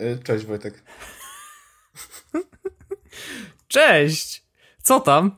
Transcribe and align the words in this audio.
Y, 0.00 0.18
cześć 0.24 0.46
Wojtek. 0.46 0.82
Cześć! 3.68 4.44
Co 4.82 5.00
tam? 5.00 5.36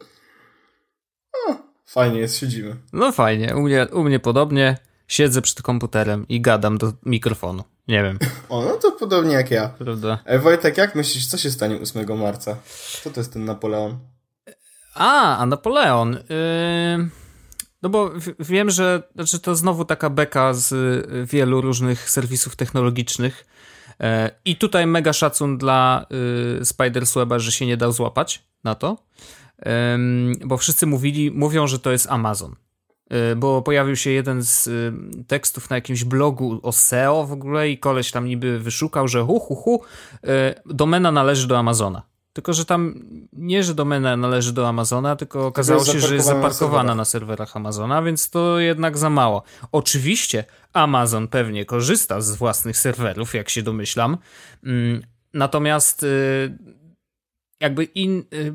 O, 1.48 1.54
fajnie 1.86 2.20
jest, 2.20 2.38
siedzimy. 2.38 2.76
No 2.92 3.12
fajnie, 3.12 3.56
u 3.56 3.60
mnie, 3.60 3.86
u 3.92 4.02
mnie 4.02 4.20
podobnie. 4.20 4.78
Siedzę 5.08 5.42
przed 5.42 5.62
komputerem 5.62 6.28
i 6.28 6.40
gadam 6.40 6.78
do 6.78 6.92
mikrofonu. 7.06 7.64
Nie 7.88 8.02
wiem. 8.02 8.18
O, 8.48 8.62
no 8.62 8.76
to 8.76 8.92
podobnie 8.92 9.34
jak 9.34 9.50
ja. 9.50 9.68
Prawda? 9.68 10.18
E, 10.24 10.38
Wojtek, 10.38 10.76
jak 10.76 10.94
myślisz, 10.94 11.26
co 11.26 11.38
się 11.38 11.50
stanie 11.50 11.76
8 11.76 12.18
marca? 12.18 12.56
Co 13.02 13.10
to 13.10 13.20
jest 13.20 13.32
ten 13.32 13.44
Napoleon? 13.44 13.98
A, 14.94 15.36
a 15.36 15.46
Napoleon. 15.46 16.12
Yy... 16.12 17.10
No 17.82 17.88
bo 17.88 18.10
wiem, 18.38 18.70
że 18.70 19.02
znaczy 19.14 19.40
to 19.40 19.56
znowu 19.56 19.84
taka 19.84 20.10
beka 20.10 20.54
z 20.54 20.72
y, 20.72 21.26
wielu 21.26 21.60
różnych 21.60 22.10
serwisów 22.10 22.56
technologicznych. 22.56 23.46
E, 24.00 24.30
I 24.44 24.56
tutaj 24.56 24.86
mega 24.86 25.12
szacun 25.12 25.58
dla 25.58 26.06
y, 26.60 26.64
Spidersweba, 26.64 27.38
że 27.38 27.52
się 27.52 27.66
nie 27.66 27.76
dał 27.76 27.92
złapać 27.92 28.42
na 28.64 28.74
to. 28.74 28.96
Bo 30.44 30.56
wszyscy 30.56 30.86
mówili, 30.86 31.30
mówią, 31.30 31.66
że 31.66 31.78
to 31.78 31.92
jest 31.92 32.06
Amazon. 32.10 32.56
E, 33.10 33.36
bo 33.36 33.62
pojawił 33.62 33.96
się 33.96 34.10
jeden 34.10 34.42
z 34.42 34.66
y, 34.66 34.92
tekstów 35.26 35.70
na 35.70 35.76
jakimś 35.76 36.04
blogu 36.04 36.60
o 36.62 36.72
SEO 36.72 37.26
w 37.26 37.32
ogóle 37.32 37.70
i 37.70 37.78
koleś 37.78 38.10
tam 38.10 38.26
niby 38.26 38.58
wyszukał, 38.58 39.08
że 39.08 39.22
hu, 39.22 39.40
hu, 39.40 39.54
hu, 39.54 39.82
e, 40.24 40.54
domena 40.66 41.12
należy 41.12 41.46
do 41.46 41.58
Amazona. 41.58 42.02
Tylko, 42.32 42.52
że 42.52 42.64
tam 42.64 42.94
nie, 43.32 43.62
że 43.64 43.74
domena 43.74 44.16
należy 44.16 44.52
do 44.52 44.68
Amazona, 44.68 45.16
tylko 45.16 45.46
okazało 45.46 45.84
się, 45.84 46.00
że 46.00 46.14
jest 46.14 46.26
zaparkowana 46.26 46.94
na, 46.94 47.04
serwerach 47.04 47.56
Amazona, 47.56 48.02
więc 48.02 48.30
to 48.30 48.58
jednak 48.58 48.98
za 48.98 49.10
mało. 49.10 49.42
Oczywiście 49.72 50.44
Amazon 50.72 51.28
pewnie 51.28 51.64
korzysta 51.64 52.20
z 52.20 52.36
własnych 52.36 52.76
serwerów, 52.78 53.34
jak 53.34 53.48
się 53.48 53.62
domyślam. 53.62 54.18
Mm, 54.64 55.02
natomiast 55.34 56.02
y, 56.02 56.58
jakby 57.60 57.84
in, 57.84 58.24
y, 58.34 58.54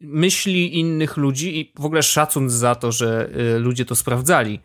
myśli 0.00 0.78
innych 0.78 1.16
ludzi 1.16 1.60
i 1.60 1.72
w 1.78 1.84
ogóle 1.84 2.02
szacun 2.02 2.50
za 2.50 2.74
to, 2.74 2.92
że 2.92 3.30
y, 3.56 3.58
ludzie 3.58 3.84
to 3.84 3.94
sprawdzali, 3.94 4.60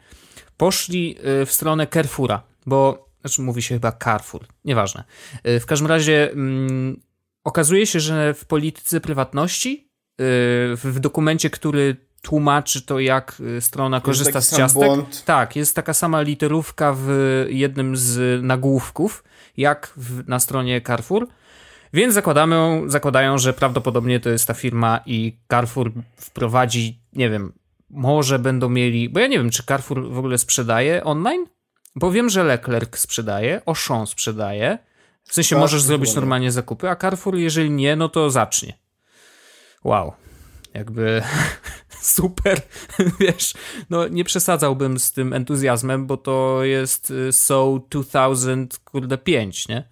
poszli 0.57 1.17
w 1.45 1.51
stronę 1.51 1.87
Carrefoura, 1.87 2.43
bo 2.65 3.07
znaczy 3.21 3.41
mówi 3.41 3.61
się 3.61 3.75
chyba 3.75 3.91
Carrefour, 3.91 4.45
nieważne. 4.65 5.03
W 5.43 5.65
każdym 5.65 5.87
razie 5.87 6.31
mm, 6.31 7.06
Okazuje 7.47 7.87
się, 7.87 7.99
że 7.99 8.33
w 8.33 8.45
polityce 8.45 9.01
prywatności, 9.01 9.89
y, 10.21 10.23
w 10.75 10.99
dokumencie, 10.99 11.49
który 11.49 11.95
tłumaczy 12.21 12.81
to, 12.81 12.99
jak 12.99 13.37
y, 13.57 13.61
strona 13.61 14.01
korzysta 14.01 14.41
z 14.41 14.57
ciastek. 14.57 14.91
Tak, 15.25 15.55
jest 15.55 15.75
taka 15.75 15.93
sama 15.93 16.21
literówka 16.21 16.95
w 16.97 17.09
jednym 17.49 17.97
z 17.97 18.43
nagłówków, 18.43 19.23
jak 19.57 19.93
w, 19.97 20.27
na 20.27 20.39
stronie 20.39 20.81
Carrefour. 20.81 21.27
Więc 21.93 22.13
zakładamy, 22.13 22.81
zakładają, 22.85 23.37
że 23.37 23.53
prawdopodobnie 23.53 24.19
to 24.19 24.29
jest 24.29 24.47
ta 24.47 24.53
firma 24.53 24.99
i 25.05 25.39
Carrefour 25.51 25.91
wprowadzi, 26.15 27.01
nie 27.13 27.29
wiem, 27.29 27.53
może 27.89 28.39
będą 28.39 28.69
mieli, 28.69 29.09
bo 29.09 29.19
ja 29.19 29.27
nie 29.27 29.37
wiem, 29.37 29.49
czy 29.49 29.63
Carrefour 29.63 30.09
w 30.09 30.17
ogóle 30.17 30.37
sprzedaje 30.37 31.03
online? 31.03 31.45
Bo 31.95 32.11
wiem, 32.11 32.29
że 32.29 32.43
Leclerc 32.43 32.97
sprzedaje, 32.97 33.61
Auchan 33.65 34.07
sprzedaje, 34.07 34.86
w 35.27 35.33
sensie 35.33 35.55
tak, 35.55 35.61
możesz 35.61 35.81
zrobić 35.81 36.15
normalnie 36.15 36.51
zakupy, 36.51 36.89
a 36.89 36.95
Carrefour, 36.95 37.35
jeżeli 37.35 37.71
nie, 37.71 37.95
no 37.95 38.09
to 38.09 38.29
zacznie. 38.29 38.77
Wow. 39.83 40.13
Jakby 40.73 41.21
super, 42.01 42.61
wiesz, 43.19 43.53
no 43.89 44.07
nie 44.07 44.23
przesadzałbym 44.23 44.99
z 44.99 45.11
tym 45.11 45.33
entuzjazmem, 45.33 46.07
bo 46.07 46.17
to 46.17 46.63
jest 46.63 47.11
y, 47.11 47.31
So 47.31 47.79
2005, 47.89 49.67
nie? 49.67 49.89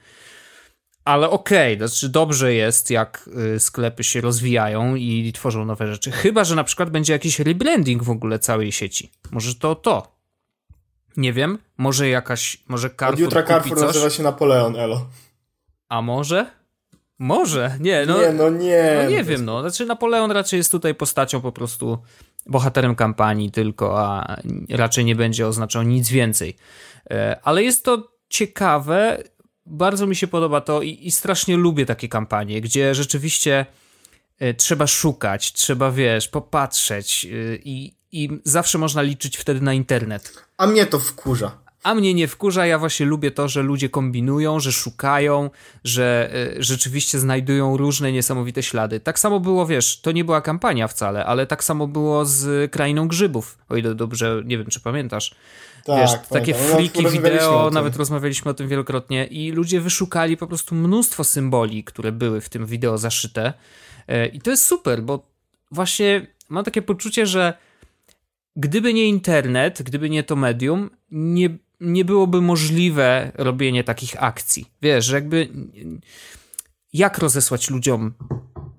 Ale 1.06 1.30
okej, 1.30 1.75
okay, 1.75 1.88
znaczy 1.88 2.09
dobrze 2.09 2.53
jest, 2.53 2.91
jak 2.91 3.29
y, 3.56 3.59
sklepy 3.59 4.03
się 4.03 4.22
rozwijają 4.22 4.95
i 4.95 5.31
tworzą 5.34 5.66
nowe 5.66 5.88
rzeczy. 5.88 6.12
Chyba, 6.12 6.44
że 6.44 6.56
na 6.56 6.63
przykład 6.63 6.90
będzie 6.90 7.13
jakiś 7.13 7.40
rebranding 7.40 8.03
w 8.03 8.09
ogóle 8.09 8.40
całej 8.40 8.72
sieci. 8.72 9.12
Może 9.31 9.56
to 9.56 9.75
to. 9.75 10.16
Nie 11.18 11.34
wiem, 11.34 11.57
może 11.78 12.09
jakaś, 12.09 12.57
może 12.68 12.90
Carrefour 12.90 13.13
Od 13.13 13.19
jutra 13.19 13.44
Carrefour 13.44 13.81
nazywa 13.81 14.09
się 14.09 14.24
Napoleon, 14.24 14.75
elo. 14.75 15.07
A 15.95 16.01
może? 16.01 16.45
Może, 17.19 17.78
nie, 17.79 18.06
no. 18.06 18.22
Nie, 18.22 18.33
no 18.33 18.50
nie. 18.50 19.00
No 19.03 19.09
nie 19.09 19.23
wiem, 19.23 19.45
no. 19.45 19.61
Znaczy, 19.61 19.85
Napoleon 19.85 20.31
raczej 20.31 20.57
jest 20.57 20.72
tutaj 20.72 20.95
postacią 20.95 21.41
po 21.41 21.51
prostu 21.51 21.97
bohaterem 22.45 22.95
kampanii 22.95 23.51
tylko, 23.51 24.00
a 24.00 24.38
raczej 24.69 25.06
nie 25.06 25.16
będzie 25.16 25.47
oznaczał 25.47 25.83
nic 25.83 26.09
więcej. 26.09 26.56
E, 27.11 27.39
ale 27.44 27.63
jest 27.63 27.85
to 27.85 28.11
ciekawe, 28.29 29.23
bardzo 29.66 30.07
mi 30.07 30.16
się 30.16 30.28
podoba 30.28 30.61
to 30.61 30.81
i, 30.81 31.07
i 31.07 31.11
strasznie 31.11 31.57
lubię 31.57 31.85
takie 31.85 32.09
kampanie, 32.09 32.62
gdzie 32.62 32.95
rzeczywiście 32.95 33.66
e, 34.39 34.53
trzeba 34.53 34.88
szukać, 34.88 35.53
trzeba, 35.53 35.91
wiesz, 35.91 36.27
popatrzeć 36.27 37.25
e, 37.25 37.56
i, 37.56 37.95
i 38.12 38.29
zawsze 38.44 38.77
można 38.77 39.01
liczyć 39.01 39.38
wtedy 39.38 39.62
na 39.62 39.73
internet. 39.73 40.33
A 40.57 40.67
mnie 40.67 40.85
to 40.85 41.00
wkurza 41.00 41.64
a 41.85 41.96
mnie 41.96 42.13
nie 42.13 42.28
wkurza. 42.28 42.66
Ja 42.66 42.79
właśnie 42.79 43.06
lubię 43.06 43.31
to, 43.31 43.47
że 43.47 43.62
ludzie 43.62 43.90
kombinują, 43.90 44.59
że 44.59 44.72
szukają, 44.72 45.50
że 45.84 46.31
y, 46.57 46.63
rzeczywiście 46.63 47.19
znajdują 47.19 47.78
różne 47.78 48.12
niesamowite 48.12 48.63
ślady. 48.63 49.00
Tak 49.00 49.19
samo 49.19 49.40
było, 49.40 49.66
wiesz, 49.66 50.01
to 50.01 50.12
nie 50.12 50.24
była 50.24 50.41
kampania 50.41 50.88
wcale, 50.88 51.25
ale 51.25 51.47
tak 51.47 51.63
samo 51.63 51.88
było 51.88 52.25
z 52.25 52.72
Krainą 52.72 53.07
Grzybów, 53.07 53.57
o 53.69 53.75
ile 53.75 53.95
dobrze, 53.95 54.41
nie 54.45 54.57
wiem, 54.57 54.68
czy 54.68 54.79
pamiętasz. 54.79 55.35
Tak, 55.85 56.00
wiesz, 56.00 56.12
takie 56.29 56.53
fliki 56.53 57.07
wideo, 57.07 57.69
nawet 57.74 57.95
rozmawialiśmy 57.95 58.51
o 58.51 58.53
tym 58.53 58.68
wielokrotnie 58.68 59.25
i 59.25 59.51
ludzie 59.51 59.81
wyszukali 59.81 60.38
po 60.38 60.47
prostu 60.47 60.75
mnóstwo 60.75 61.24
symboli, 61.24 61.84
które 61.84 62.12
były 62.12 62.41
w 62.41 62.50
tym 62.50 62.66
wideo 62.66 62.97
zaszyte 62.97 63.53
y, 64.09 64.28
i 64.28 64.41
to 64.41 64.51
jest 64.51 64.66
super, 64.66 65.03
bo 65.03 65.25
właśnie 65.72 66.28
mam 66.50 66.63
takie 66.63 66.81
poczucie, 66.81 67.25
że 67.25 67.53
gdyby 68.56 68.94
nie 68.94 69.07
internet, 69.07 69.81
gdyby 69.84 70.09
nie 70.09 70.24
to 70.24 70.35
medium, 70.35 70.90
nie, 71.12 71.50
nie 71.80 72.06
byłoby 72.06 72.41
możliwe 72.41 73.31
robienie 73.36 73.84
takich 73.84 74.24
akcji. 74.24 74.66
Wiesz, 74.81 75.09
jakby 75.09 75.50
jak 76.94 77.18
rozesłać 77.18 77.69
ludziom 77.69 78.13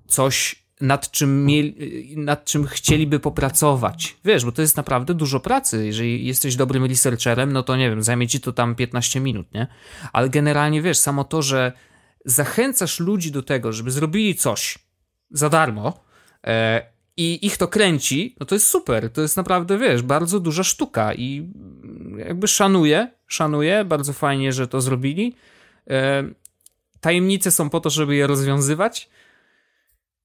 coś, 0.07 0.67
nad 0.81 1.11
czym, 1.11 1.45
mieli, 1.45 2.13
nad 2.17 2.45
czym 2.45 2.67
chcieliby 2.67 3.19
popracować. 3.19 4.17
Wiesz, 4.25 4.45
bo 4.45 4.51
to 4.51 4.61
jest 4.61 4.77
naprawdę 4.77 5.13
dużo 5.13 5.39
pracy. 5.39 5.85
Jeżeli 5.85 6.25
jesteś 6.25 6.55
dobrym 6.55 6.85
researcherem, 6.85 7.53
no 7.53 7.63
to 7.63 7.75
nie 7.75 7.89
wiem, 7.89 8.03
zajmie 8.03 8.27
ci 8.27 8.39
to 8.39 8.53
tam 8.53 8.75
15 8.75 9.19
minut, 9.19 9.53
nie? 9.53 9.67
Ale 10.13 10.29
generalnie 10.29 10.81
wiesz, 10.81 10.97
samo 10.97 11.23
to, 11.23 11.41
że 11.41 11.71
zachęcasz 12.25 12.99
ludzi 12.99 13.31
do 13.31 13.43
tego, 13.43 13.73
żeby 13.73 13.91
zrobili 13.91 14.35
coś 14.35 14.77
za 15.31 15.49
darmo, 15.49 16.03
e, 16.47 16.97
i 17.17 17.45
ich 17.45 17.57
to 17.57 17.67
kręci, 17.67 18.35
no 18.39 18.45
to 18.45 18.55
jest 18.55 18.67
super. 18.67 19.09
To 19.11 19.21
jest 19.21 19.37
naprawdę, 19.37 19.77
wiesz, 19.77 20.01
bardzo 20.01 20.39
duża 20.39 20.63
sztuka 20.63 21.13
i 21.13 21.51
jakby 22.17 22.47
szanuję, 22.47 23.11
szanuję, 23.27 23.85
bardzo 23.85 24.13
fajnie, 24.13 24.53
że 24.53 24.67
to 24.67 24.81
zrobili. 24.81 25.35
E, 25.89 26.23
tajemnice 26.99 27.51
są 27.51 27.69
po 27.69 27.79
to, 27.79 27.89
żeby 27.89 28.15
je 28.15 28.27
rozwiązywać. 28.27 29.09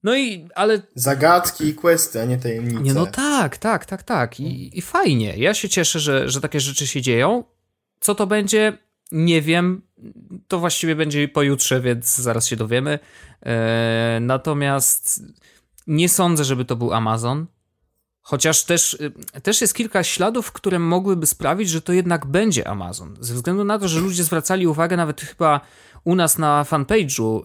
No 0.03 0.17
i, 0.17 0.47
ale... 0.55 0.81
Zagadki 0.95 1.67
i 1.67 1.75
questy, 1.75 2.21
a 2.21 2.25
nie 2.25 2.37
tajemnice. 2.37 2.81
Nie, 2.81 2.93
no 2.93 3.05
tak, 3.05 3.57
tak, 3.57 3.85
tak, 3.85 4.03
tak. 4.03 4.39
I, 4.39 4.77
i 4.77 4.81
fajnie. 4.81 5.33
Ja 5.37 5.53
się 5.53 5.69
cieszę, 5.69 5.99
że, 5.99 6.29
że 6.29 6.41
takie 6.41 6.59
rzeczy 6.59 6.87
się 6.87 7.01
dzieją. 7.01 7.43
Co 7.99 8.15
to 8.15 8.27
będzie? 8.27 8.77
Nie 9.11 9.41
wiem. 9.41 9.81
To 10.47 10.59
właściwie 10.59 10.95
będzie 10.95 11.27
pojutrze, 11.27 11.81
więc 11.81 12.15
zaraz 12.15 12.47
się 12.47 12.55
dowiemy. 12.55 12.99
E, 13.45 14.17
natomiast 14.21 15.23
nie 15.87 16.09
sądzę, 16.09 16.43
żeby 16.43 16.65
to 16.65 16.75
był 16.75 16.93
Amazon. 16.93 17.45
Chociaż 18.23 18.63
też, 18.63 18.93
y, 18.93 19.41
też 19.41 19.61
jest 19.61 19.73
kilka 19.73 20.03
śladów, 20.03 20.51
które 20.51 20.79
mogłyby 20.79 21.25
sprawić, 21.25 21.69
że 21.69 21.81
to 21.81 21.93
jednak 21.93 22.25
będzie 22.25 22.67
Amazon. 22.67 23.17
Ze 23.19 23.33
względu 23.33 23.63
na 23.63 23.79
to, 23.79 23.87
że 23.87 23.99
ludzie 23.99 24.23
zwracali 24.23 24.67
uwagę 24.67 24.97
nawet 24.97 25.21
chyba 25.21 25.61
u 26.03 26.15
nas 26.15 26.37
na 26.37 26.63
fanpage'u, 26.63 27.41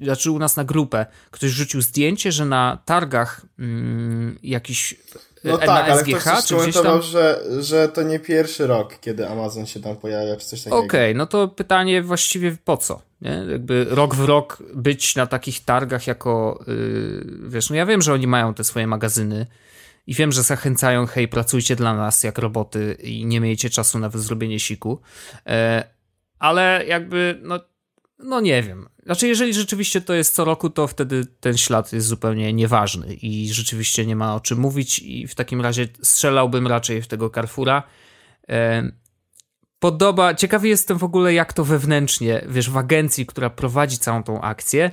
y, 0.00 0.04
znaczy 0.04 0.30
u 0.30 0.38
nas 0.38 0.56
na 0.56 0.64
grupę, 0.64 1.06
ktoś 1.30 1.50
rzucił 1.50 1.82
zdjęcie, 1.82 2.32
że 2.32 2.44
na 2.44 2.78
targach 2.84 3.40
mm, 3.58 4.38
jakiś 4.42 4.94
no 5.44 5.58
tak, 5.58 5.90
ale 5.90 6.02
ktoś 6.02 6.24
też 6.24 6.44
skomentował, 6.44 6.92
tam... 6.92 7.02
że, 7.02 7.42
że 7.60 7.88
to 7.88 8.02
nie 8.02 8.18
pierwszy 8.18 8.66
rok, 8.66 8.98
kiedy 9.00 9.28
Amazon 9.28 9.66
się 9.66 9.80
tam 9.80 9.96
pojawia, 9.96 10.36
czy 10.36 10.46
coś 10.46 10.62
takiego. 10.62 10.78
Okej, 10.78 11.10
okay, 11.10 11.14
no 11.14 11.26
to 11.26 11.48
pytanie 11.48 12.02
właściwie 12.02 12.56
po 12.64 12.76
co? 12.76 13.02
Nie? 13.22 13.44
Jakby 13.50 13.84
rok 13.84 14.14
w 14.14 14.24
rok 14.24 14.62
być 14.74 15.16
na 15.16 15.26
takich 15.26 15.64
targach 15.64 16.06
jako, 16.06 16.64
yy, 16.66 17.48
wiesz, 17.48 17.70
no 17.70 17.76
ja 17.76 17.86
wiem, 17.86 18.02
że 18.02 18.12
oni 18.12 18.26
mają 18.26 18.54
te 18.54 18.64
swoje 18.64 18.86
magazyny 18.86 19.46
i 20.06 20.14
wiem, 20.14 20.32
że 20.32 20.42
zachęcają, 20.42 21.06
hej, 21.06 21.28
pracujcie 21.28 21.76
dla 21.76 21.94
nas 21.94 22.22
jak 22.22 22.38
roboty 22.38 22.96
i 23.02 23.26
nie 23.26 23.40
miejcie 23.40 23.70
czasu 23.70 23.98
na 23.98 24.10
zrobienie 24.10 24.60
siku, 24.60 25.00
yy, 25.46 25.52
ale 26.38 26.84
jakby, 26.86 27.40
no 27.42 27.60
no 28.22 28.40
nie 28.40 28.62
wiem. 28.62 28.88
Znaczy, 29.04 29.28
jeżeli 29.28 29.54
rzeczywiście 29.54 30.00
to 30.00 30.14
jest 30.14 30.34
co 30.34 30.44
roku, 30.44 30.70
to 30.70 30.86
wtedy 30.86 31.26
ten 31.40 31.56
ślad 31.56 31.92
jest 31.92 32.06
zupełnie 32.06 32.52
nieważny 32.52 33.14
i 33.14 33.52
rzeczywiście 33.52 34.06
nie 34.06 34.16
ma 34.16 34.34
o 34.34 34.40
czym 34.40 34.58
mówić 34.58 34.98
i 34.98 35.26
w 35.26 35.34
takim 35.34 35.60
razie 35.60 35.88
strzelałbym 36.02 36.66
raczej 36.66 37.02
w 37.02 37.06
tego 37.06 37.30
Carrefoura. 37.30 37.82
podoba, 39.78 40.34
ciekawy 40.34 40.68
jestem 40.68 40.98
w 40.98 41.04
ogóle 41.04 41.34
jak 41.34 41.52
to 41.52 41.64
wewnętrznie, 41.64 42.44
wiesz, 42.48 42.70
w 42.70 42.76
agencji, 42.76 43.26
która 43.26 43.50
prowadzi 43.50 43.98
całą 43.98 44.22
tą 44.22 44.40
akcję, 44.40 44.90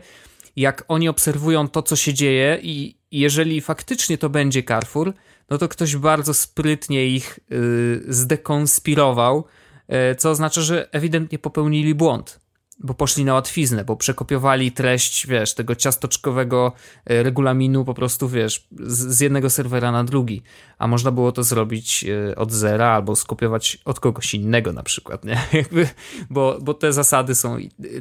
jak 0.56 0.84
oni 0.88 1.10
obserwują 1.10 1.68
to, 1.68 1.84
co 1.84 1.96
się 1.96 2.14
dzieje 2.14 2.60
i 2.62 2.97
jeżeli 3.12 3.62
faktycznie 3.62 4.18
to 4.18 4.30
będzie 4.30 4.64
Carrefour, 4.64 5.14
no 5.50 5.58
to 5.58 5.68
ktoś 5.68 5.96
bardzo 5.96 6.34
sprytnie 6.34 7.08
ich 7.08 7.40
yy, 7.50 8.04
zdekonspirował, 8.08 9.46
yy, 9.90 10.16
co 10.16 10.30
oznacza, 10.30 10.62
że 10.62 10.92
ewidentnie 10.92 11.40
popełnili 11.40 11.96
błąd 11.96 12.40
bo 12.80 12.94
poszli 12.94 13.26
na 13.26 13.34
łatwiznę, 13.34 13.86
bo 13.86 13.96
przekopiowali 13.96 14.72
treść, 14.72 15.28
wiesz, 15.28 15.54
tego 15.54 15.76
ciastoczkowego 15.76 16.72
e, 17.06 17.24
regulaminu 17.24 17.86
po 17.86 17.94
prostu, 17.94 18.30
wiesz, 18.30 18.68
z, 18.80 19.16
z, 19.16 19.20
jednego 19.20 19.50
serwera 19.50 19.92
na 19.92 20.04
drugi. 20.04 20.42
A 20.78 20.88
można 20.88 21.12
było 21.12 21.32
to 21.32 21.44
zrobić 21.44 22.06
od 22.36 22.52
zera 22.52 22.88
albo 22.88 23.16
skopiować 23.16 23.78
od 23.86 24.00
kogoś 24.00 24.34
innego 24.34 24.74
na 24.74 24.84
przykład, 24.84 25.26
nie? 25.26 25.42
Jakby, 25.54 25.90
bo, 26.30 26.58
bo 26.62 26.74
te 26.74 26.94
zasady 26.94 27.36
są 27.36 27.58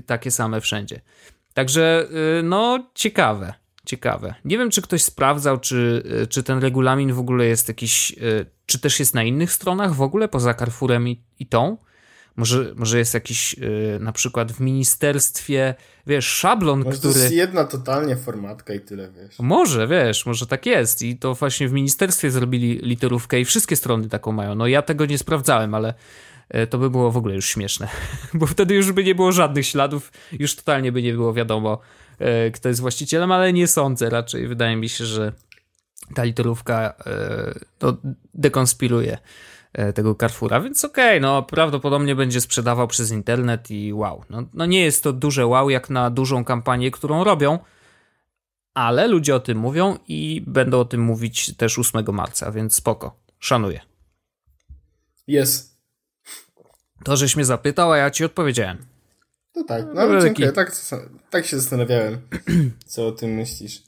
takie 0.06 0.30
same 0.30 0.60
wszędzie. 0.60 1.00
Także, 1.54 2.08
no, 2.42 2.90
ciekawe, 2.94 3.54
ciekawe. 3.86 4.34
Nie 4.44 4.58
wiem, 4.58 4.70
czy 4.70 4.82
ktoś 4.82 5.02
sprawdzał, 5.02 5.60
czy, 5.60 6.02
czy 6.30 6.42
ten 6.42 6.58
regulamin 6.58 7.12
w 7.12 7.18
ogóle 7.18 7.46
jest 7.46 7.68
jakiś, 7.68 8.14
czy 8.66 8.78
też 8.78 9.00
jest 9.00 9.14
na 9.14 9.22
innych 9.22 9.52
stronach 9.52 9.94
w 9.94 10.02
ogóle, 10.02 10.28
poza 10.28 10.54
Carrefourem 10.54 11.08
i, 11.08 11.22
i 11.38 11.46
tą, 11.46 11.76
może, 12.36 12.72
może 12.76 12.98
jest 12.98 13.14
jakiś 13.14 13.58
yy, 13.58 13.98
na 14.00 14.12
przykład 14.12 14.52
w 14.52 14.60
ministerstwie, 14.60 15.74
wiesz, 16.06 16.26
szablon, 16.26 16.84
może 16.84 16.98
który... 16.98 17.14
to 17.14 17.20
jest 17.20 17.32
jedna 17.32 17.64
totalnie 17.64 18.16
formatka 18.16 18.74
i 18.74 18.80
tyle, 18.80 19.10
wiesz. 19.10 19.38
Może, 19.38 19.88
wiesz, 19.88 20.26
może 20.26 20.46
tak 20.46 20.66
jest 20.66 21.02
i 21.02 21.16
to 21.16 21.34
właśnie 21.34 21.68
w 21.68 21.72
ministerstwie 21.72 22.30
zrobili 22.30 22.78
literówkę 22.78 23.40
i 23.40 23.44
wszystkie 23.44 23.76
strony 23.76 24.08
taką 24.08 24.32
mają. 24.32 24.54
No 24.54 24.66
ja 24.66 24.82
tego 24.82 25.06
nie 25.06 25.18
sprawdzałem, 25.18 25.74
ale 25.74 25.94
to 26.70 26.78
by 26.78 26.90
było 26.90 27.10
w 27.10 27.16
ogóle 27.16 27.34
już 27.34 27.46
śmieszne, 27.46 27.88
bo 28.34 28.46
wtedy 28.46 28.74
już 28.74 28.92
by 28.92 29.04
nie 29.04 29.14
było 29.14 29.32
żadnych 29.32 29.66
śladów, 29.66 30.12
już 30.32 30.56
totalnie 30.56 30.92
by 30.92 31.02
nie 31.02 31.12
było 31.12 31.34
wiadomo, 31.34 31.80
kto 32.54 32.68
jest 32.68 32.80
właścicielem, 32.80 33.32
ale 33.32 33.52
nie 33.52 33.66
sądzę 33.66 34.10
raczej. 34.10 34.48
Wydaje 34.48 34.76
mi 34.76 34.88
się, 34.88 35.04
że 35.04 35.32
ta 36.14 36.24
literówka 36.24 36.94
to 37.78 37.96
dekonspiruje 38.34 39.18
E, 39.76 39.92
tego 39.92 40.14
Carrefoura, 40.14 40.60
więc 40.60 40.84
okej, 40.84 41.18
okay, 41.18 41.20
no 41.20 41.42
prawdopodobnie 41.42 42.14
będzie 42.14 42.40
sprzedawał 42.40 42.88
przez 42.88 43.10
internet 43.10 43.70
i 43.70 43.92
wow. 43.92 44.24
No, 44.30 44.42
no 44.54 44.66
nie 44.66 44.80
jest 44.80 45.02
to 45.02 45.12
duże 45.12 45.46
wow 45.46 45.70
jak 45.70 45.90
na 45.90 46.10
dużą 46.10 46.44
kampanię, 46.44 46.90
którą 46.90 47.24
robią, 47.24 47.58
ale 48.74 49.08
ludzie 49.08 49.34
o 49.34 49.40
tym 49.40 49.58
mówią 49.58 49.98
i 50.08 50.42
będą 50.46 50.80
o 50.80 50.84
tym 50.84 51.00
mówić 51.00 51.56
też 51.56 51.78
8 51.78 52.04
marca, 52.12 52.52
więc 52.52 52.74
spoko, 52.74 53.16
szanuję. 53.38 53.80
Jest. 55.26 55.80
To, 57.04 57.16
żeś 57.16 57.36
mnie 57.36 57.44
zapytał, 57.44 57.92
a 57.92 57.96
ja 57.96 58.10
ci 58.10 58.24
odpowiedziałem. 58.24 58.86
No 59.56 59.64
tak, 59.64 59.84
no, 59.94 60.06
no 60.06 60.20
dziękuję, 60.20 60.52
tak, 60.52 60.76
tak 61.30 61.46
się 61.46 61.60
zastanawiałem, 61.60 62.18
co 62.86 63.06
o 63.06 63.12
tym 63.12 63.30
myślisz. 63.30 63.82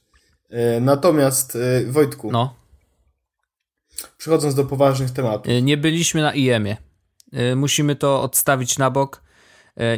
E, 0.50 0.81
natomiast, 0.81 1.56
e, 1.56 1.93
Wojtku, 1.93 2.32
no. 2.32 2.55
Przechodząc 4.19 4.55
do 4.55 4.65
poważnych 4.65 5.11
tematów. 5.11 5.53
E, 5.53 5.62
nie 5.62 5.76
byliśmy 5.76 6.23
na 6.23 6.35
IEM-ie. 6.35 6.76
Musimy 7.56 7.97
to 7.97 8.23
odstawić 8.23 8.79
na 8.79 8.91
bok 8.91 9.23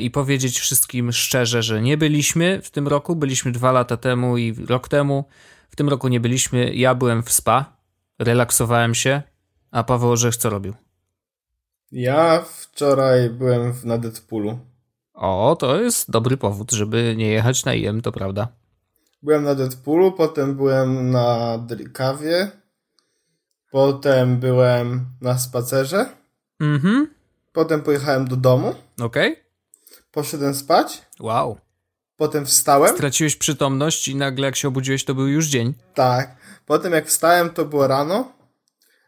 i 0.01 0.11
powiedzieć 0.11 0.61
wszystkim 0.61 1.13
szczerze, 1.13 1.63
że 1.63 1.83
nie 1.83 1.97
byliśmy 1.97 2.61
w 2.63 2.71
tym 2.71 2.89
roku. 2.89 3.17
Byliśmy 3.17 3.53
dwa 3.53 3.73
lata 3.73 3.97
temu 3.97 4.39
i 4.39 4.55
rok 4.67 4.89
temu. 4.89 5.25
W 5.71 5.77
tym 5.77 5.89
roku 5.89 6.09
nie 6.09 6.21
byliśmy. 6.21 6.75
Ja 6.75 6.95
byłem 6.95 7.23
w 7.23 7.33
spa, 7.33 7.77
relaksowałem 8.19 8.95
się, 8.95 9.23
a 9.71 9.85
Paweł 9.85 10.11
Orzech 10.11 10.37
co 10.37 10.51
robił? 10.51 10.75
Ja 11.93 12.45
wczoraj 12.57 13.31
byłem 13.31 13.75
na 13.85 13.99
Deadpoolu. 13.99 14.59
O, 15.21 15.57
to 15.59 15.81
jest 15.81 16.11
dobry 16.11 16.37
powód, 16.37 16.73
żeby 16.73 17.15
nie 17.17 17.29
jechać 17.29 17.65
na 17.65 17.75
IEM, 17.75 18.03
to 18.03 18.13
prawda. 18.13 18.49
Byłem 19.23 19.45
na 19.45 19.55
Deadpoolu, 19.55 20.13
potem 20.13 20.57
byłem 20.57 21.11
na 21.11 21.59
kawie, 21.93 22.51
Potem 23.71 24.41
byłem 24.41 25.07
na 25.21 25.39
spacerze. 25.39 26.07
Mhm. 26.61 27.15
Potem 27.53 27.83
pojechałem 27.83 28.29
do 28.29 28.37
domu. 28.37 28.75
Okej. 29.01 29.33
Okay. 29.33 29.45
Poszedłem 30.11 30.55
spać. 30.55 31.03
Wow. 31.21 31.59
Potem 32.17 32.47
wstałem. 32.47 32.95
Straciłeś 32.95 33.37
przytomność 33.37 34.09
i 34.09 34.17
nagle 34.17 34.47
jak 34.47 34.57
się 34.57 34.69
obudziłeś, 34.69 35.05
to 35.05 35.15
był 35.15 35.29
już 35.29 35.47
dzień. 35.47 35.75
Tak. 35.95 36.37
Potem 36.67 36.93
jak 36.93 37.07
wstałem, 37.07 37.51
to 37.51 37.65
było 37.65 37.87
rano. 37.87 38.33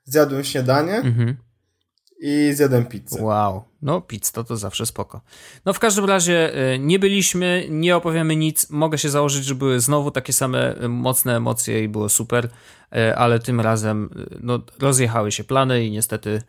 Zjadłem 0.04 0.44
śniadanie. 0.44 0.96
Mhm 0.96 1.36
i 2.22 2.52
zjadłem 2.52 2.86
pizzę. 2.86 3.22
Wow, 3.22 3.64
no 3.82 4.00
pizza 4.00 4.44
to 4.44 4.56
zawsze 4.56 4.86
spoko. 4.86 5.20
No 5.64 5.72
w 5.72 5.78
każdym 5.78 6.04
razie 6.04 6.56
y, 6.74 6.78
nie 6.78 6.98
byliśmy, 6.98 7.66
nie 7.70 7.96
opowiemy 7.96 8.36
nic. 8.36 8.70
Mogę 8.70 8.98
się 8.98 9.10
założyć, 9.10 9.44
że 9.44 9.54
były 9.54 9.80
znowu 9.80 10.10
takie 10.10 10.32
same 10.32 10.82
y, 10.84 10.88
mocne 10.88 11.36
emocje 11.36 11.84
i 11.84 11.88
było 11.88 12.08
super, 12.08 12.44
y, 12.44 13.16
ale 13.16 13.38
tym 13.38 13.60
razem 13.60 14.26
no, 14.40 14.60
rozjechały 14.78 15.32
się 15.32 15.44
plany 15.44 15.84
i 15.84 15.90
niestety 15.90 16.42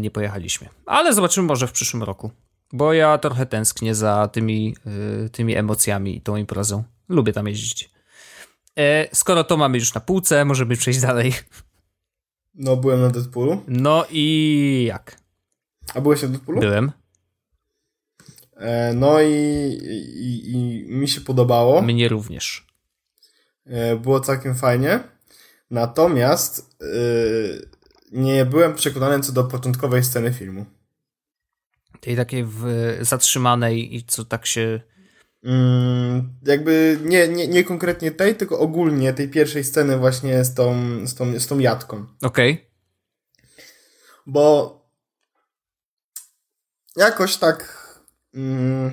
nie 0.00 0.10
pojechaliśmy. 0.10 0.68
Ale 0.86 1.14
zobaczymy 1.14 1.46
może 1.46 1.66
w 1.66 1.72
przyszłym 1.72 2.02
roku, 2.02 2.30
bo 2.72 2.92
ja 2.92 3.18
trochę 3.18 3.46
tęsknię 3.46 3.94
za 3.94 4.28
tymi, 4.32 4.76
tymi 5.32 5.56
emocjami 5.56 6.16
i 6.16 6.20
tą 6.20 6.36
imprezą. 6.36 6.84
Lubię 7.08 7.32
tam 7.32 7.48
jeździć. 7.48 7.90
E, 8.78 9.16
skoro 9.16 9.44
to 9.44 9.56
mamy 9.56 9.78
już 9.78 9.94
na 9.94 10.00
półce, 10.00 10.44
możemy 10.44 10.76
przejść 10.76 11.00
dalej. 11.00 11.32
No, 12.58 12.76
byłem 12.76 13.00
na 13.00 13.10
Deadpoolu. 13.10 13.62
No 13.68 14.06
i 14.10 14.84
jak? 14.88 15.18
A 15.94 16.00
byłeś 16.00 16.22
na 16.22 16.28
Deadpoolu? 16.28 16.60
Byłem. 16.60 16.92
E, 18.56 18.92
no 18.94 19.20
i, 19.20 19.32
i, 19.32 20.50
i, 20.52 20.84
mi 20.88 21.08
się 21.08 21.20
podobało. 21.20 21.82
Mnie 21.82 22.08
również. 22.08 22.66
E, 23.66 23.96
było 23.96 24.20
całkiem 24.20 24.54
fajnie. 24.54 25.00
Natomiast 25.70 26.76
e, 26.80 26.86
nie 28.12 28.44
byłem 28.44 28.74
przekonany 28.74 29.20
co 29.20 29.32
do 29.32 29.44
początkowej 29.44 30.04
sceny 30.04 30.32
filmu. 30.32 30.66
Tej 32.00 32.16
takiej 32.16 32.44
w, 32.44 32.64
zatrzymanej 33.00 33.96
i 33.96 34.04
co 34.04 34.24
tak 34.24 34.46
się 34.46 34.80
jakby 36.42 36.98
nie, 37.04 37.28
nie, 37.28 37.48
nie 37.48 37.64
konkretnie 37.64 38.10
tej, 38.10 38.34
tylko 38.34 38.58
ogólnie 38.58 39.12
tej 39.12 39.28
pierwszej 39.28 39.64
sceny 39.64 39.96
właśnie 39.96 40.44
z 40.44 40.54
tą, 40.54 40.76
z 41.06 41.14
tą, 41.14 41.40
z 41.40 41.46
tą 41.46 41.58
jatką. 41.58 42.06
Okej. 42.22 42.52
Okay. 42.52 42.66
Bo 44.26 44.78
jakoś 46.96 47.36
tak 47.36 47.88
mm, 48.34 48.92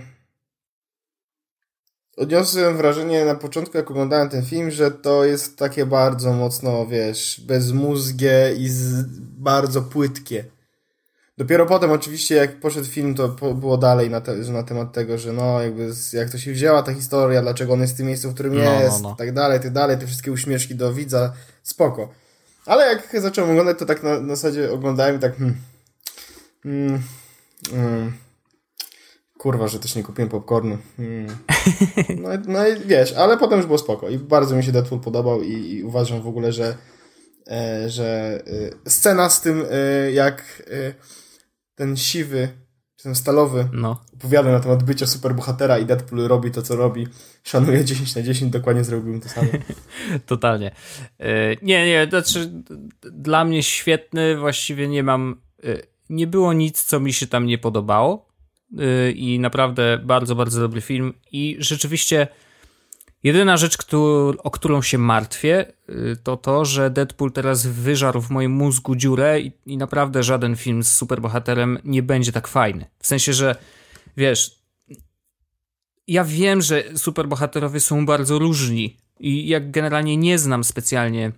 odniosłem 2.18 2.78
wrażenie 2.78 3.26
na 3.26 3.36
początku, 3.36 3.78
jak 3.78 3.92
oglądałem 3.92 4.30
ten 4.30 4.46
film, 4.46 4.72
że 4.72 4.92
to 4.92 5.26
jest 5.26 5.58
takie 5.58 5.86
bardzo 5.86 6.34
mocno, 6.34 6.88
wiesz, 6.88 7.42
bezmózgie 7.48 8.54
i 8.58 8.70
z, 8.70 9.06
bardzo 9.38 9.82
płytkie. 9.82 10.55
Dopiero 11.38 11.66
potem 11.66 11.92
oczywiście 11.92 12.36
jak 12.36 12.60
poszedł 12.60 12.88
film, 12.88 13.16
to 13.16 13.30
po, 13.30 13.54
było 13.54 13.78
dalej 13.78 14.10
na, 14.10 14.22
te, 14.22 14.36
na 14.36 14.64
temat 14.64 14.94
tego, 14.94 15.18
że 15.18 15.34
no 15.34 15.62
jakby 15.62 15.90
jak 16.14 16.30
to 16.30 16.38
się 16.38 16.52
wzięła 16.52 16.84
ta 16.84 16.94
historia, 16.94 17.42
dlaczego 17.42 17.74
on 17.74 17.82
jest 17.82 17.94
w 17.94 17.98
tym 17.98 18.08
miejscu, 18.08 18.30
w 18.30 18.34
którym 18.34 18.56
no, 18.56 18.64
no 18.64 18.82
jest, 18.82 19.02
no, 19.02 19.10
no. 19.10 19.16
tak 19.16 19.34
dalej, 19.34 19.60
tak 19.60 19.72
dalej, 19.72 19.98
te 19.98 20.08
wszystkie 20.08 20.32
uśmieszki 20.32 20.76
do 20.76 20.94
widza, 20.94 21.34
spoko. 21.64 22.10
Ale 22.66 22.86
jak 22.88 23.22
zacząłem 23.22 23.52
oglądać, 23.52 23.80
to 23.80 23.86
tak 23.86 24.04
na, 24.04 24.20
na 24.20 24.36
zasadzie 24.36 24.72
oglądałem 24.72 25.16
i 25.16 25.20
tak 25.20 25.38
hmm, 25.38 25.56
hmm, 26.64 27.02
hmm, 27.72 28.14
kurwa, 29.38 29.68
że 29.68 29.80
też 29.80 29.96
nie 29.96 30.04
kupiłem 30.04 30.30
popcornu. 30.30 30.78
Hmm. 30.98 31.28
No, 32.22 32.30
no 32.48 32.68
i 32.68 32.80
wiesz, 32.80 33.14
ale 33.14 33.38
potem 33.38 33.58
już 33.58 33.66
było 33.66 33.78
spoko 33.78 34.10
i 34.10 34.18
bardzo 34.18 34.56
mi 34.56 34.64
się 34.64 34.72
Deadpool 34.72 35.02
podobał 35.02 35.42
i, 35.42 35.74
i 35.74 35.84
uważam 35.84 36.22
w 36.22 36.28
ogóle, 36.28 36.52
że 36.52 36.78
e, 37.48 37.90
że 37.90 38.40
e, 38.86 38.90
scena 38.90 39.30
z 39.30 39.42
tym, 39.42 39.66
e, 39.72 40.12
jak 40.12 40.64
e, 40.72 40.94
ten 41.76 41.98
siwy, 41.98 42.50
ten 43.04 43.16
stalowy 43.16 43.70
no. 43.74 44.02
opowiada 44.14 44.52
na 44.52 44.60
temat 44.60 44.84
bycia 44.84 45.08
superbohatera 45.08 45.78
i 45.78 45.86
Deadpool 45.86 46.28
robi 46.28 46.52
to, 46.52 46.62
co 46.62 46.76
robi. 46.76 47.08
Szanuję 47.44 47.86
10 47.86 48.16
na 48.16 48.22
10, 48.22 48.52
dokładnie 48.52 48.84
zrobiłbym 48.84 49.22
to 49.22 49.30
samo. 49.30 49.48
Totalnie. 50.26 50.72
E, 51.20 51.56
nie, 51.62 51.88
nie, 51.88 52.08
znaczy 52.10 52.52
dla 53.02 53.46
mnie 53.46 53.64
świetny, 53.64 54.38
właściwie 54.38 54.88
nie 54.88 55.04
mam, 55.04 55.42
e, 55.64 55.78
nie 56.10 56.28
było 56.28 56.54
nic, 56.54 56.84
co 56.84 57.00
mi 57.00 57.14
się 57.14 57.28
tam 57.28 57.46
nie 57.46 57.58
podobało 57.58 58.30
e, 58.78 59.12
i 59.12 59.40
naprawdę 59.40 60.00
bardzo, 60.04 60.36
bardzo 60.36 60.62
dobry 60.62 60.82
film 60.82 61.14
i 61.32 61.58
rzeczywiście 61.60 62.28
Jedyna 63.26 63.58
rzecz, 63.58 63.78
o 64.38 64.52
którą 64.52 64.82
się 64.82 64.98
martwię, 64.98 65.66
y, 65.90 66.18
to 66.24 66.38
to, 66.38 66.66
że 66.66 66.90
Deadpool 66.90 67.32
teraz 67.32 67.68
wyżarł 67.68 68.22
w 68.22 68.30
moim 68.30 68.52
mózgu 68.52 68.96
dziurę 68.96 69.42
i, 69.42 69.52
i 69.66 69.78
naprawdę 69.78 70.24
żaden 70.24 70.56
film 70.56 70.84
z 70.84 70.94
superbohaterem 70.94 71.78
nie 71.84 72.04
będzie 72.04 72.32
tak 72.32 72.48
fajny. 72.48 72.86
W 73.00 73.08
sensie, 73.08 73.34
że 73.34 73.56
wiesz, 74.18 74.60
ja 76.08 76.24
wiem, 76.24 76.62
że 76.62 76.84
superbohaterowie 76.98 77.80
są 77.80 78.06
bardzo 78.06 78.40
różni 78.40 78.98
i 79.20 79.48
jak 79.48 79.72
generalnie 79.72 80.18
nie 80.18 80.40
znam 80.40 80.64
specjalnie 80.64 81.32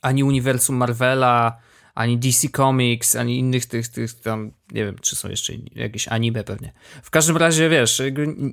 ani 0.00 0.24
uniwersum 0.24 0.76
Marvela, 0.76 1.58
ani 1.94 2.18
DC 2.18 2.48
Comics, 2.48 3.16
ani 3.16 3.38
innych 3.38 3.66
tych, 3.66 3.88
tych 3.88 4.20
tam, 4.20 4.52
nie 4.72 4.84
wiem, 4.84 4.96
czy 5.00 5.16
są 5.16 5.28
jeszcze 5.28 5.52
jakieś 5.74 6.08
anime 6.08 6.44
pewnie. 6.44 6.72
W 7.02 7.10
każdym 7.10 7.36
razie, 7.36 7.68
wiesz, 7.68 8.02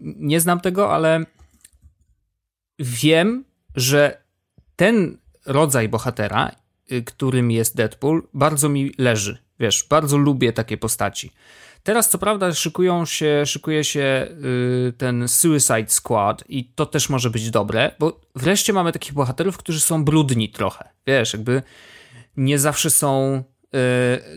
nie 0.04 0.40
znam 0.40 0.60
tego, 0.60 0.94
ale 0.94 1.26
wiem, 2.84 3.44
że 3.76 4.24
ten 4.76 5.18
rodzaj 5.46 5.90
bohatera, 5.90 6.52
y, 6.92 7.04
którym 7.04 7.52
jest 7.52 7.76
Deadpool, 7.76 8.24
bardzo 8.34 8.70
mi 8.70 8.92
leży. 8.98 9.38
Wiesz, 9.60 9.86
bardzo 9.90 10.18
lubię 10.18 10.54
takie 10.54 10.78
postaci. 10.78 11.32
Teraz 11.84 12.10
co 12.10 12.18
prawda 12.18 12.54
szykują 12.54 13.06
się, 13.06 13.46
szykuje 13.46 13.84
się 13.84 14.28
yy, 14.42 14.94
ten 14.98 15.28
Suicide 15.28 15.88
Squad 15.88 16.44
i 16.50 16.66
to 16.66 16.86
też 16.86 17.10
może 17.10 17.30
być 17.30 17.52
dobre, 17.52 17.92
bo 18.00 18.22
wreszcie 18.36 18.74
mamy 18.74 18.92
takich 18.92 19.14
bohaterów, 19.14 19.58
którzy 19.58 19.80
są 19.80 20.06
brudni 20.06 20.50
trochę. 20.50 20.90
Wiesz, 21.08 21.34
jakby 21.34 21.62
nie 22.38 22.60
zawsze 22.60 22.90
są 22.90 23.44
yy, 23.74 23.80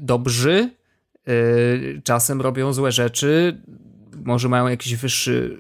dobrzy, 0.00 0.70
yy, 1.26 2.02
czasem 2.04 2.40
robią 2.40 2.72
złe 2.72 2.92
rzeczy, 2.92 3.62
może 4.24 4.48
mają 4.48 4.68
jakieś 4.68 4.96
wyższy, 4.96 5.56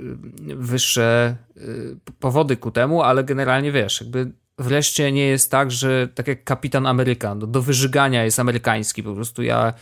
wyższe 0.56 1.36
y, 1.56 1.96
powody 2.20 2.56
ku 2.56 2.70
temu, 2.70 3.02
ale 3.02 3.24
generalnie 3.24 3.72
wiesz, 3.72 4.00
jakby 4.00 4.32
wreszcie 4.58 5.12
nie 5.12 5.26
jest 5.26 5.50
tak, 5.50 5.70
że 5.70 6.08
tak 6.14 6.28
jak 6.28 6.44
Kapitan 6.44 6.86
Ameryka, 6.86 7.34
no, 7.34 7.46
do 7.46 7.62
wyżygania 7.62 8.24
jest 8.24 8.38
amerykański, 8.38 9.02
po 9.02 9.14
prostu. 9.14 9.42
Ja 9.42 9.74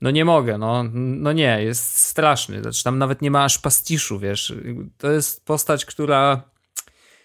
no 0.00 0.10
nie 0.10 0.24
mogę, 0.24 0.58
no, 0.58 0.84
no 0.94 1.32
nie, 1.32 1.62
jest 1.62 1.98
straszny, 1.98 2.62
znaczy 2.62 2.84
tam 2.84 2.98
nawet 2.98 3.22
nie 3.22 3.30
ma 3.30 3.44
aż 3.44 3.58
pastiszu, 3.58 4.18
wiesz, 4.18 4.54
to 4.98 5.10
jest 5.10 5.44
postać, 5.44 5.84
która 5.84 6.42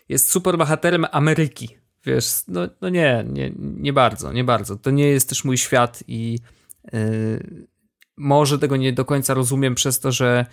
jest 0.09 0.29
super 0.29 0.57
bohaterem 0.57 1.05
Ameryki, 1.11 1.77
wiesz, 2.05 2.25
no, 2.47 2.61
no 2.81 2.89
nie, 2.89 3.25
nie, 3.27 3.51
nie 3.57 3.93
bardzo, 3.93 4.33
nie 4.33 4.43
bardzo, 4.43 4.75
to 4.75 4.91
nie 4.91 5.07
jest 5.07 5.29
też 5.29 5.43
mój 5.43 5.57
świat 5.57 6.03
i 6.07 6.39
yy, 6.93 7.67
może 8.17 8.59
tego 8.59 8.77
nie 8.77 8.93
do 8.93 9.05
końca 9.05 9.33
rozumiem 9.33 9.75
przez 9.75 9.99
to, 9.99 10.11
że 10.11 10.45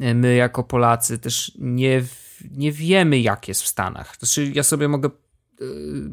my 0.00 0.34
jako 0.34 0.64
Polacy 0.64 1.18
też 1.18 1.52
nie, 1.58 2.04
nie 2.50 2.72
wiemy 2.72 3.20
jak 3.20 3.48
jest 3.48 3.62
w 3.62 3.68
Stanach, 3.68 4.16
znaczy 4.18 4.52
ja 4.54 4.62
sobie 4.62 4.88
mogę 4.88 5.10
Y, 5.60 6.10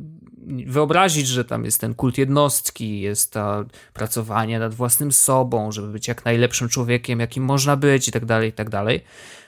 wyobrazić, 0.65 1.27
że 1.27 1.45
tam 1.45 1.65
jest 1.65 1.81
ten 1.81 1.95
kult 1.95 2.17
jednostki, 2.17 2.99
jest 2.99 3.33
to 3.33 3.65
pracowanie 3.93 4.59
nad 4.59 4.73
własnym 4.73 5.11
sobą, 5.11 5.71
żeby 5.71 5.87
być 5.87 6.07
jak 6.07 6.25
najlepszym 6.25 6.69
człowiekiem, 6.69 7.19
jakim 7.19 7.43
można 7.43 7.77
być 7.77 8.07
i 8.07 8.11
tak 8.11 8.25
dalej, 8.25 8.49
i 8.49 8.53
tak 8.53 8.69
dalej. 8.69 9.03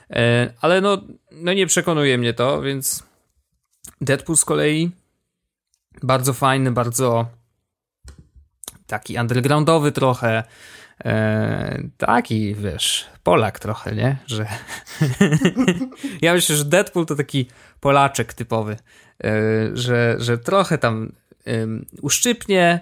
E, 0.10 0.54
ale 0.62 0.82
no, 0.82 1.02
no 1.32 1.54
nie 1.54 1.68
przekonuje 1.68 2.18
mnie 2.18 2.34
to, 2.34 2.62
więc 2.62 3.04
Deadpool 4.02 4.38
z 4.38 4.46
kolei 4.46 4.92
bardzo 6.04 6.34
fajny, 6.34 6.72
bardzo 6.72 7.28
taki 8.88 9.18
undergroundowy 9.20 9.92
trochę, 9.92 10.30
e, 10.38 10.44
taki, 11.98 12.56
wiesz, 12.56 13.08
Polak 13.24 13.60
trochę, 13.60 13.96
nie? 13.96 14.18
Że 14.28 14.46
ja 16.22 16.34
myślę, 16.34 16.56
że 16.56 16.66
Deadpool 16.66 17.06
to 17.06 17.16
taki 17.16 17.48
Polaczek 17.80 18.34
typowy, 18.34 18.78
E, 19.24 19.32
że, 19.74 20.16
że 20.20 20.38
trochę 20.38 20.78
tam 20.78 21.12
uszczypnie, 22.02 22.80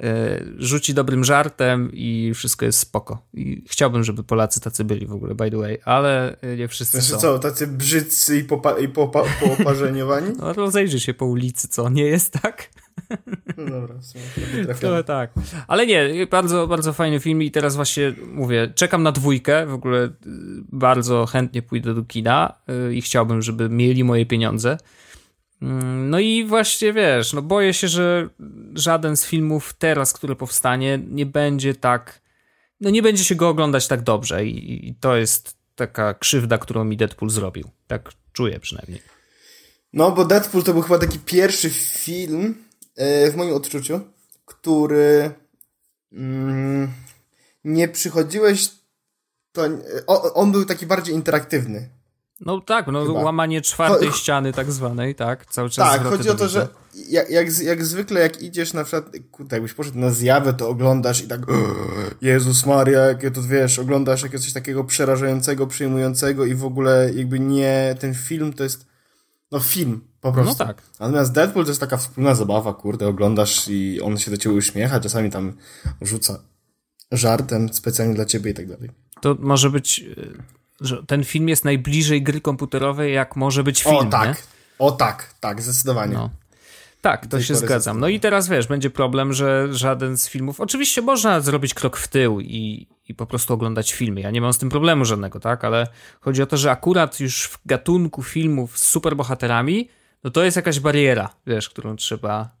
e, 0.00 0.40
rzuci 0.58 0.94
dobrym 0.94 1.24
żartem 1.24 1.90
i 1.92 2.32
wszystko 2.34 2.64
jest 2.64 2.78
spoko. 2.78 3.22
I 3.34 3.64
chciałbym, 3.68 4.04
żeby 4.04 4.24
Polacy 4.24 4.60
tacy 4.60 4.84
byli 4.84 5.06
w 5.06 5.12
ogóle, 5.12 5.34
by 5.34 5.50
the 5.50 5.56
way, 5.56 5.78
ale 5.84 6.36
e, 6.40 6.56
nie 6.56 6.68
wszyscy 6.68 7.00
znaczy 7.00 7.12
są. 7.12 7.18
co, 7.18 7.38
tacy 7.38 7.66
brzydcy 7.66 8.38
i, 8.38 8.44
popa 8.44 8.78
i 8.78 8.88
popa 8.88 9.22
pooparzeniowani? 9.40 10.32
no 10.38 10.52
rozejrzyj 10.52 11.00
się 11.00 11.14
po 11.14 11.26
ulicy, 11.26 11.68
co, 11.68 11.88
nie 11.88 12.04
jest 12.04 12.32
tak? 12.42 12.68
No 13.56 13.64
dobra, 13.70 13.94
w 13.98 14.04
sumie 14.78 15.04
tak. 15.06 15.30
Ale 15.68 15.86
nie, 15.86 16.26
bardzo, 16.30 16.66
bardzo 16.66 16.92
fajny 16.92 17.20
film 17.20 17.42
i 17.42 17.50
teraz 17.50 17.76
właśnie 17.76 18.14
mówię, 18.32 18.72
czekam 18.74 19.02
na 19.02 19.12
dwójkę, 19.12 19.66
w 19.66 19.72
ogóle 19.72 20.10
bardzo 20.72 21.26
chętnie 21.26 21.62
pójdę 21.62 21.94
do 21.94 22.04
kina 22.04 22.54
i 22.92 23.02
chciałbym, 23.02 23.42
żeby 23.42 23.68
mieli 23.68 24.04
moje 24.04 24.26
pieniądze. 24.26 24.78
Mm, 25.62 26.10
no 26.10 26.18
i 26.18 26.44
właśnie 26.44 26.92
wiesz, 26.92 27.32
no 27.32 27.42
boję 27.42 27.74
się, 27.74 27.88
że 27.88 28.28
żaden 28.74 29.16
z 29.16 29.26
filmów 29.26 29.74
teraz, 29.78 30.12
który 30.12 30.36
powstanie, 30.36 30.98
nie 31.10 31.26
będzie 31.26 31.74
tak. 31.74 32.20
No 32.80 32.90
nie 32.90 33.02
będzie 33.02 33.24
się 33.24 33.34
go 33.34 33.48
oglądać 33.48 33.88
tak 33.88 34.02
dobrze, 34.02 34.46
i, 34.46 34.88
i 34.88 34.94
to 34.94 35.16
jest 35.16 35.56
taka 35.74 36.14
krzywda, 36.14 36.58
którą 36.58 36.84
mi 36.84 36.96
Deadpool 36.96 37.30
zrobił. 37.30 37.70
Tak 37.86 38.12
czuję 38.32 38.60
przynajmniej. 38.60 39.02
No, 39.92 40.10
bo 40.12 40.24
Deadpool 40.24 40.64
to 40.64 40.72
był 40.72 40.82
chyba 40.82 40.98
taki 40.98 41.18
pierwszy 41.18 41.70
film, 41.70 42.65
w 43.30 43.32
moim 43.36 43.54
odczuciu, 43.54 44.00
który 44.44 45.30
mm, 46.12 46.88
nie 47.64 47.88
przychodziłeś. 47.88 48.70
To, 49.52 49.62
on 50.34 50.52
był 50.52 50.64
taki 50.64 50.86
bardziej 50.86 51.14
interaktywny. 51.14 51.88
No 52.40 52.60
tak, 52.60 52.86
no 52.86 53.06
Chyba. 53.06 53.22
łamanie 53.22 53.60
czwartej 53.60 54.08
Cho 54.08 54.16
ściany 54.16 54.52
tak 54.52 54.72
zwanej, 54.72 55.14
tak, 55.14 55.46
cały 55.46 55.70
czas 55.70 55.92
Tak, 55.92 56.02
chodzi 56.02 56.30
o 56.30 56.34
to, 56.34 56.48
że 56.48 56.68
jak, 57.08 57.30
jak, 57.30 57.58
jak 57.58 57.84
zwykle 57.84 58.20
jak 58.20 58.42
idziesz 58.42 58.72
na 58.72 58.84
przykład, 58.84 59.12
kurde, 59.30 59.56
jakbyś 59.56 59.72
poszedł 59.72 59.98
na 59.98 60.10
zjawę, 60.10 60.52
to 60.52 60.68
oglądasz 60.68 61.22
i 61.24 61.28
tak 61.28 61.40
Jezus 62.22 62.66
Maria, 62.66 63.00
jakie 63.00 63.30
to 63.30 63.42
wiesz, 63.42 63.78
oglądasz 63.78 64.22
jakieś 64.22 64.40
coś 64.40 64.52
takiego 64.52 64.84
przerażającego, 64.84 65.66
przyjmującego 65.66 66.44
i 66.44 66.54
w 66.54 66.64
ogóle 66.64 67.10
jakby 67.14 67.40
nie, 67.40 67.96
ten 68.00 68.14
film 68.14 68.52
to 68.52 68.62
jest 68.62 68.86
no 69.52 69.60
film, 69.60 70.00
po 70.20 70.32
prostu. 70.32 70.54
No 70.58 70.66
tak. 70.66 70.82
Natomiast 71.00 71.32
Deadpool 71.32 71.64
to 71.64 71.70
jest 71.70 71.80
taka 71.80 71.96
wspólna 71.96 72.34
zabawa, 72.34 72.74
kurde, 72.74 73.08
oglądasz 73.08 73.68
i 73.68 74.00
on 74.00 74.18
się 74.18 74.30
do 74.30 74.36
ciebie 74.36 74.54
uśmiecha, 74.54 75.00
czasami 75.00 75.30
tam 75.30 75.52
rzuca 76.02 76.38
żartem 77.12 77.72
specjalnie 77.72 78.14
dla 78.14 78.24
ciebie 78.24 78.50
i 78.50 78.54
tak 78.54 78.68
dalej. 78.68 78.90
To 79.20 79.36
może 79.40 79.70
być 79.70 80.04
że 80.80 81.02
ten 81.06 81.24
film 81.24 81.48
jest 81.48 81.64
najbliżej 81.64 82.22
gry 82.22 82.40
komputerowej, 82.40 83.14
jak 83.14 83.36
może 83.36 83.64
być 83.64 83.82
film. 83.82 83.96
O 83.96 84.04
tak, 84.04 84.28
nie? 84.28 84.34
o 84.78 84.92
tak, 84.92 85.34
tak, 85.40 85.62
zdecydowanie. 85.62 86.14
No. 86.14 86.30
Tak, 87.00 87.26
to 87.26 87.42
się 87.42 87.54
zgadzam. 87.54 88.00
No 88.00 88.08
i 88.08 88.20
teraz 88.20 88.48
wiesz, 88.48 88.66
będzie 88.66 88.90
problem, 88.90 89.32
że 89.32 89.74
żaden 89.74 90.16
z 90.16 90.28
filmów. 90.28 90.60
Oczywiście 90.60 91.02
można 91.02 91.40
zrobić 91.40 91.74
krok 91.74 91.96
w 91.96 92.08
tył 92.08 92.40
i, 92.40 92.86
i 93.08 93.14
po 93.14 93.26
prostu 93.26 93.54
oglądać 93.54 93.92
filmy. 93.92 94.20
Ja 94.20 94.30
nie 94.30 94.40
mam 94.40 94.52
z 94.52 94.58
tym 94.58 94.68
problemu 94.68 95.04
żadnego, 95.04 95.40
tak? 95.40 95.64
Ale 95.64 95.86
chodzi 96.20 96.42
o 96.42 96.46
to, 96.46 96.56
że 96.56 96.70
akurat 96.70 97.20
już 97.20 97.44
w 97.44 97.58
gatunku 97.66 98.22
filmów 98.22 98.78
z 98.78 98.86
superbohaterami, 98.86 99.88
no 100.24 100.30
to 100.30 100.44
jest 100.44 100.56
jakaś 100.56 100.80
bariera, 100.80 101.34
wiesz, 101.46 101.68
którą 101.68 101.96
trzeba. 101.96 102.56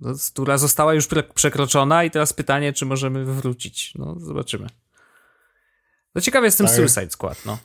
No, 0.00 0.14
która 0.32 0.58
została 0.58 0.94
już 0.94 1.08
przekroczona, 1.34 2.04
i 2.04 2.10
teraz 2.10 2.32
pytanie, 2.32 2.72
czy 2.72 2.86
możemy 2.86 3.24
wrócić. 3.24 3.92
No, 3.94 4.16
zobaczymy. 4.18 4.66
No 6.14 6.20
ciekawy 6.20 6.46
jestem 6.46 6.66
tak. 6.66 6.76
Suicide 6.76 7.10
Squad, 7.10 7.46
no. 7.46 7.58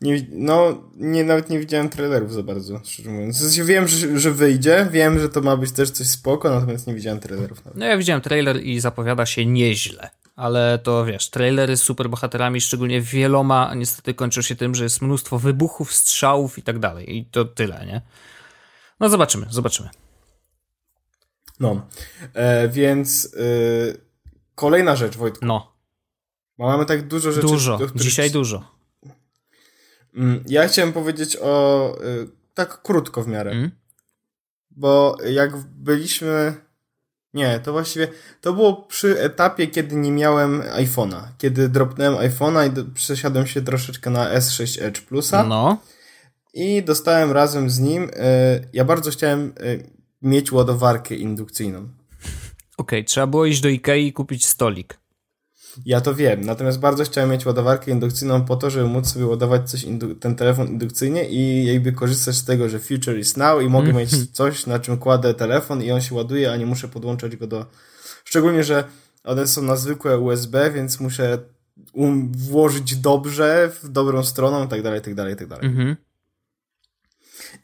Nie, 0.00 0.26
no, 0.30 0.82
nie, 0.96 1.24
nawet 1.24 1.50
nie 1.50 1.58
widziałem 1.58 1.88
trailerów 1.88 2.32
za 2.32 2.42
bardzo, 2.42 2.80
szczerze 2.84 3.10
mówiąc. 3.10 3.36
W 3.36 3.40
sensie 3.40 3.64
wiem, 3.64 3.88
że, 3.88 4.18
że 4.18 4.30
wyjdzie, 4.30 4.88
wiem, 4.90 5.20
że 5.20 5.28
to 5.28 5.40
ma 5.40 5.56
być 5.56 5.72
też 5.72 5.90
coś 5.90 6.06
spoko, 6.06 6.50
natomiast 6.50 6.86
nie 6.86 6.94
widziałem 6.94 7.20
trailerów. 7.20 7.64
Nawet. 7.64 7.78
No 7.78 7.86
ja 7.86 7.98
widziałem 7.98 8.22
trailer 8.22 8.62
i 8.62 8.80
zapowiada 8.80 9.26
się 9.26 9.46
nieźle. 9.46 10.10
Ale 10.36 10.78
to 10.78 11.04
wiesz, 11.04 11.30
trailery 11.30 11.76
z 11.76 11.82
superbohaterami, 11.82 12.60
szczególnie 12.60 13.00
wieloma, 13.00 13.74
niestety 13.74 14.14
kończą 14.14 14.42
się 14.42 14.56
tym, 14.56 14.74
że 14.74 14.84
jest 14.84 15.02
mnóstwo 15.02 15.38
wybuchów, 15.38 15.94
strzałów 15.94 16.58
i 16.58 16.62
tak 16.62 16.78
dalej. 16.78 17.16
I 17.16 17.24
to 17.24 17.44
tyle, 17.44 17.86
nie? 17.86 18.02
No 19.00 19.08
zobaczymy, 19.08 19.46
zobaczymy. 19.50 19.88
No, 21.60 21.86
e, 22.34 22.68
więc 22.68 23.36
e, 23.36 23.40
kolejna 24.54 24.96
rzecz, 24.96 25.16
Wojtku. 25.16 25.46
No. 25.46 25.72
Mamy 26.58 26.86
tak 26.86 27.08
dużo 27.08 27.32
rzeczy. 27.32 27.46
Dużo, 27.46 27.78
dzisiaj 27.94 28.30
dużo. 28.30 28.79
Mm, 30.14 30.44
ja 30.46 30.68
chciałem 30.68 30.92
powiedzieć 30.92 31.36
o. 31.42 31.94
Y, 32.04 32.28
tak 32.54 32.82
krótko 32.82 33.22
w 33.22 33.28
miarę. 33.28 33.50
Mm? 33.50 33.70
Bo 34.70 35.16
jak 35.30 35.56
byliśmy. 35.56 36.54
Nie, 37.34 37.60
to 37.60 37.72
właściwie. 37.72 38.08
To 38.40 38.52
było 38.52 38.76
przy 38.76 39.20
etapie, 39.20 39.66
kiedy 39.66 39.96
nie 39.96 40.12
miałem 40.12 40.62
iPhone'a. 40.62 41.22
Kiedy 41.38 41.68
dropnąłem 41.68 42.30
iPhone'a 42.30 42.90
i 42.90 42.94
przesiadłem 42.94 43.46
się 43.46 43.62
troszeczkę 43.62 44.10
na 44.10 44.34
S6 44.34 44.84
Edge 44.84 45.00
Plusa. 45.00 45.44
No. 45.44 45.78
I 46.54 46.82
dostałem 46.82 47.32
razem 47.32 47.70
z 47.70 47.78
nim. 47.78 48.04
Y, 48.04 48.10
ja 48.72 48.84
bardzo 48.84 49.10
chciałem 49.10 49.52
y, 49.60 49.90
mieć 50.22 50.52
ładowarkę 50.52 51.14
indukcyjną. 51.14 51.78
Okej, 51.78 51.90
okay, 52.76 53.04
trzeba 53.04 53.26
było 53.26 53.46
iść 53.46 53.60
do 53.60 53.68
Ikei 53.68 54.06
i 54.06 54.12
kupić 54.12 54.46
stolik. 54.46 54.98
Ja 55.84 56.00
to 56.00 56.14
wiem, 56.14 56.40
natomiast 56.44 56.78
bardzo 56.78 57.04
chciałem 57.04 57.30
mieć 57.30 57.46
ładowarkę 57.46 57.90
indukcyjną 57.90 58.44
po 58.44 58.56
to, 58.56 58.70
żeby 58.70 58.88
móc 58.88 59.06
sobie 59.12 59.26
ładować 59.26 59.70
coś 59.70 59.86
ten 60.20 60.36
telefon 60.36 60.68
indukcyjnie 60.68 61.28
i 61.28 61.66
jakby 61.66 61.92
korzystać 61.92 62.36
z 62.36 62.44
tego, 62.44 62.68
że 62.68 62.78
future 62.78 63.18
is 63.18 63.36
now 63.36 63.62
i 63.62 63.66
mogę 63.66 63.92
mieć 63.92 64.10
coś, 64.32 64.66
na 64.66 64.78
czym 64.78 64.98
kładę 64.98 65.34
telefon 65.34 65.82
i 65.82 65.90
on 65.90 66.00
się 66.00 66.14
ładuje, 66.14 66.52
a 66.52 66.56
nie 66.56 66.66
muszę 66.66 66.88
podłączać 66.88 67.36
go 67.36 67.46
do... 67.46 67.66
Szczególnie, 68.24 68.64
że 68.64 68.84
one 69.24 69.46
są 69.46 69.62
na 69.62 69.76
zwykłe 69.76 70.18
USB, 70.18 70.70
więc 70.70 71.00
muszę 71.00 71.38
um, 71.92 72.32
włożyć 72.32 72.96
dobrze, 72.96 73.72
w 73.82 73.88
dobrą 73.88 74.24
stroną 74.24 74.64
i 74.64 74.68
tak 74.68 74.82
dalej, 74.82 75.00
tak 75.00 75.14
dalej, 75.14 75.36
tak 75.36 75.48
dalej. 75.48 75.66
Mhm. 75.66 75.96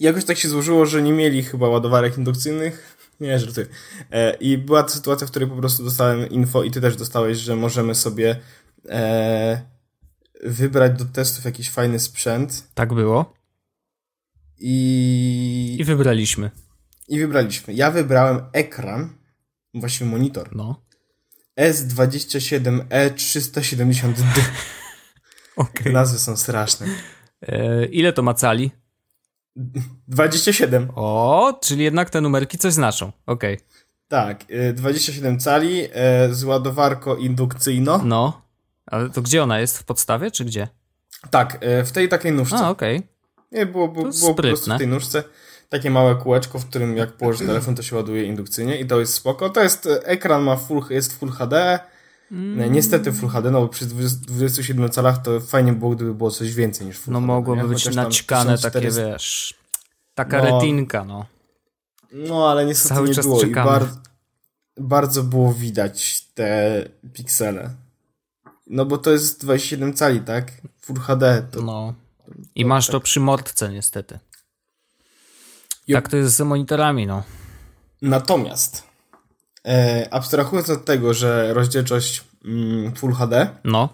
I 0.00 0.04
jakoś 0.04 0.24
tak 0.24 0.36
się 0.36 0.48
złożyło, 0.48 0.86
że 0.86 1.02
nie 1.02 1.12
mieli 1.12 1.42
chyba 1.42 1.68
ładowarek 1.68 2.18
indukcyjnych 2.18 2.95
Nie, 3.20 3.38
żartuję. 3.38 3.66
E, 4.10 4.34
I 4.34 4.58
była 4.58 4.82
to 4.82 4.88
sytuacja, 4.88 5.26
w 5.26 5.30
której 5.30 5.48
po 5.48 5.56
prostu 5.56 5.84
dostałem 5.84 6.30
info 6.30 6.62
i 6.62 6.70
ty 6.70 6.80
też 6.80 6.96
dostałeś, 6.96 7.38
że 7.38 7.56
możemy 7.56 7.94
sobie 7.94 8.36
e, 8.88 9.60
wybrać 10.44 10.98
do 10.98 11.04
testów 11.04 11.44
jakiś 11.44 11.70
fajny 11.70 12.00
sprzęt. 12.00 12.68
Tak 12.74 12.94
było. 12.94 13.34
I... 14.58 15.76
I 15.80 15.84
wybraliśmy. 15.84 16.50
I 17.08 17.18
wybraliśmy. 17.18 17.74
Ja 17.74 17.90
wybrałem 17.90 18.40
ekran, 18.52 19.10
właściwie 19.74 20.10
monitor. 20.10 20.56
No. 20.56 20.86
S27E370D. 21.60 24.12
Okay. 25.56 25.92
Nazwy 25.92 26.18
są 26.18 26.36
straszne. 26.36 26.86
E, 27.42 27.86
ile 27.86 28.12
to 28.12 28.22
ma 28.22 28.34
cali? 28.34 28.70
27. 30.08 30.88
O, 30.94 31.58
czyli 31.62 31.84
jednak 31.84 32.10
te 32.10 32.20
numerki 32.20 32.58
coś 32.58 32.72
znaczą. 32.72 33.12
Okej. 33.26 33.54
Okay. 33.54 33.66
Tak, 34.08 34.44
27 34.74 35.38
cali 35.38 35.88
e, 35.92 36.34
z 36.34 36.44
ładowarką 36.44 37.16
indukcyjną. 37.16 38.04
No. 38.04 38.42
Ale 38.86 39.10
to 39.10 39.22
gdzie 39.22 39.42
ona 39.42 39.60
jest? 39.60 39.78
W 39.78 39.84
podstawie, 39.84 40.30
czy 40.30 40.44
gdzie? 40.44 40.68
Tak, 41.30 41.58
e, 41.60 41.84
w 41.84 41.92
tej 41.92 42.08
takiej 42.08 42.32
nóżce. 42.32 42.56
A, 42.56 42.70
okej. 42.70 42.96
Okay. 42.96 43.08
Nie, 43.52 43.66
było, 43.66 43.88
było, 43.88 44.10
było 44.10 44.34
po 44.34 44.42
prostu 44.42 44.74
w 44.74 44.78
tej 44.78 44.88
nóżce 44.88 45.24
takie 45.68 45.90
małe 45.90 46.14
kółeczko, 46.14 46.58
w 46.58 46.66
którym 46.66 46.96
jak 46.96 47.12
położy 47.12 47.46
telefon, 47.46 47.74
to 47.74 47.82
się 47.82 47.96
ładuje 47.96 48.24
indukcyjnie 48.24 48.80
i 48.80 48.86
to 48.86 49.00
jest 49.00 49.14
spoko. 49.14 49.50
To 49.50 49.62
jest, 49.62 49.88
ekran 50.04 50.42
ma 50.42 50.56
full, 50.56 50.82
jest 50.90 51.18
Full 51.18 51.30
HD, 51.30 51.78
Mm. 52.30 52.72
Niestety 52.72 53.12
Full 53.12 53.28
HD, 53.28 53.50
no 53.50 53.60
bo 53.60 53.68
przy 53.68 53.86
27 53.86 54.88
calach 54.88 55.22
to 55.22 55.40
fajnie 55.40 55.72
było, 55.72 55.90
gdyby 55.90 56.14
było 56.14 56.30
coś 56.30 56.54
więcej 56.54 56.86
niż 56.86 56.98
Full 56.98 57.12
no, 57.12 57.18
HD. 57.20 57.26
No 57.26 57.34
mogłoby 57.34 57.68
być 57.68 57.94
naćkane 57.94 58.58
takie, 58.58 58.90
wiesz, 58.90 59.54
taka 60.14 60.38
no, 60.38 60.44
retinka, 60.44 61.04
no. 61.04 61.26
No, 62.12 62.50
ale 62.50 62.66
niestety 62.66 62.94
Cały 62.94 63.08
nie 63.08 63.14
było 63.14 63.40
czekamy. 63.40 63.70
i 63.70 63.72
bar 63.72 63.88
bardzo 64.76 65.22
było 65.22 65.54
widać 65.54 66.26
te 66.34 66.84
piksele. 67.12 67.70
No 68.66 68.86
bo 68.86 68.98
to 68.98 69.10
jest 69.10 69.40
27 69.40 69.94
cali, 69.94 70.20
tak? 70.20 70.52
Full 70.80 70.96
HD. 70.96 71.42
To, 71.50 71.62
no. 71.62 71.94
I 72.54 72.62
to, 72.62 72.68
masz 72.68 72.86
tak. 72.86 72.92
to 72.92 73.00
przy 73.00 73.20
mordce 73.20 73.72
niestety. 73.72 74.18
Jo. 75.86 75.96
Tak 75.96 76.08
to 76.08 76.16
jest 76.16 76.36
z 76.36 76.40
monitorami, 76.40 77.06
no. 77.06 77.22
Natomiast 78.02 78.82
E, 79.66 80.08
abstrahując 80.10 80.70
od 80.70 80.84
tego, 80.84 81.14
że 81.14 81.54
rozdzielczość 81.54 82.24
mm, 82.44 82.94
Full 82.94 83.12
HD, 83.12 83.48
no. 83.64 83.88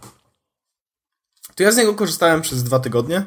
to 1.54 1.62
ja 1.62 1.72
z 1.72 1.76
niego 1.76 1.94
korzystałem 1.94 2.42
przez 2.42 2.62
dwa 2.62 2.78
tygodnie. 2.78 3.24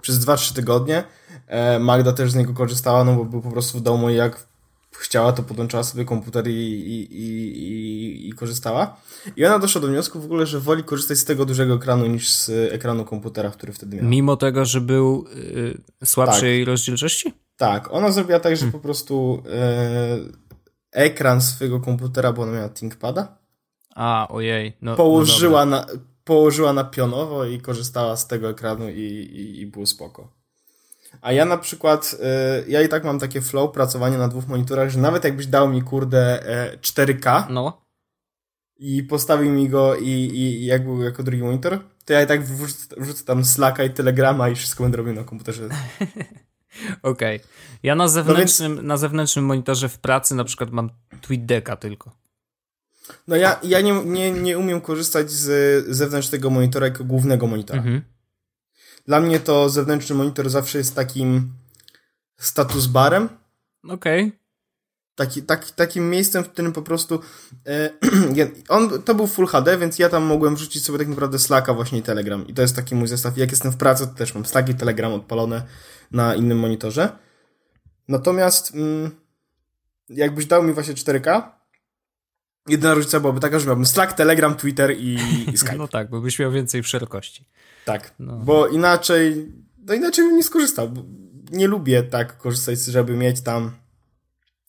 Przez 0.00 0.18
dwa, 0.18 0.36
trzy 0.36 0.54
tygodnie. 0.54 1.04
E, 1.46 1.78
Magda 1.78 2.12
też 2.12 2.32
z 2.32 2.34
niego 2.34 2.54
korzystała, 2.54 3.04
no 3.04 3.14
bo 3.14 3.24
był 3.24 3.42
po 3.42 3.50
prostu 3.50 3.78
w 3.78 3.82
domu 3.82 4.10
i 4.10 4.14
jak 4.14 4.48
chciała, 4.98 5.32
to 5.32 5.42
podłączała 5.42 5.84
sobie 5.84 6.04
komputer 6.04 6.48
i, 6.48 6.50
i, 6.50 7.22
i, 7.22 8.28
i, 8.28 8.32
korzystała. 8.32 8.96
I 9.36 9.46
ona 9.46 9.58
doszła 9.58 9.80
do 9.80 9.88
wniosku 9.88 10.20
w 10.20 10.24
ogóle, 10.24 10.46
że 10.46 10.60
woli 10.60 10.84
korzystać 10.84 11.18
z 11.18 11.24
tego 11.24 11.44
dużego 11.44 11.74
ekranu 11.74 12.06
niż 12.06 12.30
z 12.30 12.72
ekranu 12.72 13.04
komputera, 13.04 13.50
który 13.50 13.72
wtedy 13.72 13.96
miał. 13.96 14.04
Mimo 14.06 14.36
tego, 14.36 14.64
że 14.64 14.80
był 14.80 15.24
yy, 15.54 15.78
słabszej 16.04 16.60
tak. 16.60 16.68
rozdzielczości? 16.68 17.32
Tak, 17.56 17.92
ona 17.92 18.10
zrobiła 18.10 18.40
tak, 18.40 18.52
że 18.52 18.60
hmm. 18.60 18.72
po 18.72 18.78
prostu 18.78 19.42
yy, 19.44 20.47
ekran 20.92 21.40
swojego 21.40 21.80
komputera, 21.80 22.32
bo 22.32 22.42
ona 22.42 22.52
miała 22.52 22.68
ThinkPada. 22.68 23.38
A, 23.94 24.28
ojej. 24.30 24.76
No, 24.82 24.96
położyła, 24.96 25.64
no 25.64 25.70
na, 25.70 25.86
położyła 26.24 26.72
na 26.72 26.84
pionowo 26.84 27.44
i 27.44 27.60
korzystała 27.60 28.16
z 28.16 28.26
tego 28.26 28.50
ekranu 28.50 28.88
i, 28.88 29.00
i, 29.00 29.60
i 29.60 29.66
było 29.66 29.86
spoko. 29.86 30.38
A 31.20 31.32
ja 31.32 31.44
na 31.44 31.58
przykład, 31.58 32.16
y, 32.66 32.70
ja 32.70 32.82
i 32.82 32.88
tak 32.88 33.04
mam 33.04 33.18
takie 33.18 33.40
flow 33.40 33.72
pracowanie 33.72 34.18
na 34.18 34.28
dwóch 34.28 34.48
monitorach, 34.48 34.90
że 34.90 34.98
nawet 34.98 35.24
jakbyś 35.24 35.46
dał 35.46 35.68
mi 35.68 35.82
kurde 35.82 36.42
y, 36.74 36.78
4K 36.78 37.50
no. 37.50 37.82
i 38.76 39.02
postawił 39.02 39.52
mi 39.52 39.68
go 39.68 39.96
i, 39.96 40.08
i, 40.08 40.62
i 40.62 40.64
jak 40.64 40.84
był 40.84 41.02
jako 41.02 41.22
drugi 41.22 41.42
monitor, 41.42 41.78
to 42.04 42.12
ja 42.12 42.22
i 42.22 42.26
tak 42.26 42.44
wrzucę, 42.44 42.94
wrzucę 42.96 43.24
tam 43.24 43.44
Slacka 43.44 43.84
i 43.84 43.90
Telegrama 43.90 44.48
i 44.48 44.54
wszystko 44.54 44.82
będę 44.82 44.96
robił 44.96 45.14
na 45.14 45.24
komputerze. 45.24 45.68
Okej. 47.02 47.36
Okay. 47.36 47.48
Ja 47.82 47.94
na 47.94 48.08
zewnętrznym, 48.08 48.72
no 48.72 48.76
więc... 48.76 48.88
na 48.88 48.96
zewnętrznym 48.96 49.44
monitorze 49.44 49.88
w 49.88 49.98
pracy 49.98 50.34
na 50.34 50.44
przykład 50.44 50.70
mam 50.70 50.90
TweetDecka 51.20 51.76
tylko. 51.76 52.10
No 53.28 53.36
ja, 53.36 53.60
ja 53.62 53.80
nie, 53.80 54.04
nie, 54.04 54.32
nie 54.32 54.58
umiem 54.58 54.80
korzystać 54.80 55.30
z 55.30 55.86
zewnętrznego 55.88 56.50
monitora 56.50 56.86
jako 56.86 57.04
głównego 57.04 57.46
monitora. 57.46 57.78
Mhm. 57.78 58.02
Dla 59.06 59.20
mnie 59.20 59.40
to 59.40 59.68
zewnętrzny 59.68 60.16
monitor 60.16 60.50
zawsze 60.50 60.78
jest 60.78 60.94
takim 60.94 61.52
status 62.38 62.86
barem. 62.86 63.28
Okej. 63.88 64.24
Okay. 64.24 64.38
Taki, 65.18 65.42
taki, 65.42 65.72
takim 65.72 66.10
miejscem, 66.10 66.44
w 66.44 66.48
którym 66.48 66.72
po 66.72 66.82
prostu 66.82 67.20
e, 67.66 67.90
on, 68.68 69.02
to 69.02 69.14
był 69.14 69.26
Full 69.26 69.46
HD, 69.46 69.78
więc 69.78 69.98
ja 69.98 70.08
tam 70.08 70.22
mogłem 70.22 70.56
wrzucić 70.56 70.84
sobie 70.84 70.98
tak 70.98 71.08
naprawdę 71.08 71.38
Slacka 71.38 71.74
właśnie 71.74 71.98
i 71.98 72.02
Telegram. 72.02 72.46
I 72.46 72.54
to 72.54 72.62
jest 72.62 72.76
taki 72.76 72.94
mój 72.94 73.08
zestaw. 73.08 73.38
Jak 73.38 73.50
jestem 73.50 73.72
w 73.72 73.76
pracy, 73.76 74.06
to 74.06 74.14
też 74.14 74.34
mam 74.34 74.46
Slack 74.46 74.68
i 74.68 74.74
Telegram 74.74 75.12
odpalone 75.12 75.62
na 76.10 76.34
innym 76.34 76.58
monitorze. 76.58 77.08
Natomiast 78.08 78.74
mm, 78.74 79.10
jakbyś 80.08 80.46
dał 80.46 80.62
mi 80.62 80.72
właśnie 80.72 80.94
4K, 80.94 81.42
jedyna 82.68 82.94
różnica 82.94 83.20
byłaby 83.20 83.40
taka, 83.40 83.58
że 83.58 83.66
miałbym 83.66 83.86
Slack, 83.86 84.12
Telegram, 84.12 84.54
Twitter 84.54 84.96
i, 84.98 85.18
i 85.52 85.56
Skype. 85.58 85.76
No 85.76 85.88
tak, 85.88 86.10
bo 86.10 86.20
byś 86.20 86.38
miał 86.38 86.52
więcej 86.52 86.84
szerokości. 86.84 87.48
Tak, 87.84 88.14
no. 88.18 88.36
bo 88.36 88.68
inaczej, 88.68 89.52
no 89.78 89.94
inaczej 89.94 90.24
bym 90.24 90.36
nie 90.36 90.44
skorzystał. 90.44 90.90
Nie 91.50 91.68
lubię 91.68 92.02
tak 92.02 92.38
korzystać, 92.38 92.78
żeby 92.78 93.16
mieć 93.16 93.40
tam 93.40 93.72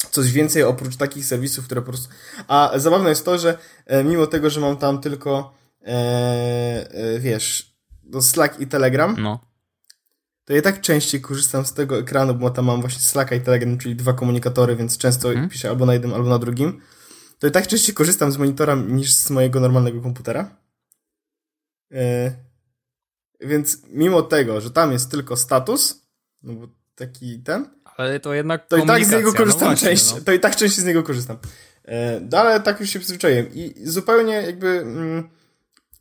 coś 0.09 0.31
więcej 0.31 0.63
oprócz 0.63 0.95
takich 0.95 1.25
serwisów, 1.25 1.65
które 1.65 1.81
po 1.81 1.87
prostu... 1.87 2.09
A 2.47 2.71
zabawne 2.75 3.09
jest 3.09 3.25
to, 3.25 3.37
że 3.37 3.57
e, 3.85 4.03
mimo 4.03 4.27
tego, 4.27 4.49
że 4.49 4.59
mam 4.59 4.77
tam 4.77 5.01
tylko 5.01 5.53
e, 5.81 5.87
e, 6.91 7.19
wiesz, 7.19 7.75
no 8.03 8.21
Slack 8.21 8.59
i 8.59 8.67
Telegram, 8.67 9.15
no 9.19 9.49
to 10.49 10.53
ja 10.53 10.61
tak 10.61 10.81
częściej 10.81 11.21
korzystam 11.21 11.65
z 11.65 11.73
tego 11.73 11.99
ekranu, 11.99 12.35
bo 12.35 12.49
tam 12.49 12.65
mam 12.65 12.81
właśnie 12.81 13.01
Slacka 13.01 13.35
i 13.35 13.41
Telegram, 13.41 13.77
czyli 13.77 13.95
dwa 13.95 14.13
komunikatory, 14.13 14.75
więc 14.75 14.97
często 14.97 15.27
hmm. 15.27 15.49
piszę 15.49 15.69
albo 15.69 15.85
na 15.85 15.93
jednym, 15.93 16.13
albo 16.13 16.29
na 16.29 16.39
drugim. 16.39 16.81
To 17.39 17.47
ja 17.47 17.51
tak 17.51 17.67
częściej 17.67 17.95
korzystam 17.95 18.31
z 18.31 18.37
monitora 18.37 18.75
niż 18.75 19.13
z 19.13 19.29
mojego 19.29 19.59
normalnego 19.59 20.01
komputera. 20.01 20.55
Yy, 21.91 21.99
więc 23.41 23.77
mimo 23.87 24.21
tego, 24.21 24.61
że 24.61 24.71
tam 24.71 24.91
jest 24.91 25.11
tylko 25.11 25.37
status, 25.37 26.07
no 26.43 26.53
bo 26.53 26.67
taki 26.95 27.39
ten. 27.39 27.69
Ale 27.99 28.19
to 28.19 28.33
jednak. 28.33 28.67
To 28.67 28.77
i 28.77 28.85
tak 28.85 29.05
z 29.05 29.11
niego 29.11 29.31
no 29.31 29.37
korzystam 29.37 29.67
no 29.67 29.67
właśnie, 29.67 29.87
częściej. 29.87 30.19
No. 30.19 30.25
To 30.25 30.31
i 30.31 30.39
tak 30.39 30.55
częściej 30.55 30.83
z 30.83 30.87
niego 30.87 31.03
korzystam. 31.03 31.37
Yy, 31.87 32.39
ale 32.39 32.59
tak 32.59 32.79
już 32.79 32.89
się 32.89 32.99
przyzwyczaiłem. 32.99 33.45
I 33.53 33.73
zupełnie 33.83 34.33
jakby. 34.33 34.67
Mm, 34.67 35.29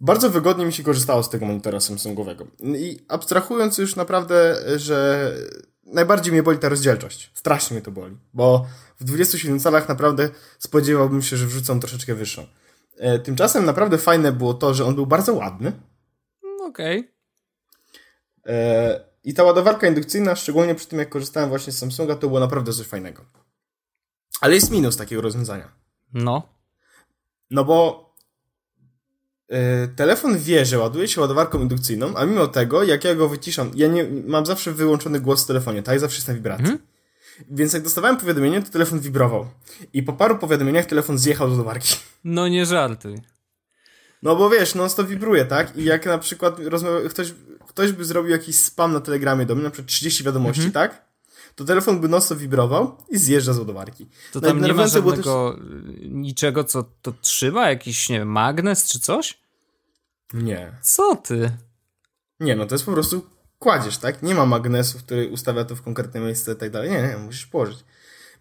bardzo 0.01 0.31
wygodnie 0.31 0.67
mi 0.67 0.73
się 0.73 0.83
korzystało 0.83 1.23
z 1.23 1.31
tego 1.31 1.47
monitora 1.47 1.81
Samsungowego. 1.81 2.47
I 2.61 2.99
abstrahując 3.09 3.79
już 3.79 3.97
naprawdę, 3.97 4.57
że 4.77 5.33
najbardziej 5.87 6.33
mnie 6.33 6.43
boli 6.43 6.59
ta 6.59 6.69
rozdzielczość. 6.69 7.31
Strasznie 7.35 7.75
mnie 7.75 7.83
to 7.83 7.91
boli, 7.91 8.17
bo 8.35 8.67
w 9.01 9.05
27 9.05 9.61
calach 9.61 9.89
naprawdę 9.89 10.29
spodziewałbym 10.59 11.23
się, 11.23 11.37
że 11.37 11.47
wrzucą 11.47 11.81
troszeczkę 11.81 12.15
wyższą. 12.15 12.47
E, 12.99 13.19
tymczasem 13.19 13.65
naprawdę 13.65 13.99
fajne 13.99 14.33
było 14.33 14.55
to, 14.55 14.75
że 14.75 14.85
on 14.85 14.95
był 14.95 15.07
bardzo 15.07 15.35
ładny. 15.35 15.73
Okej. 16.61 16.99
Okay. 18.45 19.08
I 19.25 19.35
ta 19.35 19.45
ładowarka 19.45 19.89
indukcyjna, 19.89 20.37
szczególnie 20.37 20.75
przy 20.75 20.89
tym 20.89 20.99
jak 20.99 21.09
korzystałem 21.09 21.49
właśnie 21.49 21.73
z 21.73 21.79
Samsunga, 21.79 22.17
to 22.17 22.29
było 22.29 22.41
naprawdę 22.41 22.73
coś 22.73 22.87
fajnego. 22.87 23.25
Ale 24.41 24.55
jest 24.55 24.71
minus 24.71 24.97
takiego 24.97 25.23
rozwiązania. 25.23 25.73
No. 26.13 26.43
No 27.51 27.65
bo 27.65 28.09
E, 29.49 29.89
telefon 29.89 30.39
wie, 30.39 30.65
że 30.65 30.79
ładuje 30.79 31.09
się 31.09 31.21
ładowarką 31.21 31.61
indukcyjną, 31.61 32.17
a 32.17 32.27
mimo 32.27 32.47
tego, 32.47 32.83
jak 32.83 33.05
ja 33.05 33.15
go 33.15 33.29
wyciszam, 33.29 33.71
ja 33.75 33.89
nie 33.89 34.05
mam 34.27 34.47
zawsze 34.47 34.73
wyłączony 34.73 35.21
głos 35.21 35.45
w 35.45 35.47
telefonie, 35.47 35.83
tak? 35.83 36.01
Zawsze 36.01 36.17
jest 36.17 36.29
na 36.29 36.35
wibracji. 36.35 36.65
Mhm. 36.65 36.83
Więc 37.51 37.73
jak 37.73 37.83
dostawałem 37.83 38.17
powiadomienie, 38.17 38.63
to 38.63 38.71
telefon 38.71 39.01
wibrował. 39.01 39.47
I 39.93 40.03
po 40.03 40.13
paru 40.13 40.39
powiadomieniach 40.39 40.87
telefon 40.87 41.19
zjechał 41.19 41.47
do 41.47 41.53
ładowarki. 41.53 41.97
No 42.25 42.49
nie 42.49 42.67
żartuj. 42.67 43.23
No 44.23 44.37
bo 44.37 44.51
wiesz, 44.51 44.75
no 44.75 44.89
to 44.89 45.05
wibruje, 45.05 45.45
tak? 45.45 45.77
I 45.77 45.85
jak 45.85 46.07
na 46.07 46.19
przykład 46.19 46.57
ktoś, 47.11 47.35
ktoś 47.79 47.93
by 47.93 48.05
zrobił 48.05 48.33
jakiś 48.33 48.57
spam 48.57 48.93
na 48.93 49.01
telegramie 49.01 49.47
do 49.47 49.55
mnie, 49.55 49.65
na 49.65 49.71
przykład 49.71 49.89
30 49.89 50.25
wiadomości, 50.25 50.65
mhm. 50.65 50.73
tak? 50.73 51.05
To 51.55 51.65
telefon 51.65 52.01
by 52.01 52.09
nosto 52.09 52.37
wibrował 52.37 52.97
i 53.11 53.19
zjeżdża 53.19 53.53
z 53.53 53.59
ładowarki. 53.59 54.07
To 54.33 54.41
tam 54.41 54.63
nie 54.63 54.75
ma 54.75 54.87
żadnego 54.87 55.53
też... 55.53 55.63
niczego, 56.09 56.65
co 56.65 56.85
to 57.03 57.13
trzyma? 57.13 57.69
Jakiś, 57.71 58.09
nie 58.09 58.19
wiem, 58.19 58.29
magnes 58.29 58.89
czy 58.89 59.01
coś? 59.01 59.39
Nie. 60.33 60.73
Co 60.83 61.17
ty? 61.17 61.51
Nie, 62.41 62.57
no 62.57 62.67
to 62.67 62.75
jest 62.75 62.85
po 62.85 62.93
prostu 62.93 63.27
kładziesz, 63.59 63.99
tak? 63.99 64.23
Nie 64.23 64.35
ma 64.35 64.47
magnesu, 64.47 64.99
który 64.99 65.29
ustawia 65.29 65.65
to 65.65 65.77
w 65.77 65.83
konkretne 65.83 66.21
miejsce 66.21 66.53
i 66.53 66.57
tak 66.57 66.71
dalej. 66.71 66.91
Nie, 66.91 67.03
nie, 67.03 67.17
musisz 67.17 67.47
położyć. 67.47 67.79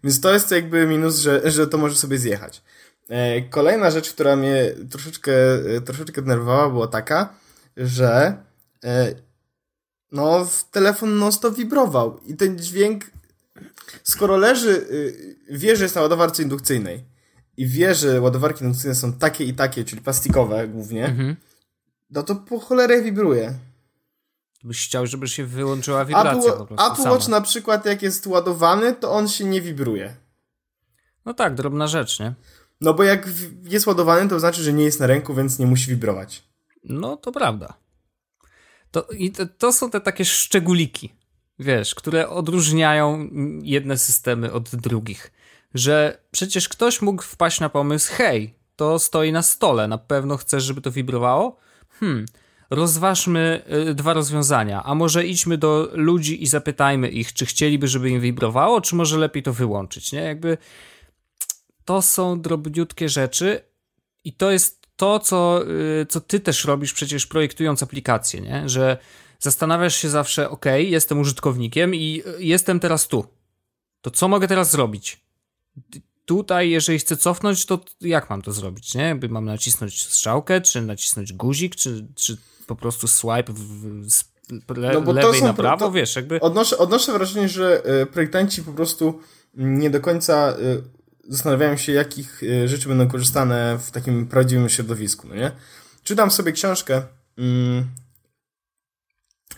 Więc 0.04 0.20
to 0.20 0.32
jest 0.32 0.50
jakby 0.50 0.86
minus, 0.86 1.18
że, 1.18 1.50
że 1.50 1.66
to 1.66 1.78
może 1.78 1.96
sobie 1.96 2.18
zjechać. 2.18 2.62
E, 3.08 3.42
kolejna 3.42 3.90
rzecz, 3.90 4.12
która 4.12 4.36
mnie 4.36 4.74
troszeczkę, 4.90 5.32
e, 5.76 5.80
troszeczkę 5.80 6.22
denerwowała, 6.22 6.70
była 6.70 6.86
taka, 6.86 7.34
że 7.76 8.36
e, 8.84 9.27
no, 10.12 10.48
telefon 10.70 11.18
non-stop 11.18 11.54
wibrował 11.54 12.20
i 12.26 12.34
ten 12.34 12.58
dźwięk 12.58 13.10
skoro 14.02 14.36
leży, 14.36 14.70
y, 14.70 15.36
wie, 15.50 15.76
że 15.76 15.84
jest 15.84 15.94
na 15.94 16.02
ładowarce 16.02 16.42
indukcyjnej 16.42 17.04
i 17.56 17.66
wie, 17.66 17.94
że 17.94 18.20
ładowarki 18.20 18.64
indukcyjne 18.64 18.94
są 18.94 19.12
takie 19.12 19.44
i 19.44 19.54
takie, 19.54 19.84
czyli 19.84 20.02
plastikowe 20.02 20.68
głównie, 20.68 21.06
mhm. 21.06 21.36
no 22.10 22.22
to 22.22 22.34
po 22.34 22.60
cholerę 22.60 23.02
wibruje. 23.02 23.54
Byś 24.64 24.86
chciał, 24.86 25.06
żeby 25.06 25.28
się 25.28 25.44
wyłączyła 25.44 26.04
wibracja 26.04 26.52
Apple, 26.52 26.74
Apple 26.74 27.10
Watch 27.10 27.28
na 27.28 27.40
przykład 27.40 27.86
jak 27.86 28.02
jest 28.02 28.26
ładowany, 28.26 28.94
to 28.94 29.12
on 29.12 29.28
się 29.28 29.44
nie 29.44 29.60
wibruje. 29.60 30.14
No 31.24 31.34
tak, 31.34 31.54
drobna 31.54 31.86
rzecz, 31.86 32.20
nie? 32.20 32.34
No 32.80 32.94
bo 32.94 33.02
jak 33.02 33.28
jest 33.62 33.86
ładowany, 33.86 34.28
to 34.28 34.40
znaczy, 34.40 34.62
że 34.62 34.72
nie 34.72 34.84
jest 34.84 35.00
na 35.00 35.06
ręku, 35.06 35.34
więc 35.34 35.58
nie 35.58 35.66
musi 35.66 35.90
wibrować. 35.90 36.44
No 36.84 37.16
to 37.16 37.32
prawda. 37.32 37.74
To, 38.90 39.02
i 39.02 39.30
to, 39.30 39.46
to 39.58 39.72
są 39.72 39.90
te 39.90 40.00
takie 40.00 40.24
szczególiki, 40.24 41.12
wiesz, 41.58 41.94
które 41.94 42.28
odróżniają 42.28 43.30
jedne 43.62 43.98
systemy 43.98 44.52
od 44.52 44.76
drugich. 44.76 45.32
Że 45.74 46.18
przecież 46.30 46.68
ktoś 46.68 47.02
mógł 47.02 47.22
wpaść 47.22 47.60
na 47.60 47.68
pomysł, 47.68 48.12
hej, 48.14 48.54
to 48.76 48.98
stoi 48.98 49.32
na 49.32 49.42
stole, 49.42 49.88
na 49.88 49.98
pewno 49.98 50.36
chcesz, 50.36 50.64
żeby 50.64 50.80
to 50.80 50.90
wibrowało? 50.90 51.56
Hmm, 51.90 52.26
rozważmy 52.70 53.62
y, 53.90 53.94
dwa 53.94 54.12
rozwiązania. 54.12 54.82
A 54.84 54.94
może 54.94 55.26
idźmy 55.26 55.58
do 55.58 55.90
ludzi 55.92 56.42
i 56.42 56.46
zapytajmy 56.46 57.08
ich, 57.08 57.32
czy 57.32 57.46
chcieliby, 57.46 57.88
żeby 57.88 58.10
im 58.10 58.20
wibrowało, 58.20 58.80
czy 58.80 58.94
może 58.94 59.18
lepiej 59.18 59.42
to 59.42 59.52
wyłączyć, 59.52 60.12
nie? 60.12 60.20
Jakby 60.20 60.58
to 61.84 62.02
są 62.02 62.40
drobniutkie 62.40 63.08
rzeczy 63.08 63.60
i 64.24 64.32
to 64.32 64.50
jest 64.50 64.87
to, 64.98 65.18
co, 65.18 65.62
y, 66.02 66.06
co 66.06 66.20
ty 66.20 66.40
też 66.40 66.64
robisz 66.64 66.92
przecież 66.92 67.26
projektując 67.26 67.82
aplikację, 67.82 68.40
nie? 68.40 68.68
Że 68.68 68.98
zastanawiasz 69.38 69.96
się 69.96 70.08
zawsze, 70.08 70.50
ok, 70.50 70.64
jestem 70.78 71.20
użytkownikiem 71.20 71.94
i 71.94 72.22
y, 72.26 72.44
jestem 72.44 72.80
teraz 72.80 73.08
tu. 73.08 73.24
To 74.00 74.10
co 74.10 74.28
mogę 74.28 74.48
teraz 74.48 74.70
zrobić? 74.70 75.20
Tutaj, 76.24 76.70
jeżeli 76.70 76.98
chcę 76.98 77.16
cofnąć, 77.16 77.66
to 77.66 77.80
jak 78.00 78.30
mam 78.30 78.42
to 78.42 78.52
zrobić, 78.52 78.94
nie? 78.94 79.20
Mam 79.28 79.44
nacisnąć 79.44 80.02
strzałkę, 80.02 80.60
czy 80.60 80.82
nacisnąć 80.82 81.32
guzik, 81.32 81.76
czy, 81.76 82.06
czy 82.14 82.36
po 82.66 82.76
prostu 82.76 83.08
swipe 83.08 83.52
w, 83.52 84.04
le, 84.76 85.00
no 85.00 85.12
lewej 85.12 85.42
na 85.42 85.54
prawo, 85.54 85.86
to, 85.86 85.92
wiesz, 85.92 86.16
jakby... 86.16 86.40
Odnoszę, 86.40 86.78
odnoszę 86.78 87.12
wrażenie, 87.12 87.48
że 87.48 87.82
y, 88.02 88.06
projektanci 88.06 88.62
po 88.62 88.72
prostu 88.72 89.20
nie 89.54 89.90
do 89.90 90.00
końca 90.00 90.56
zastanawiałem 91.28 91.78
się, 91.78 91.92
jakich 91.92 92.42
e, 92.42 92.68
rzeczy 92.68 92.88
będą 92.88 93.08
korzystane 93.08 93.78
w 93.78 93.90
takim 93.90 94.26
prawdziwym 94.26 94.68
środowisku, 94.68 95.28
no 95.28 95.34
nie? 95.34 95.50
Czytam 96.02 96.30
sobie 96.30 96.52
książkę 96.52 97.02
mm, 97.38 97.86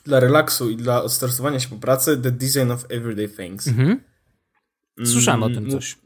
dla 0.05 0.21
relaksu 0.21 0.71
i 0.71 0.77
dla 0.77 1.03
odstresowania 1.03 1.61
się 1.61 1.69
po 1.69 1.77
pracy 1.77 2.17
The 2.17 2.31
Design 2.31 2.71
of 2.71 2.85
Everyday 2.89 3.29
Things. 3.29 3.69
Mhm. 3.69 4.01
Słyszałem 5.05 5.43
mm, 5.43 5.53
o 5.53 5.61
tym 5.61 5.71
coś. 5.71 5.99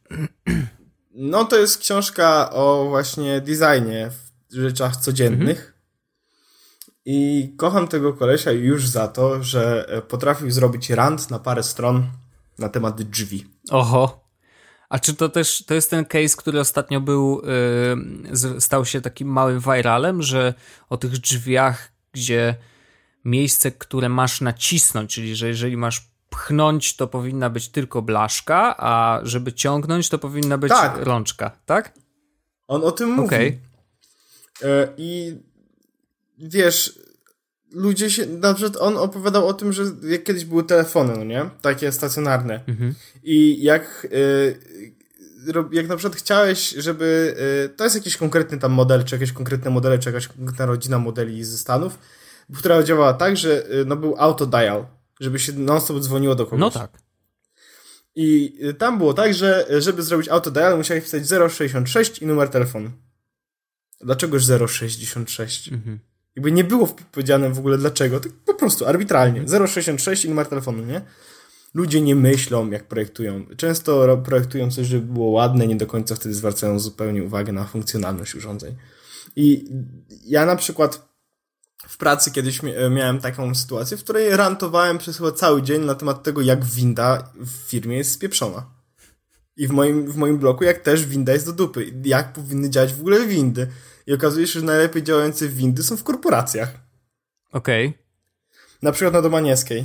No 1.17 1.45
to 1.45 1.59
jest 1.59 1.79
książka 1.79 2.51
o 2.51 2.87
właśnie 2.89 3.41
designie 3.41 4.11
w 4.51 4.55
rzeczach 4.55 4.97
codziennych. 4.97 5.59
Mhm. 5.59 5.75
I 7.05 7.49
kocham 7.57 7.89
tego 7.89 8.13
kolesia 8.13 8.53
już 8.53 8.89
za 8.89 9.09
to, 9.09 9.43
że 9.43 9.87
potrafił 10.09 10.51
zrobić 10.51 10.91
rant 10.91 11.31
na 11.31 11.39
parę 11.39 11.63
stron 11.63 12.07
na 12.59 12.69
temat 12.69 13.03
drzwi. 13.03 13.47
Oho. 13.71 14.24
A 14.95 14.99
czy 14.99 15.15
to 15.15 15.29
też 15.29 15.65
to 15.67 15.75
jest 15.75 15.91
ten 15.91 16.05
case, 16.05 16.37
który 16.37 16.61
ostatnio 16.61 17.01
był, 17.01 17.43
yy, 18.33 18.61
stał 18.61 18.85
się 18.85 19.01
takim 19.01 19.29
małym 19.29 19.61
viralem, 19.61 20.23
że 20.23 20.55
o 20.91 20.97
tych 20.97 21.11
drzwiach, 21.11 21.93
gdzie 22.13 22.55
miejsce, 23.25 23.73
które 23.73 24.09
masz 24.09 24.41
nacisnąć, 24.41 25.15
czyli 25.15 25.37
że 25.37 25.49
jeżeli 25.49 25.77
masz 25.77 26.09
pchnąć, 26.31 26.97
to 26.97 27.07
powinna 27.07 27.51
być 27.51 27.69
tylko 27.69 28.03
blaszka, 28.03 28.77
a 28.77 29.21
żeby 29.23 29.53
ciągnąć, 29.53 30.09
to 30.09 30.19
powinna 30.19 30.59
być 30.59 30.71
tak. 30.71 30.97
rączka, 30.97 31.51
tak? 31.67 31.93
On 32.69 32.85
o 32.85 32.93
tym 32.93 33.11
mówi. 33.11 33.27
Okay. 33.27 33.59
E, 34.63 34.89
I 34.97 35.37
wiesz, 36.39 36.99
ludzie 37.75 38.11
się, 38.11 38.27
na 38.27 38.55
przykład 38.55 38.77
on 38.77 38.97
opowiadał 38.97 39.49
o 39.49 39.55
tym, 39.55 39.73
że 39.73 39.83
jak 40.03 40.25
kiedyś 40.25 40.45
były 40.45 40.65
telefony, 40.65 41.17
no 41.17 41.25
nie? 41.25 41.51
Takie 41.63 41.93
stacjonarne. 41.93 42.61
Mhm. 42.67 42.95
I 43.23 43.63
jak, 43.63 44.07
y, 44.13 44.59
jak 45.73 45.89
na 45.89 45.97
przykład 45.97 46.19
chciałeś, 46.19 46.71
żeby, 46.71 47.37
y, 47.67 47.77
to 47.77 47.85
jest 47.85 47.97
jakiś 47.97 48.17
konkretny 48.17 48.59
tam 48.59 48.73
model, 48.73 49.05
czy 49.05 49.15
jakieś 49.15 49.33
konkretne 49.33 49.71
modele, 49.71 49.99
czy 49.99 50.09
jakaś 50.09 50.29
konkretna 50.29 50.67
rodzina 50.67 50.99
modeli 50.99 51.45
ze 51.45 51.59
Stanów, 51.59 51.99
która 52.55 52.83
działała 52.83 53.15
tak, 53.15 53.37
że 53.37 53.71
y, 53.73 53.85
no 53.85 53.97
był 53.97 54.15
autodial, 54.19 54.87
żeby 55.21 55.39
się 55.39 55.53
non-stop 55.53 56.01
dzwoniło 56.01 56.35
do 56.35 56.45
kogoś. 56.45 56.61
No 56.61 56.71
tak. 56.71 56.91
I 58.17 58.59
tam 58.79 58.99
było 58.99 59.15
tak, 59.15 59.35
że 59.35 59.67
żeby 59.79 60.03
zrobić 60.03 60.29
autodial 60.29 60.77
musiałeś 60.77 61.05
wpisać 61.05 61.53
066 61.53 62.19
i 62.19 62.27
numer 62.27 62.49
telefonu. 62.49 62.91
Dlaczegoż 64.01 64.43
066? 64.67 65.69
Mhm. 65.73 65.99
Jakby 66.37 66.53
nie 66.53 66.65
było 66.65 66.89
powiedziane 67.13 67.51
w 67.51 67.59
ogóle 67.59 67.79
dlaczego, 67.79 68.21
tak 68.21 68.33
po 68.33 68.55
prostu 68.55 68.87
arbitralnie. 68.87 69.45
066 69.67 70.25
i 70.25 70.29
numer 70.29 70.47
telefonu, 70.47 70.85
nie? 70.85 71.01
Ludzie 71.75 72.01
nie 72.01 72.15
myślą, 72.15 72.71
jak 72.71 72.89
projektują. 72.89 73.47
Często 73.57 74.19
projektują 74.19 74.71
coś, 74.71 74.87
żeby 74.87 75.13
było 75.13 75.31
ładne, 75.31 75.67
nie 75.67 75.77
do 75.77 75.87
końca 75.87 76.15
wtedy 76.15 76.35
zwracają 76.35 76.79
zupełnie 76.79 77.25
uwagę 77.25 77.53
na 77.53 77.65
funkcjonalność 77.65 78.35
urządzeń. 78.35 78.77
I 79.37 79.69
ja 80.25 80.47
na 80.47 80.57
przykład 80.57 81.09
w 81.89 81.97
pracy 81.97 82.31
kiedyś 82.31 82.61
miałem 82.91 83.21
taką 83.21 83.55
sytuację, 83.55 83.97
w 83.97 84.05
której 84.05 84.37
rantowałem 84.37 84.99
przez 84.99 85.17
chyba 85.17 85.33
cały 85.33 85.63
dzień 85.63 85.85
na 85.85 85.95
temat 85.95 86.23
tego, 86.23 86.41
jak 86.41 86.65
winda 86.65 87.33
w 87.37 87.51
firmie 87.51 87.97
jest 87.97 88.13
spieprzona. 88.13 88.71
I 89.57 89.69
w 89.69 89.71
moim, 89.71 90.13
w 90.13 90.17
moim 90.17 90.39
bloku, 90.39 90.65
jak 90.65 90.79
też 90.79 91.07
winda 91.07 91.33
jest 91.33 91.47
do 91.47 91.53
dupy. 91.53 91.93
Jak 92.05 92.33
powinny 92.33 92.71
działać 92.71 92.95
w 92.95 93.01
ogóle 93.01 93.27
windy. 93.27 93.67
I 94.07 94.13
okazuje 94.13 94.47
się, 94.47 94.61
że 94.61 94.67
najlepiej 94.67 95.03
działające 95.03 95.49
windy 95.49 95.83
są 95.83 95.97
w 95.97 96.05
korporacjach. 96.05 96.69
Okej. 97.53 97.87
Okay. 97.87 97.99
Na 98.83 98.93
przykład 98.93 99.15
na 99.15 99.23
Domanieckiej. 99.23 99.85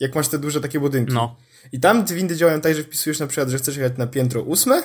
Jak 0.00 0.14
masz 0.14 0.28
te 0.28 0.38
duże 0.38 0.60
takie 0.60 0.80
budynki. 0.80 1.12
No. 1.12 1.36
I 1.72 1.80
tam 1.80 2.04
te 2.04 2.14
windy 2.14 2.36
działają 2.36 2.60
tak, 2.60 2.74
że 2.74 2.82
wpisujesz 2.82 3.18
na 3.20 3.26
przykład, 3.26 3.48
że 3.48 3.58
chcesz 3.58 3.76
jechać 3.76 3.92
na 3.98 4.06
piętro 4.06 4.42
ósme, 4.42 4.82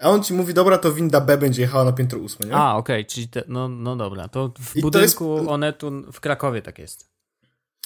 a 0.00 0.10
on 0.10 0.22
ci 0.22 0.34
mówi, 0.34 0.54
dobra, 0.54 0.78
to 0.78 0.92
winda 0.92 1.20
B 1.20 1.38
będzie 1.38 1.62
jechała 1.62 1.84
na 1.84 1.92
piętro 1.92 2.18
ósme, 2.18 2.46
nie? 2.46 2.54
A, 2.54 2.76
okej, 2.76 3.02
okay. 3.02 3.04
czyli 3.04 3.28
te, 3.28 3.42
no, 3.48 3.68
no 3.68 3.96
dobra. 3.96 4.28
To 4.28 4.52
w 4.60 4.76
I 4.76 4.80
budynku 4.80 5.24
to 5.24 5.36
jest... 5.36 5.48
one 5.48 5.72
tu 5.72 6.12
w 6.12 6.20
Krakowie 6.20 6.62
tak 6.62 6.78
jest. 6.78 7.07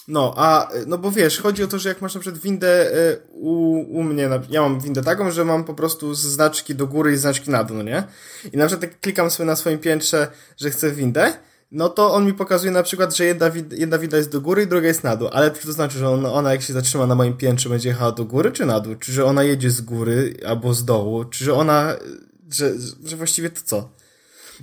No, 0.09 0.35
a, 0.37 0.69
no 0.87 0.99
bo 0.99 1.11
wiesz, 1.11 1.41
chodzi 1.41 1.63
o 1.65 1.67
to, 1.67 1.79
że 1.79 1.89
jak 1.89 2.03
masz 2.03 2.15
na 2.15 2.21
przykład 2.21 2.43
windę 2.43 2.95
e, 2.95 3.17
u, 3.31 3.81
u 3.99 4.03
mnie, 4.03 4.29
ja 4.51 4.63
mam 4.63 4.81
windę 4.81 5.03
taką, 5.03 5.31
że 5.31 5.45
mam 5.45 5.65
po 5.65 5.75
prostu 5.75 6.15
znaczki 6.15 6.75
do 6.75 6.87
góry 6.87 7.13
i 7.13 7.17
znaczki 7.17 7.51
na 7.51 7.65
dół, 7.65 7.77
no 7.77 7.83
nie? 7.83 8.05
I 8.53 8.57
na 8.57 8.67
przykład 8.67 8.83
jak 8.83 9.01
klikam 9.01 9.31
sobie 9.31 9.47
na 9.47 9.57
swoim 9.57 9.79
piętrze, 9.79 10.29
że 10.57 10.71
chcę 10.71 10.91
windę, 10.91 11.33
no 11.73 11.89
to 11.89 12.15
on 12.15 12.27
mi 12.27 12.35
pokazuje 12.35 12.73
na 12.73 12.83
przykład, 12.83 13.17
że 13.17 13.25
jedna, 13.25 13.51
jedna 13.71 13.99
winda 13.99 14.17
jest 14.17 14.31
do 14.31 14.41
góry 14.41 14.63
i 14.63 14.67
druga 14.67 14.89
jest 14.89 15.05
na 15.05 15.17
dół, 15.17 15.29
ale 15.33 15.51
czy 15.51 15.67
to 15.67 15.73
znaczy, 15.73 15.99
że 15.99 16.09
ona, 16.09 16.33
ona 16.33 16.53
jak 16.53 16.63
się 16.63 16.73
zatrzyma 16.73 17.07
na 17.07 17.15
moim 17.15 17.37
piętrze 17.37 17.69
będzie 17.69 17.89
jechała 17.89 18.13
do 18.13 18.25
góry 18.25 18.53
czy 18.53 18.67
na 18.67 18.81
dół? 18.81 18.95
Czy 18.95 19.13
że 19.13 19.25
ona 19.25 19.43
jedzie 19.43 19.71
z 19.71 19.81
góry 19.81 20.35
albo 20.47 20.75
z 20.75 20.85
dołu? 20.85 21.25
Czy 21.25 21.45
że 21.45 21.55
ona, 21.55 21.97
że, 22.51 22.73
że 23.05 23.17
właściwie 23.17 23.51
to 23.51 23.61
co? 23.65 23.91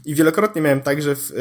I 0.05 0.15
wielokrotnie 0.15 0.61
miałem 0.61 0.81
tak, 0.81 1.01
że 1.01 1.15
w, 1.15 1.31
e, 1.31 1.35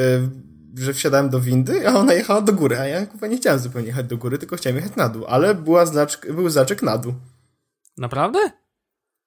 że 0.74 0.94
wsiadałem 0.94 1.30
do 1.30 1.40
windy, 1.40 1.88
a 1.88 1.94
ona 1.94 2.12
jechała 2.12 2.40
do 2.40 2.52
góry, 2.52 2.78
a 2.78 2.86
ja 2.86 3.06
chyba 3.06 3.26
nie 3.26 3.36
chciałem 3.36 3.58
zupełnie 3.58 3.88
jechać 3.88 4.06
do 4.06 4.16
góry, 4.16 4.38
tylko 4.38 4.56
chciałem 4.56 4.76
jechać 4.76 4.96
na 4.96 5.08
dół, 5.08 5.24
ale 5.28 5.54
była 5.54 5.86
znaczk, 5.86 6.32
był 6.32 6.50
znaczek 6.50 6.82
na 6.82 6.98
dół. 6.98 7.14
Naprawdę? 7.96 8.38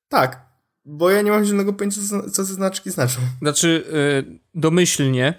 Tak, 0.10 0.45
bo 0.86 1.10
ja 1.10 1.21
nie 1.21 1.32
mam 1.32 1.45
żadnego 1.45 1.73
pojęcia, 1.73 2.01
co 2.32 2.43
te 2.43 2.54
znaczki 2.54 2.91
znaczą. 2.91 3.19
Znaczy, 3.41 3.84
yy, 4.27 4.39
domyślnie 4.56 5.34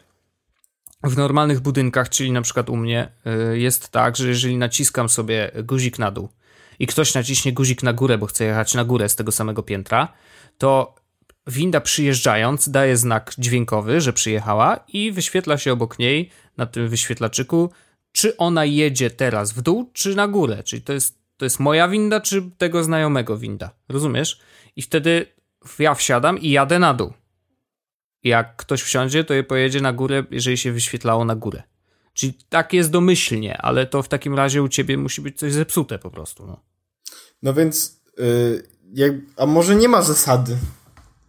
w 1.04 1.16
normalnych 1.16 1.60
budynkach, 1.60 2.08
czyli 2.08 2.32
na 2.32 2.42
przykład 2.42 2.70
u 2.70 2.76
mnie, 2.76 3.12
yy, 3.24 3.58
jest 3.58 3.88
tak, 3.88 4.16
że 4.16 4.28
jeżeli 4.28 4.56
naciskam 4.56 5.08
sobie 5.08 5.52
guzik 5.64 5.98
na 5.98 6.10
dół 6.10 6.28
i 6.78 6.86
ktoś 6.86 7.14
naciśnie 7.14 7.52
guzik 7.52 7.82
na 7.82 7.92
górę, 7.92 8.18
bo 8.18 8.26
chce 8.26 8.44
jechać 8.44 8.74
na 8.74 8.84
górę 8.84 9.08
z 9.08 9.16
tego 9.16 9.32
samego 9.32 9.62
piętra, 9.62 10.12
to 10.58 11.01
winda 11.46 11.80
przyjeżdżając 11.80 12.68
daje 12.68 12.96
znak 12.96 13.32
dźwiękowy, 13.38 14.00
że 14.00 14.12
przyjechała 14.12 14.84
i 14.88 15.12
wyświetla 15.12 15.58
się 15.58 15.72
obok 15.72 15.98
niej 15.98 16.30
na 16.56 16.66
tym 16.66 16.88
wyświetlaczyku, 16.88 17.70
czy 18.12 18.36
ona 18.36 18.64
jedzie 18.64 19.10
teraz 19.10 19.52
w 19.52 19.62
dół, 19.62 19.90
czy 19.92 20.14
na 20.14 20.28
górę. 20.28 20.62
Czyli 20.62 20.82
to 20.82 20.92
jest, 20.92 21.18
to 21.36 21.44
jest 21.44 21.60
moja 21.60 21.88
winda, 21.88 22.20
czy 22.20 22.50
tego 22.58 22.84
znajomego 22.84 23.38
winda. 23.38 23.70
Rozumiesz? 23.88 24.40
I 24.76 24.82
wtedy 24.82 25.26
ja 25.78 25.94
wsiadam 25.94 26.38
i 26.38 26.50
jadę 26.50 26.78
na 26.78 26.94
dół. 26.94 27.12
Jak 28.24 28.56
ktoś 28.56 28.82
wsiądzie, 28.82 29.24
to 29.24 29.34
je 29.34 29.44
pojedzie 29.44 29.80
na 29.80 29.92
górę, 29.92 30.24
jeżeli 30.30 30.58
się 30.58 30.72
wyświetlało 30.72 31.24
na 31.24 31.36
górę. 31.36 31.62
Czyli 32.14 32.34
tak 32.48 32.72
jest 32.72 32.90
domyślnie, 32.90 33.58
ale 33.58 33.86
to 33.86 34.02
w 34.02 34.08
takim 34.08 34.34
razie 34.34 34.62
u 34.62 34.68
ciebie 34.68 34.98
musi 34.98 35.20
być 35.20 35.38
coś 35.38 35.52
zepsute 35.52 35.98
po 35.98 36.10
prostu. 36.10 36.46
No, 36.46 36.60
no 37.42 37.54
więc, 37.54 38.00
yy, 38.18 38.62
jak, 38.94 39.12
a 39.36 39.46
może 39.46 39.76
nie 39.76 39.88
ma 39.88 40.02
zasady? 40.02 40.56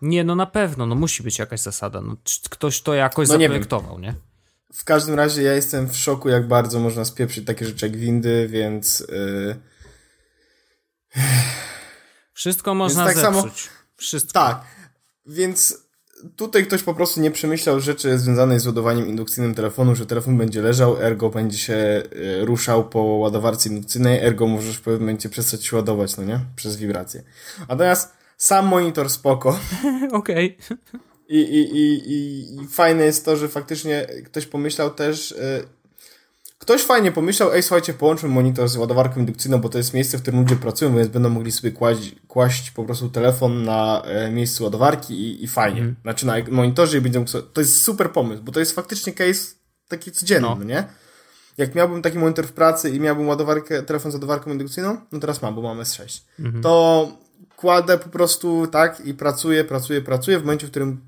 Nie, 0.04 0.24
no 0.24 0.36
na 0.36 0.46
pewno, 0.46 0.86
no 0.86 0.96
musi 0.96 1.24
być 1.24 1.40
jakaś 1.40 1.60
zasada. 1.60 2.02
No, 2.02 2.18
ktoś 2.50 2.82
to 2.82 2.94
jakoś 2.94 3.28
no 3.28 3.38
zaprojektował, 3.40 4.00
nie? 4.00 4.16
W 4.74 4.84
każdym 4.84 5.16
razie 5.16 5.42
ja 5.42 5.54
jestem 5.54 5.90
w 5.90 5.96
szoku, 5.96 6.30
jak 6.30 6.48
bardzo 6.48 6.80
można 6.80 7.06
spieprzyć 7.06 7.46
takie 7.46 7.66
rzeczy 7.66 7.86
jak 7.86 7.98
windy, 7.98 8.48
więc. 8.48 9.00
Yy... 9.00 9.56
Wszystko 12.34 12.74
można 12.74 13.06
tak 13.06 13.16
zepsuć. 13.16 13.34
Samo, 13.34 13.52
Wszystko. 13.96 14.34
Tak, 14.34 14.66
więc 15.26 15.78
tutaj 16.36 16.66
ktoś 16.66 16.84
po 16.84 16.94
prostu 16.94 17.22
nie 17.22 17.32
przemyślał 17.32 17.80
rzeczy 17.80 18.20
związanej 18.20 18.60
z 18.60 18.66
ładowaniem 18.66 19.08
indukcyjnym 19.08 19.56
telefonu, 19.56 19.96
że 19.96 20.06
telefon 20.06 20.38
będzie 20.38 20.62
leżał, 20.62 20.98
ergo 21.02 21.30
będzie 21.30 21.58
się 21.58 21.74
e, 21.74 22.04
ruszał 22.46 22.90
po 22.90 23.04
ładowarce 23.04 23.70
indukcyjnej, 23.70 24.20
ergo 24.20 24.48
możesz 24.48 24.78
w 24.78 24.82
pewnym 24.82 25.02
momencie 25.02 25.30
przestać 25.30 25.66
się 25.66 25.76
ładować, 25.76 26.18
no 26.18 26.24
nie? 26.24 26.40
Przez 26.56 26.76
wibrację. 26.76 27.24
Teraz 27.78 28.14
sam 28.38 28.68
monitor 28.68 29.10
spoko. 29.10 29.50
Okej. 30.12 30.58
Okay. 30.66 30.78
I, 31.30 31.40
i, 31.40 31.78
i, 31.78 32.12
i, 32.12 32.64
I 32.64 32.68
fajne 32.68 33.04
jest 33.04 33.26
to, 33.26 33.38
że 33.38 33.48
faktycznie 33.48 34.08
ktoś 34.26 34.46
pomyślał 34.46 34.90
też, 34.90 35.32
e, 35.32 35.64
Ktoś 36.64 36.84
fajnie 36.84 37.12
pomyślał, 37.12 37.54
ej 37.54 37.64
słuchajcie, 37.64 37.94
połączmy 37.94 38.30
monitor 38.30 38.70
z 38.70 38.78
ładowarką 38.78 39.20
indukcyjną, 39.20 39.58
bo 39.58 39.70
to 39.70 39.78
jest 39.78 39.94
miejsce, 39.94 40.18
w 40.18 40.22
którym 40.22 40.40
ludzie 40.40 40.56
pracują, 40.56 40.96
więc 40.96 41.08
będą 41.08 41.30
mogli 41.30 41.52
sobie 41.52 41.72
kłaść, 41.72 42.16
kłaść 42.28 42.72
po 42.72 42.84
prostu 42.84 43.10
telefon 43.10 43.64
na 43.64 44.02
e, 44.06 44.32
miejscu 44.32 44.64
ładowarki 44.64 45.14
i, 45.14 45.44
i 45.44 45.48
fajnie. 45.48 45.82
Mm. 45.82 45.96
Znaczy 46.02 46.26
na 46.26 46.34
monitorze 46.52 46.98
i 46.98 47.02
będą 47.02 47.26
To 47.54 47.62
jest 47.62 47.82
super 47.82 48.12
pomysł, 48.12 48.44
bo 48.44 48.52
to 48.52 48.60
jest 48.60 48.72
faktycznie 48.72 49.14
case 49.14 49.56
taki 49.88 50.12
codzienny, 50.12 50.48
no. 50.60 50.64
nie? 50.64 50.84
Jak 51.58 51.76
miałbym 51.76 52.02
taki 52.02 52.18
monitor 52.18 52.46
w 52.46 52.54
pracy 52.54 52.90
i 52.90 53.00
miałbym 53.00 53.28
ładowarkę, 53.28 53.84
telefon 53.84 54.12
z 54.12 54.16
ładowarką 54.16 54.52
indukcyjną, 54.52 54.98
no 55.12 55.20
teraz 55.20 55.42
mam, 55.42 55.56
bo 55.56 55.62
mam 55.62 55.80
S6, 55.80 56.22
mm 56.40 56.52
-hmm. 56.52 56.64
to 56.64 57.08
kładę 57.56 57.98
po 57.98 58.10
prostu 58.10 58.68
tak 58.68 59.06
i 59.06 59.14
pracuję, 59.14 59.64
pracuję, 59.64 60.02
pracuję 60.02 60.40
w 60.40 60.44
momencie, 60.44 60.68
w 60.68 60.70
którym 60.70 61.02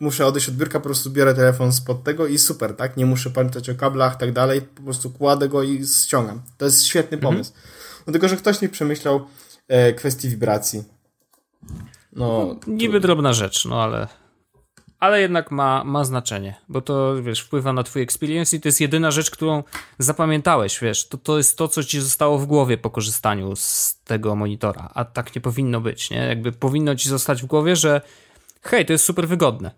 muszę 0.00 0.26
odejść 0.26 0.48
od 0.48 0.54
biurka, 0.54 0.80
po 0.80 0.84
prostu 0.84 1.10
biorę 1.10 1.34
telefon 1.34 1.72
spod 1.72 2.04
tego 2.04 2.26
i 2.26 2.38
super, 2.38 2.76
tak? 2.76 2.96
Nie 2.96 3.06
muszę 3.06 3.30
pamiętać 3.30 3.70
o 3.70 3.74
kablach, 3.74 4.16
tak 4.16 4.32
dalej, 4.32 4.62
po 4.62 4.82
prostu 4.82 5.10
kładę 5.10 5.48
go 5.48 5.62
i 5.62 5.86
ściągam. 5.86 6.42
To 6.58 6.64
jest 6.64 6.84
świetny 6.84 7.16
mhm. 7.16 7.34
pomysł. 7.34 7.50
Mhm. 7.50 7.72
No 8.06 8.12
tylko, 8.12 8.28
że 8.28 8.36
ktoś 8.36 8.60
nie 8.60 8.68
przemyślał 8.68 9.26
e, 9.68 9.92
kwestii 9.92 10.28
wibracji. 10.28 10.84
No, 12.12 12.56
no 12.66 12.74
niby 12.74 13.00
to... 13.00 13.06
drobna 13.06 13.32
rzecz, 13.32 13.64
no 13.64 13.82
ale 13.82 14.08
ale 15.00 15.20
jednak 15.20 15.50
ma, 15.50 15.84
ma 15.84 16.04
znaczenie, 16.04 16.54
bo 16.68 16.80
to, 16.80 17.22
wiesz, 17.22 17.40
wpływa 17.40 17.72
na 17.72 17.82
twój 17.82 18.02
experience 18.02 18.56
i 18.56 18.60
to 18.60 18.68
jest 18.68 18.80
jedyna 18.80 19.10
rzecz, 19.10 19.30
którą 19.30 19.62
zapamiętałeś, 19.98 20.80
wiesz, 20.80 21.08
to, 21.08 21.18
to 21.18 21.38
jest 21.38 21.58
to, 21.58 21.68
co 21.68 21.84
ci 21.84 22.00
zostało 22.00 22.38
w 22.38 22.46
głowie 22.46 22.78
po 22.78 22.90
korzystaniu 22.90 23.56
z 23.56 24.00
tego 24.04 24.36
monitora, 24.36 24.90
a 24.94 25.04
tak 25.04 25.34
nie 25.34 25.40
powinno 25.40 25.80
być, 25.80 26.10
nie? 26.10 26.18
Jakby 26.18 26.52
powinno 26.52 26.96
ci 26.96 27.08
zostać 27.08 27.42
w 27.42 27.46
głowie, 27.46 27.76
że 27.76 28.00
hej, 28.62 28.86
to 28.86 28.92
jest 28.92 29.04
super 29.04 29.28
wygodne. 29.28 29.70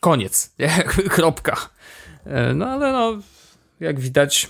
Koniec. 0.00 0.54
Kropka. 1.14 1.56
E, 2.26 2.54
no 2.54 2.66
ale 2.66 2.92
no, 2.92 3.18
jak 3.80 4.00
widać, 4.00 4.48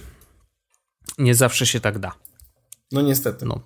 nie 1.18 1.34
zawsze 1.34 1.66
się 1.66 1.80
tak 1.80 1.98
da. 1.98 2.12
No 2.92 3.02
niestety. 3.02 3.46
No. 3.46 3.60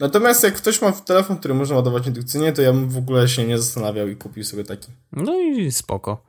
Natomiast 0.00 0.42
jak 0.42 0.54
ktoś 0.54 0.82
ma 0.82 0.92
telefon, 0.92 1.36
który 1.36 1.54
można 1.54 1.76
ładować 1.76 2.06
indukcyjnie, 2.06 2.52
to 2.52 2.62
ja 2.62 2.72
bym 2.72 2.88
w 2.88 2.96
ogóle 2.96 3.28
się 3.28 3.44
nie 3.44 3.58
zastanawiał 3.58 4.08
i 4.08 4.16
kupił 4.16 4.44
sobie 4.44 4.64
taki. 4.64 4.88
No 5.12 5.40
i 5.40 5.72
spoko. 5.72 6.22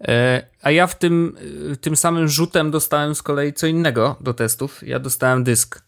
E, 0.00 0.46
a 0.62 0.70
ja 0.70 0.86
w 0.86 0.98
tym, 0.98 1.36
e, 1.72 1.76
tym 1.76 1.96
samym 1.96 2.28
rzutem 2.28 2.70
dostałem 2.70 3.14
z 3.14 3.22
kolei 3.22 3.52
co 3.52 3.66
innego 3.66 4.16
do 4.20 4.34
testów. 4.34 4.82
Ja 4.82 4.98
dostałem 4.98 5.44
dysk. 5.44 5.82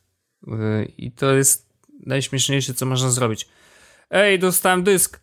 I 0.98 1.12
to 1.12 1.34
jest 1.34 1.66
najśmieszniejsze, 2.06 2.74
co 2.74 2.86
można 2.86 3.10
zrobić. 3.10 3.48
Ej, 4.10 4.38
dostałem 4.38 4.84
dysk. 4.84 5.20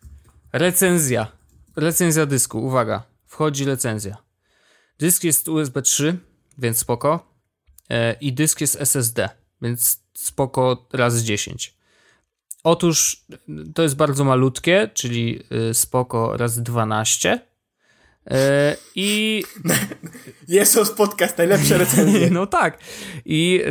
Recenzja. 0.52 1.26
Recenzja 1.76 2.26
dysku. 2.26 2.64
Uwaga 2.66 3.02
wchodzi 3.28 3.64
recenzja. 3.64 4.16
Dysk 4.98 5.24
jest 5.24 5.48
USB 5.48 5.82
3, 5.82 6.18
więc 6.58 6.78
spoko. 6.78 7.32
E, 7.90 8.12
I 8.12 8.32
dysk 8.32 8.60
jest 8.60 8.80
SSD, 8.80 9.28
więc 9.62 10.00
spoko 10.14 10.86
razy 10.92 11.24
10. 11.24 11.77
Otóż 12.68 13.24
to 13.74 13.82
jest 13.82 13.96
bardzo 13.96 14.24
malutkie, 14.24 14.90
czyli 14.94 15.40
y, 15.70 15.74
spoko 15.74 16.36
razy 16.36 16.62
12. 16.62 17.40
E, 18.30 18.76
I. 18.94 19.42
Jest 20.48 20.94
podcast, 20.96 21.38
najlepsze 21.38 21.78
recenzje. 21.84 22.30
No 22.30 22.46
tak. 22.46 22.78
I 23.24 23.62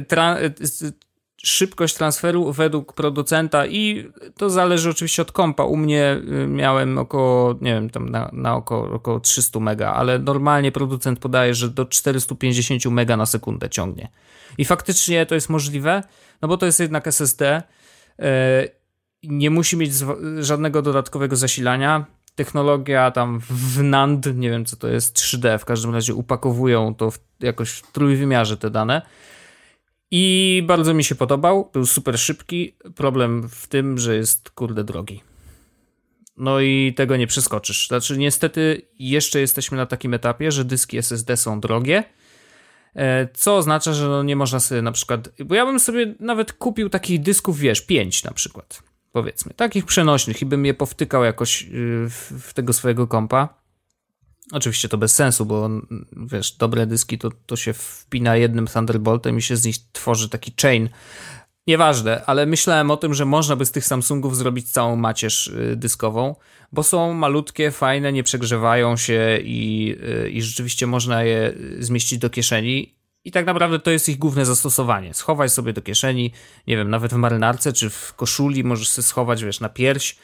szybkość 1.44 1.96
transferu 1.96 2.54
według 2.54 2.94
producenta 2.94 3.66
i 3.66 4.12
to 4.38 4.50
zależy 4.50 4.90
oczywiście 4.90 5.22
od 5.22 5.32
kompa. 5.32 5.64
U 5.64 5.78
mnie 5.78 6.22
y, 6.44 6.48
miałem 6.48 6.98
około, 6.98 7.56
nie 7.62 7.74
wiem, 7.74 7.90
tam 7.90 8.10
na, 8.10 8.30
na 8.34 8.56
około, 8.56 8.94
około 8.94 9.20
300 9.20 9.60
mega, 9.60 9.94
ale 9.94 10.20
normalnie 10.20 10.72
producent 10.72 11.20
podaje, 11.20 11.54
że 11.54 11.70
do 11.70 11.86
450 11.86 12.86
mega 12.86 13.18
na 13.18 13.26
sekundę 13.26 13.70
ciągnie. 13.70 14.10
I 14.58 14.66
faktycznie 14.66 15.26
to 15.26 15.36
jest 15.36 15.50
możliwe, 15.50 16.04
no 16.42 16.48
bo 16.48 16.58
to 16.58 16.66
jest 16.66 16.80
jednak 16.80 17.08
SSD. 17.08 17.64
Nie 19.24 19.50
musi 19.50 19.78
mieć 19.78 19.92
żadnego 20.40 20.82
dodatkowego 20.82 21.36
zasilania. 21.36 22.06
Technologia 22.36 23.12
tam 23.12 23.40
w 23.50 23.84
NAND, 23.84 24.36
nie 24.36 24.50
wiem 24.50 24.66
co 24.66 24.76
to 24.76 24.88
jest, 24.88 25.18
3D, 25.18 25.60
w 25.60 25.66
każdym 25.66 25.94
razie 25.94 26.14
upakowują 26.14 26.96
to 26.96 27.12
w, 27.12 27.20
jakoś 27.40 27.70
w 27.72 27.92
trójwymiarze 27.92 28.58
te 28.58 28.70
dane 28.70 29.02
i 30.12 30.64
bardzo 30.68 30.94
mi 30.94 31.04
się 31.04 31.16
podobał, 31.16 31.70
był 31.74 31.86
super 31.86 32.20
szybki. 32.20 32.76
Problem 32.96 33.50
w 33.50 33.68
tym, 33.68 33.98
że 33.98 34.16
jest 34.16 34.50
kurde 34.50 34.84
drogi. 34.84 35.22
No 36.38 36.60
i 36.60 36.94
tego 36.96 37.18
nie 37.18 37.28
przeskoczysz. 37.28 37.88
Znaczy, 37.88 38.18
niestety, 38.18 38.82
jeszcze 39.00 39.40
jesteśmy 39.40 39.78
na 39.78 39.86
takim 39.86 40.14
etapie, 40.14 40.52
że 40.52 40.66
dyski 40.66 40.98
SSD 40.98 41.38
są 41.38 41.60
drogie. 41.60 42.04
E, 42.96 43.28
co 43.34 43.58
oznacza, 43.58 43.94
że 43.94 44.08
no 44.08 44.24
nie 44.24 44.36
można 44.36 44.60
sobie 44.60 44.82
na 44.82 44.92
przykład. 44.92 45.30
Bo 45.46 45.56
ja 45.56 45.66
bym 45.66 45.80
sobie 45.80 46.16
nawet 46.20 46.54
kupił 46.54 46.90
takich 46.90 47.22
dysków, 47.22 47.60
wiesz, 47.60 47.82
5 47.82 48.24
na 48.24 48.32
przykład. 48.32 48.84
Powiedzmy, 49.18 49.54
takich 49.54 49.86
przenośnych 49.86 50.42
i 50.42 50.46
bym 50.46 50.66
je 50.66 50.74
powtykał 50.74 51.24
jakoś 51.24 51.64
y, 51.64 51.68
w, 52.10 52.54
tego 52.54 52.74
swojego 52.74 53.08
kompa. 53.08 53.50
Oczywiście 54.52 54.90
to 54.90 54.98
bez 54.98 55.16
sensu, 55.16 55.46
bo 55.46 55.70
wiesz, 56.12 56.52
dobre 56.52 56.88
dyski 56.88 57.18
to, 57.18 57.30
to 57.46 57.56
się 57.56 57.74
wpina 57.74 58.36
jednym 58.36 58.68
Thunderboltem 58.68 59.38
i 59.38 59.42
się 59.42 59.58
z 59.58 59.66
nich 59.66 59.76
tworzy 59.92 60.30
taki 60.30 60.54
chain. 60.62 60.90
Nieważne, 61.68 62.26
ale 62.26 62.46
myślałem 62.46 62.92
o 62.92 62.98
tym, 62.98 63.14
że 63.14 63.26
można 63.26 63.56
by 63.56 63.66
z 63.66 63.72
tych 63.72 63.86
Samsungów 63.86 64.38
zrobić 64.38 64.72
całą 64.72 64.96
macierz 64.96 65.48
y, 65.48 65.76
dyskową, 65.76 66.36
bo 66.72 66.84
są 66.84 67.14
malutkie, 67.14 67.72
fajne, 67.72 68.14
nie 68.14 68.24
przegrzewają 68.24 68.98
się 68.98 69.38
i, 69.44 69.96
y, 70.26 70.30
i 70.30 70.42
rzeczywiście 70.42 70.88
można 70.88 71.24
je 71.24 71.54
zmieścić 71.80 72.20
do 72.20 72.30
kieszeni. 72.30 72.97
I 73.28 73.32
tak 73.32 73.46
naprawdę 73.46 73.80
to 73.80 73.92
jest 73.92 74.10
ich 74.10 74.18
główne 74.18 74.46
zastosowanie. 74.46 75.14
Schowaj 75.14 75.50
sobie 75.50 75.74
do 75.74 75.82
kieszeni, 75.82 76.32
nie 76.68 76.78
wiem, 76.78 76.90
nawet 76.90 77.14
w 77.14 77.16
marynarce 77.16 77.74
czy 77.74 77.90
w 77.90 78.14
koszuli 78.14 78.64
możesz 78.64 78.90
sobie 78.90 79.04
schować, 79.04 79.44
wiesz, 79.44 79.60
na 79.60 79.70
pierś 79.70 80.18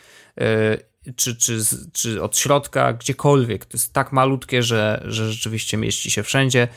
y, 1.08 1.14
czy, 1.16 1.36
czy, 1.36 1.60
czy 1.94 2.24
od 2.24 2.38
środka, 2.38 2.94
gdziekolwiek. 2.94 3.66
To 3.66 3.78
jest 3.78 3.94
tak 3.94 4.12
malutkie, 4.12 4.64
że, 4.64 5.04
że 5.06 5.32
rzeczywiście 5.32 5.78
mieści 5.78 6.12
się 6.12 6.24
wszędzie. 6.24 6.68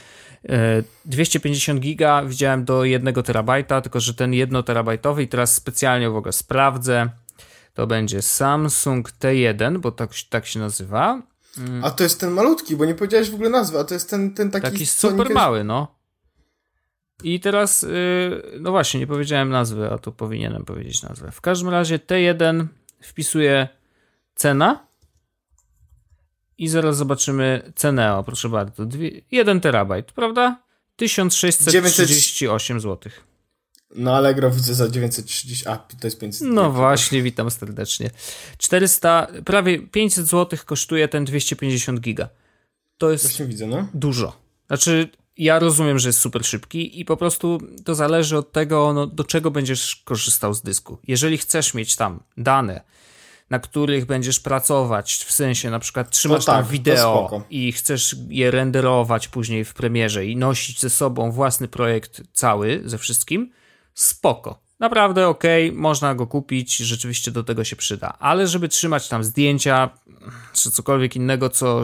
250 1.04 1.78
e, 1.78 1.80
giga 1.80 2.22
widziałem 2.24 2.64
do 2.64 2.84
1 2.84 3.14
terabajta, 3.14 3.80
tylko 3.80 4.00
że 4.00 4.14
ten 4.14 4.34
1 4.34 4.62
terabajtowy 4.62 5.22
i 5.22 5.28
teraz 5.28 5.54
specjalnie 5.54 6.10
w 6.10 6.16
ogóle 6.16 6.32
sprawdzę. 6.32 7.08
To 7.74 7.86
będzie 7.86 8.22
Samsung 8.22 9.12
T1, 9.20 9.78
bo 9.78 9.92
tak, 9.92 10.10
tak 10.30 10.46
się 10.46 10.60
nazywa. 10.60 11.22
Mm. 11.58 11.84
A 11.84 11.90
to 11.90 12.04
jest 12.04 12.20
ten 12.20 12.30
malutki, 12.30 12.76
bo 12.76 12.84
nie 12.84 12.94
powiedziałeś 12.94 13.30
w 13.30 13.34
ogóle 13.34 13.50
nazwy, 13.50 13.78
a 13.78 13.84
to 13.84 13.94
jest 13.94 14.10
ten, 14.10 14.34
ten 14.34 14.50
taki... 14.50 14.70
Taki 14.70 14.86
super 14.86 15.30
mały, 15.30 15.64
no. 15.64 15.95
I 17.22 17.40
teraz, 17.40 17.82
yy, 17.82 18.58
no 18.60 18.70
właśnie, 18.70 19.00
nie 19.00 19.06
powiedziałem 19.06 19.48
nazwy, 19.48 19.90
a 19.90 19.98
tu 19.98 20.12
powinienem 20.12 20.64
powiedzieć 20.64 21.02
nazwę. 21.02 21.32
W 21.32 21.40
każdym 21.40 21.68
razie 21.68 21.98
T1 21.98 22.66
wpisuję 23.00 23.68
cena 24.34 24.86
i 26.58 26.68
zaraz 26.68 26.96
zobaczymy 26.96 27.72
cenę, 27.74 28.16
o 28.16 28.24
proszę 28.24 28.48
bardzo, 28.48 28.86
1 29.30 29.60
terabajt, 29.60 30.12
prawda? 30.12 30.62
1638 30.96 32.80
zł. 32.80 33.12
No 33.94 34.16
Allegro 34.16 34.50
widzę 34.50 34.74
za 34.74 34.88
930, 34.88 35.68
a 35.68 35.76
to 35.76 36.06
jest 36.06 36.18
500. 36.18 36.48
No 36.48 36.70
właśnie, 36.70 37.22
witam 37.22 37.50
serdecznie. 37.50 38.10
400, 38.58 39.26
prawie 39.44 39.78
500 39.78 40.26
zł 40.26 40.58
kosztuje 40.66 41.08
ten 41.08 41.24
250 41.24 42.00
giga. 42.00 42.28
To 42.98 43.10
jest 43.10 43.24
właśnie 43.24 43.46
widzę, 43.46 43.66
no. 43.66 43.88
dużo. 43.94 44.36
Znaczy, 44.66 45.08
ja 45.38 45.58
rozumiem, 45.58 45.98
że 45.98 46.08
jest 46.08 46.18
super 46.18 46.44
szybki 46.44 47.00
i 47.00 47.04
po 47.04 47.16
prostu 47.16 47.58
to 47.84 47.94
zależy 47.94 48.38
od 48.38 48.52
tego, 48.52 48.92
no, 48.92 49.06
do 49.06 49.24
czego 49.24 49.50
będziesz 49.50 49.96
korzystał 49.96 50.54
z 50.54 50.62
dysku. 50.62 50.98
Jeżeli 51.08 51.38
chcesz 51.38 51.74
mieć 51.74 51.96
tam 51.96 52.20
dane, 52.36 52.80
na 53.50 53.58
których 53.58 54.06
będziesz 54.06 54.40
pracować, 54.40 55.14
w 55.14 55.32
sensie 55.32 55.70
na 55.70 55.78
przykład 55.78 56.10
trzymasz 56.10 56.44
tak, 56.44 56.54
tam 56.54 56.72
wideo 56.72 57.44
i 57.50 57.72
chcesz 57.72 58.16
je 58.28 58.50
renderować 58.50 59.28
później 59.28 59.64
w 59.64 59.74
premierze 59.74 60.26
i 60.26 60.36
nosić 60.36 60.80
ze 60.80 60.90
sobą 60.90 61.30
własny 61.30 61.68
projekt 61.68 62.22
cały 62.32 62.82
ze 62.84 62.98
wszystkim, 62.98 63.52
spoko. 63.94 64.65
Naprawdę 64.80 65.28
ok, 65.28 65.42
można 65.72 66.14
go 66.14 66.26
kupić, 66.26 66.76
rzeczywiście 66.76 67.30
do 67.30 67.42
tego 67.42 67.64
się 67.64 67.76
przyda. 67.76 68.16
Ale 68.18 68.46
żeby 68.46 68.68
trzymać 68.68 69.08
tam 69.08 69.24
zdjęcia 69.24 69.90
czy 70.52 70.70
cokolwiek 70.70 71.16
innego, 71.16 71.48
co, 71.50 71.82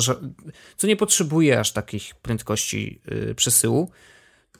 co 0.77 0.87
nie 0.87 0.97
potrzebuje 0.97 1.61
aż 1.61 1.73
takich 1.73 2.15
prędkości 2.15 3.01
yy, 3.07 3.35
przesyłu, 3.35 3.91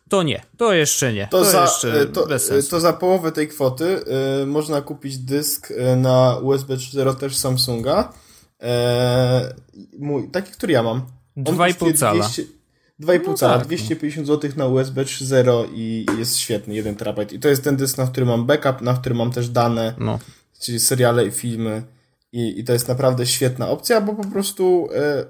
to 0.09 0.23
nie, 0.23 0.43
to 0.57 0.73
jeszcze 0.73 1.13
nie. 1.13 1.29
To, 1.31 1.39
to 1.39 1.45
za, 1.45 1.63
jeszcze 1.63 2.07
to, 2.07 2.27
bez 2.27 2.47
sensu. 2.47 2.71
to 2.71 2.81
za 2.81 2.93
połowę 2.93 3.33
tej 3.33 3.49
kwoty 3.49 4.05
y, 4.43 4.47
można 4.47 4.83
kupić 4.83 5.19
dysk 5.19 5.71
y, 5.71 5.97
na 5.97 6.37
USB 6.37 6.77
4 6.77 7.15
też 7.15 7.37
Samsunga. 7.37 8.13
E, 8.63 9.55
mój, 9.99 10.31
taki, 10.31 10.53
który 10.53 10.73
ja 10.73 10.83
mam. 10.83 11.03
On 11.37 11.45
2,5 11.45 11.69
kosztuje 11.69 11.95
cala. 11.95 12.25
200 12.25 12.43
2,5 13.03 13.21
No 13.27 13.35
cala, 13.35 13.53
tak, 13.53 13.63
no. 13.63 13.69
250 13.69 14.27
zł 14.27 14.51
na 14.57 14.67
USB 14.67 15.05
3.0 15.05 15.65
i 15.75 16.07
jest 16.19 16.37
świetny, 16.39 16.75
1 16.75 16.95
terabajt. 16.95 17.33
I 17.33 17.39
to 17.39 17.49
jest 17.49 17.65
ten 17.65 17.77
dysk, 17.77 17.99
na 17.99 18.07
którym 18.07 18.29
mam 18.29 18.47
backup, 18.47 18.81
na 18.81 18.95
którym 18.95 19.19
mam 19.19 19.31
też 19.33 19.49
dane, 19.49 19.95
No. 19.99 20.19
czyli 20.61 20.81
seriale 20.81 21.27
i 21.27 21.31
filmy. 21.31 21.83
I, 22.33 22.61
i 22.61 22.65
to 22.65 22.73
jest 22.73 22.89
naprawdę 22.89 23.27
świetna 23.27 23.69
opcja, 23.69 24.01
bo 24.01 24.15
po 24.15 24.25
prostu 24.25 24.89
e, 24.95 25.25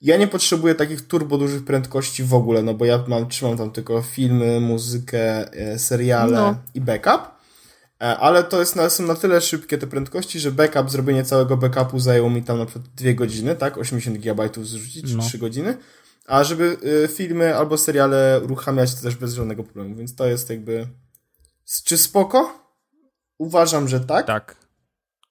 ja 0.00 0.16
nie 0.16 0.28
potrzebuję 0.28 0.74
takich 0.74 1.06
turbo 1.06 1.38
dużych 1.38 1.64
prędkości 1.64 2.22
w 2.24 2.34
ogóle, 2.34 2.62
no 2.62 2.74
bo 2.74 2.84
ja 2.84 3.04
mam, 3.08 3.28
trzymam 3.28 3.58
tam 3.58 3.70
tylko 3.70 4.02
filmy, 4.02 4.60
muzykę, 4.60 5.52
e, 5.52 5.78
seriale 5.78 6.32
No. 6.36 6.54
i 6.74 6.80
backup. 6.80 7.22
E, 8.02 8.04
Ale 8.18 8.44
to 8.44 8.60
jest 8.60 8.76
na, 8.76 8.90
są 8.90 9.06
na 9.06 9.14
tyle 9.14 9.40
szybkie 9.40 9.78
te 9.78 9.86
prędkości, 9.86 10.40
że 10.40 10.52
backup, 10.52 10.90
zrobienie 10.90 11.24
całego 11.24 11.56
backupu 11.56 11.98
zajęło 12.00 12.30
mi 12.30 12.42
tam 12.42 12.58
na 12.58 12.66
przykład 12.66 12.88
2 12.96 13.12
godziny, 13.12 13.56
tak? 13.56 13.78
80 13.78 14.18
GB 14.18 14.48
zrzucić, 14.62 15.14
No. 15.14 15.22
3 15.22 15.38
godziny. 15.38 15.76
A 16.26 16.44
żeby 16.44 16.76
y, 17.04 17.08
filmy 17.08 17.56
albo 17.56 17.78
seriale 17.78 18.40
uruchamiać, 18.44 18.94
to 18.94 19.02
też 19.02 19.16
bez 19.16 19.34
żadnego 19.34 19.64
problemu. 19.64 19.96
Więc 19.96 20.14
to 20.14 20.26
jest 20.26 20.50
jakby. 20.50 20.88
Czy 21.84 21.98
spoko? 21.98 22.58
Uważam, 23.38 23.88
że 23.88 24.00
tak. 24.00 24.26
Tak. 24.26 24.56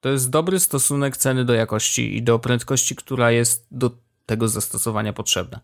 To 0.01 0.10
jest 0.10 0.30
dobry 0.30 0.60
stosunek 0.60 1.17
ceny 1.17 1.45
do 1.45 1.54
jakości 1.54 2.17
i 2.17 2.23
do 2.23 2.39
prędkości, 2.39 2.95
która 2.95 3.32
jest 3.32 3.67
do 3.71 3.91
tego 4.25 4.47
zastosowania 4.47 5.13
potrzebna. 5.13 5.60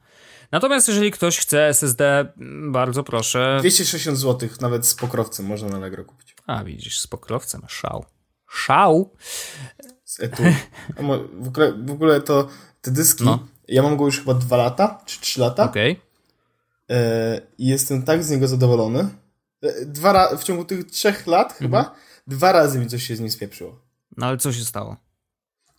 Natomiast 0.52 0.88
jeżeli 0.88 1.12
ktoś 1.12 1.38
chce 1.38 1.68
SSD, 1.68 2.20
mm, 2.20 2.72
bardzo 2.72 3.04
proszę. 3.04 3.58
260 3.60 4.18
zł, 4.18 4.50
nawet 4.62 4.88
z 4.88 4.96
pokrowcem 4.96 5.46
można 5.46 5.70
na 5.70 5.78
Allegro 5.78 6.06
kupić. 6.06 6.36
A 6.48 6.64
widzisz, 6.64 7.00
z 7.00 7.08
pokrowcem, 7.08 7.62
szał. 7.68 8.06
Szał? 8.50 9.16
Z 10.18 10.24
etui. 10.24 10.56
W, 11.42 11.48
ogóle, 11.48 11.74
w 11.74 11.92
ogóle 11.92 12.22
to 12.22 12.48
te 12.82 12.92
dyski, 12.92 13.24
No. 13.24 13.40
ja 13.68 13.84
mam 13.84 13.98
go 13.98 14.06
już 14.06 14.20
chyba 14.20 14.34
2 14.34 14.58
lata, 14.58 15.02
czy 15.06 15.22
3 15.22 15.40
lata. 15.42 15.64
Okej. 15.64 16.00
E, 16.90 17.42
I 17.58 17.68
jestem 17.68 18.04
tak 18.04 18.24
z 18.24 18.30
niego 18.30 18.48
zadowolony. 18.48 19.08
E, 19.62 19.86
Dwa 19.86 20.14
ra- 20.14 20.38
w 20.38 20.44
ciągu 20.44 20.66
tych 20.66 20.86
trzech 20.92 21.28
lat 21.28 21.54
chyba, 21.54 21.80
Mhm. 21.80 21.96
dwa 22.28 22.52
razy 22.52 22.80
mi 22.80 22.88
coś 22.88 23.04
się 23.04 23.16
z 23.16 23.20
nim 23.20 23.32
spieprzyło. 23.32 23.80
No 24.18 24.26
ale 24.28 24.38
co 24.38 24.54
się 24.54 24.66
stało? 24.66 24.98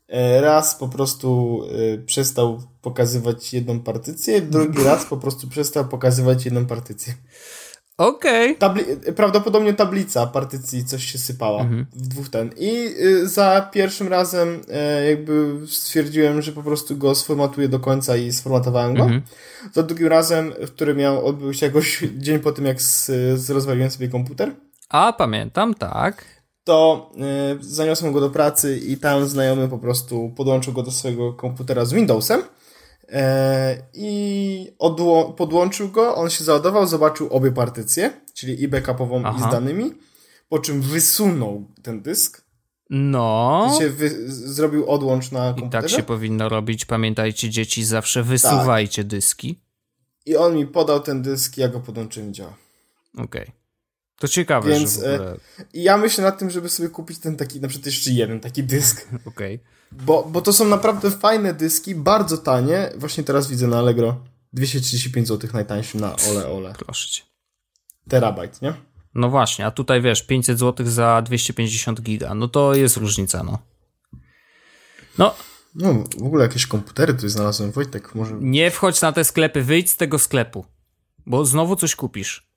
E, 0.09 0.41
Raz 0.41 0.75
po 0.75 0.89
prostu 0.89 1.61
przestał 2.07 2.63
pokazywać 2.83 3.53
jedną 3.55 3.81
partycję, 3.81 4.43
drugi 4.43 4.83
raz 4.85 5.05
po 5.07 5.17
prostu 5.17 5.49
przestał 5.49 5.89
pokazywać 5.89 6.45
jedną 6.45 6.67
partycję. 6.67 7.15
Okej. 7.99 8.57
Tabli 8.57 8.85
e, 9.07 9.13
prawdopodobnie 9.13 9.75
tablica 9.75 10.27
partycji 10.27 10.85
coś 10.85 11.05
się 11.05 11.19
sypała 11.19 11.65
w 11.93 12.09
dwóch 12.09 12.29
ten. 12.29 12.51
I 12.57 12.95
y, 13.01 13.29
za 13.29 13.69
pierwszym 13.73 14.09
razem 14.09 14.61
e, 14.73 15.11
jakby 15.11 15.61
stwierdziłem, 15.67 16.43
że 16.43 16.53
po 16.53 16.63
prostu 16.63 16.97
go 16.97 17.15
sformatuję 17.15 17.69
do 17.69 17.81
końca 17.81 18.17
i 18.17 18.33
sformatowałem 18.33 18.95
go. 18.95 19.03
Mhm. 19.03 19.23
Za 19.73 19.83
drugim 19.83 20.07
razem, 20.07 20.53
w 20.67 20.71
którym 20.71 20.97
miał 20.97 21.27
odbył 21.27 21.55
się 21.55 21.67
jakoś 21.67 22.05
dzień 22.25 22.39
po 22.39 22.53
tym, 22.53 22.67
jak 22.67 22.83
z, 22.83 23.07
z 23.41 23.51
rozwaliłem 23.51 23.91
sobie 23.91 24.09
komputer, 24.09 24.53
A 24.89 25.13
pamiętam, 25.13 25.75
tak. 25.75 26.25
to 26.65 27.11
y, 27.61 27.65
zaniosłem 27.65 28.13
go 28.13 28.21
do 28.21 28.31
pracy 28.31 28.79
i 28.79 28.97
tam 28.97 29.29
znajomy 29.29 29.69
po 29.69 29.79
prostu 29.79 30.33
podłączył 30.37 30.73
go 30.73 30.83
do 30.83 30.91
swojego 30.91 31.33
komputera 31.33 31.85
z 31.85 31.93
Windowsem 31.93 32.43
i 33.95 34.73
odło- 34.79 35.35
podłączył 35.35 35.89
go, 35.89 36.15
on 36.17 36.31
się 36.31 36.45
załadował, 36.45 36.87
zobaczył 36.87 37.29
obie 37.29 37.53
partycje, 37.53 38.13
czyli 38.35 38.63
i 38.63 38.69
backupową 38.69 39.23
Aha. 39.25 39.39
i 39.47 39.49
z 39.49 39.53
danymi, 39.53 39.95
po 40.49 40.59
czym 40.59 40.81
wysunął 40.83 41.65
ten 41.83 42.03
dysk, 42.03 42.43
No. 42.91 43.77
się 43.79 43.91
wy- 43.91 44.33
zrobił 44.33 44.91
odłącz 44.91 45.33
na 45.33 45.51
I 45.51 45.55
komputerze 45.55 45.89
tak 45.89 45.97
się 45.97 46.03
powinno 46.03 46.49
robić. 46.49 46.85
Pamiętajcie, 46.85 47.51
dzieci, 47.51 47.85
zawsze 47.85 48.23
wysuwajcie 48.23 49.05
dyski. 49.05 49.61
i 50.27 50.37
on 50.37 50.55
mi 50.57 50.67
podał 50.67 51.01
ten 51.01 51.23
dysk, 51.23 51.57
ja 51.59 51.69
go 51.69 51.81
podłączyłem 51.81 52.29
i 52.31 52.33
działa. 52.33 52.57
Okej. 53.19 53.53
To 54.19 54.29
ciekawe, 54.29 54.71
Więc, 54.71 54.93
że 54.95 55.01
w 55.01 55.15
ogóle... 55.15 55.37
I 55.73 55.83
ja 55.83 55.97
myślę 55.97 56.25
nad 56.25 56.39
tym, 56.39 56.51
żeby 56.51 56.69
sobie 56.69 56.89
kupić 56.89 57.19
ten 57.19 57.37
taki, 57.37 57.61
na 57.61 57.69
przykład 57.69 57.87
jeszcze 57.87 58.11
jeden 58.11 58.41
taki 58.41 58.63
dysk, 58.65 59.09
Okej. 59.31 59.61
Bo, 59.93 60.29
bo 60.33 60.41
to 60.41 60.53
są 60.53 60.65
naprawdę 60.65 61.11
fajne 61.11 61.55
dyski, 61.55 61.95
bardzo 61.95 62.39
tanie. 62.39 62.93
Właśnie 62.97 63.25
teraz 63.25 63.49
widzę 63.49 63.67
na 63.67 63.79
Allegro 63.79 64.21
235 64.53 65.29
zł 65.29 65.51
najtańszy 65.53 65.97
na 65.97 66.17
ole 66.31 66.49
ole. 66.49 66.75
Proszę 66.79 67.09
cię. 67.09 67.23
Terabajt, 68.09 68.63
nie? 68.63 68.75
No 69.15 69.31
właśnie, 69.31 69.67
a 69.67 69.71
tutaj 69.71 70.03
wiesz, 70.03 70.23
500 70.23 70.59
zł 70.59 70.87
za 70.87 71.23
250 71.23 72.01
giga. 72.01 72.35
No 72.35 72.49
to 72.49 72.75
jest 72.75 72.97
różnica, 72.97 73.43
no. 73.43 73.59
No, 75.19 75.35
No, 75.75 76.05
w 76.19 76.23
ogóle 76.23 76.43
jakieś 76.43 76.67
komputery 76.67 77.15
tu 77.15 77.29
znalazłem. 77.29 77.73
Wojtek, 77.73 78.15
może... 78.15 78.35
nie 78.41 78.71
wchodź 78.71 79.01
na 79.01 79.13
te 79.13 79.25
sklepy, 79.25 79.63
wyjdź 79.63 79.91
z 79.91 79.97
tego 79.97 80.19
sklepu. 80.19 80.65
Bo 81.27 81.45
znowu 81.45 81.77
coś 81.77 81.97
kupisz. 81.97 82.49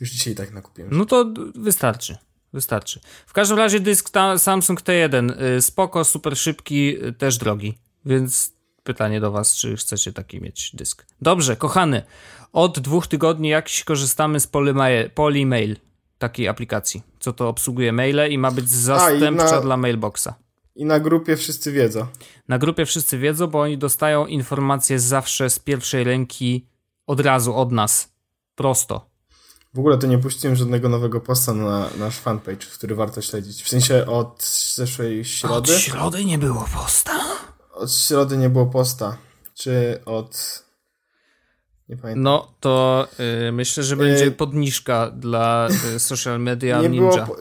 Już 0.00 0.10
dzisiaj 0.10 0.34
tak 0.34 0.52
nakupiłem. 0.52 0.90
No 0.92 1.04
to 1.06 1.24
wystarczy. 1.54 2.16
Wystarczy. 2.52 3.00
W 3.26 3.32
każdym 3.32 3.58
razie 3.58 3.80
dysk 3.80 4.10
ta 4.10 4.38
Samsung 4.38 4.82
T1 4.82 5.42
y, 5.58 5.62
spoko, 5.62 6.04
super 6.04 6.36
szybki, 6.36 7.04
y, 7.06 7.12
też 7.12 7.38
drogi. 7.38 7.78
Więc 8.04 8.52
pytanie 8.82 9.20
do 9.20 9.30
was, 9.30 9.56
czy 9.56 9.76
chcecie 9.76 10.12
taki 10.12 10.40
mieć 10.40 10.70
dysk. 10.74 11.06
Dobrze, 11.22 11.56
kochany. 11.56 12.02
Od 12.52 12.78
dwóch 12.80 13.06
tygodni 13.06 13.48
jakiś 13.48 13.84
korzystamy 13.84 14.40
z 14.40 14.46
Polymail, 14.46 15.10
Polymail 15.10 15.76
takiej 16.18 16.48
aplikacji, 16.48 17.02
co 17.20 17.32
to 17.32 17.48
obsługuje 17.48 17.92
maile 17.92 18.30
i 18.30 18.38
ma 18.38 18.50
być 18.50 18.68
zastępcza 18.70 19.50
na- 19.50 19.60
dla 19.60 19.76
mailboxa. 19.76 20.28
I 20.76 20.84
na 20.84 21.00
grupie 21.00 21.36
wszyscy 21.36 21.72
wiedzą. 21.72 22.06
Na 22.48 22.58
grupie 22.58 22.86
wszyscy 22.86 23.18
wiedzą, 23.18 23.46
bo 23.46 23.60
oni 23.60 23.78
dostają 23.78 24.26
informacje 24.26 24.98
zawsze 25.00 25.50
z 25.50 25.58
pierwszej 25.58 26.04
ręki 26.04 26.66
od 27.06 27.20
razu 27.20 27.54
od 27.56 27.72
nas. 27.72 28.12
Prosto. 28.54 29.09
W 29.74 29.78
ogóle 29.78 29.98
to 29.98 30.06
nie 30.06 30.18
puściłem 30.18 30.56
żadnego 30.56 30.88
nowego 30.88 31.20
posta 31.20 31.54
na 31.54 31.88
nasz 31.98 32.18
fanpage, 32.18 32.66
który 32.74 32.94
warto 32.94 33.22
śledzić. 33.22 33.62
W 33.62 33.68
sensie 33.68 34.06
od 34.06 34.44
zeszłej 34.74 35.24
środy. 35.24 35.72
Od 35.74 35.80
środy 35.80 36.24
nie 36.24 36.38
było 36.38 36.66
posta. 36.74 37.20
Od 37.72 37.92
środy 37.94 38.36
nie 38.36 38.48
było 38.50 38.66
posta. 38.66 39.16
Czy 39.54 40.00
od... 40.06 40.62
Nie 41.88 41.96
pamiętam. 41.96 42.22
No 42.22 42.54
to 42.60 43.08
y, 43.48 43.52
myślę, 43.52 43.82
że 43.82 43.96
będzie 43.96 44.24
Y, 44.24 44.30
podniżka 44.32 45.10
dla 45.10 45.68
y, 45.96 46.00
social 46.10 46.40
media 46.40 46.82
nie 46.82 46.88
ninja. 46.88 47.10
było, 47.10 47.26
po- 47.26 47.36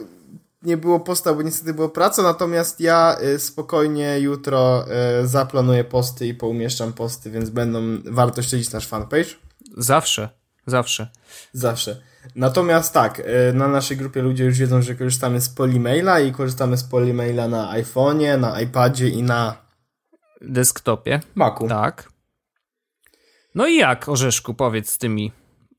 nie 0.64 0.78
było 0.78 1.00
posta, 1.00 1.34
bo 1.34 1.42
niestety 1.42 1.74
była 1.74 1.90
praca, 1.90 2.22
natomiast 2.24 2.80
ja 2.80 3.18
y, 3.22 3.40
spokojnie 3.40 4.20
jutro 4.20 4.86
y, 5.24 5.28
zaplanuję 5.28 5.84
posty 5.84 6.28
i 6.28 6.34
poumieszczam 6.34 6.94
posty, 6.94 7.32
więc 7.32 7.50
będą, 7.50 7.80
warto 8.06 8.42
śledzić 8.42 8.72
nasz 8.72 8.88
fanpage. 8.88 9.30
Zawsze, 9.78 10.30
zawsze. 10.66 11.10
Zawsze. 11.54 12.02
Natomiast 12.36 12.94
tak, 12.94 13.20
y, 13.20 13.54
na 13.54 13.68
naszej 13.68 13.98
grupie 13.98 14.22
ludzie 14.22 14.44
już 14.46 14.58
wiedzą, 14.58 14.82
że 14.82 14.96
korzystamy 14.96 15.42
z 15.42 15.50
Polymaila 15.50 16.20
i 16.20 16.32
korzystamy 16.32 16.78
z 16.78 16.84
Polymaila 16.84 17.48
na 17.48 17.74
iPhone'ie, 17.74 18.40
na 18.40 18.62
iPadzie 18.62 19.10
i 19.10 19.24
na 19.24 19.56
Desktopie. 20.42 21.20
Macu. 21.36 21.68
Tak. 21.68 22.10
No 23.56 23.68
i 23.68 23.76
jak, 23.76 24.10
Orzeszku, 24.10 24.54
powiedz 24.54 24.90
z 24.90 24.98
tymi. 24.98 25.32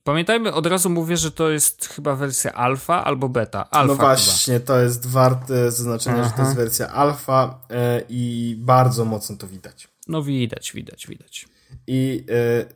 Pamiętajmy, 0.04 0.52
od 0.52 0.66
razu 0.66 0.90
mówię, 0.90 1.16
że 1.16 1.30
to 1.30 1.50
jest 1.50 1.86
chyba 1.86 2.16
wersja 2.16 2.52
alfa 2.52 3.04
albo 3.04 3.28
beta. 3.28 3.70
Alfa 3.70 3.86
no 3.86 3.92
chyba. 3.94 4.04
właśnie, 4.04 4.60
to 4.60 4.80
jest 4.80 5.06
warte 5.06 5.70
zaznaczenia, 5.70 6.24
że 6.24 6.30
to 6.30 6.42
jest 6.42 6.56
wersja 6.56 6.88
alfa 6.88 7.60
y, 7.70 8.04
i 8.08 8.54
bardzo 8.58 9.04
mocno 9.04 9.36
to 9.36 9.46
widać. 9.46 9.88
No 10.08 10.22
widać, 10.22 10.72
widać, 10.72 11.06
widać. 11.06 11.48
I 11.87 12.24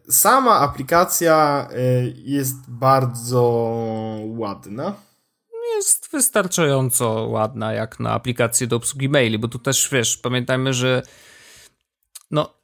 y, 0.07 0.13
sama 0.13 0.61
aplikacja 0.61 1.69
y, 1.73 2.15
jest 2.17 2.71
bardzo 2.71 3.43
ładna. 4.27 4.95
Jest 5.77 6.11
wystarczająco 6.13 7.27
ładna 7.29 7.73
jak 7.73 8.01
na 8.01 8.11
aplikację 8.11 8.67
do 8.67 8.77
obsługi 8.77 9.09
maili, 9.09 9.39
bo 9.39 9.49
tu 9.49 9.59
też, 9.59 9.89
wiesz, 9.93 10.17
pamiętajmy, 10.17 10.75
że 10.75 11.03
no, 12.31 12.55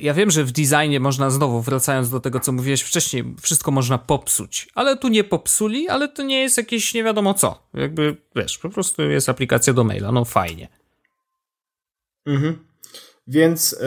ja 0.00 0.14
wiem, 0.14 0.30
że 0.30 0.44
w 0.44 0.52
designie 0.52 1.00
można 1.00 1.30
znowu, 1.30 1.60
wracając 1.60 2.10
do 2.10 2.20
tego, 2.20 2.40
co 2.40 2.52
mówiłeś 2.52 2.82
wcześniej, 2.82 3.34
wszystko 3.40 3.70
można 3.70 3.98
popsuć, 3.98 4.68
ale 4.74 4.96
tu 4.96 5.08
nie 5.08 5.24
popsuli, 5.24 5.88
ale 5.88 6.08
to 6.08 6.22
nie 6.22 6.40
jest 6.40 6.56
jakieś 6.56 6.94
nie 6.94 7.04
wiadomo 7.04 7.34
co. 7.34 7.68
Jakby, 7.74 8.16
wiesz, 8.36 8.58
po 8.58 8.70
prostu 8.70 9.02
jest 9.02 9.28
aplikacja 9.28 9.72
do 9.72 9.84
maila, 9.84 10.12
no 10.12 10.24
fajnie. 10.24 10.68
Mhm. 12.26 12.64
Więc 13.26 13.72
y, 13.72 13.78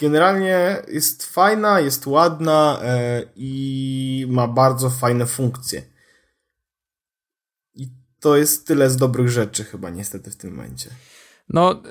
generalnie 0.00 0.82
jest 0.88 1.24
fajna, 1.26 1.80
jest 1.80 2.06
ładna 2.06 2.80
y, 3.20 3.28
i 3.36 4.26
ma 4.28 4.48
bardzo 4.48 4.90
fajne 4.90 5.26
funkcje. 5.26 5.82
I 7.74 7.88
to 8.20 8.36
jest 8.36 8.66
tyle 8.66 8.90
z 8.90 8.96
dobrych 8.96 9.28
rzeczy 9.28 9.64
chyba 9.64 9.90
niestety 9.90 10.30
w 10.30 10.36
tym 10.36 10.50
momencie. 10.54 10.90
No, 11.48 11.82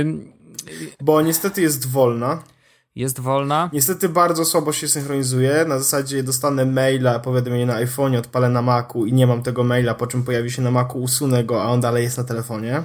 ym, 0.00 0.32
Bo 1.00 1.22
niestety 1.22 1.62
jest 1.62 1.88
wolna. 1.88 2.42
jest 2.94 3.20
wolna. 3.20 3.70
Niestety 3.72 4.08
bardzo 4.08 4.44
słabo 4.44 4.72
się 4.72 4.88
synchronizuje. 4.88 5.64
Na 5.68 5.78
zasadzie 5.78 6.22
dostanę 6.22 6.66
maila, 6.66 7.18
powiadomienie 7.18 7.66
na 7.66 7.74
iPhone, 7.74 8.16
odpalę 8.16 8.48
na 8.48 8.62
Macu 8.62 9.06
i 9.06 9.12
nie 9.12 9.26
mam 9.26 9.42
tego 9.42 9.64
maila, 9.64 9.94
po 9.94 10.06
czym 10.06 10.22
pojawi 10.22 10.50
się 10.50 10.62
na 10.62 10.70
Macu, 10.70 10.98
usunę 10.98 11.44
go, 11.44 11.62
a 11.62 11.66
on 11.66 11.80
dalej 11.80 12.04
jest 12.04 12.18
na 12.18 12.24
telefonie. 12.24 12.82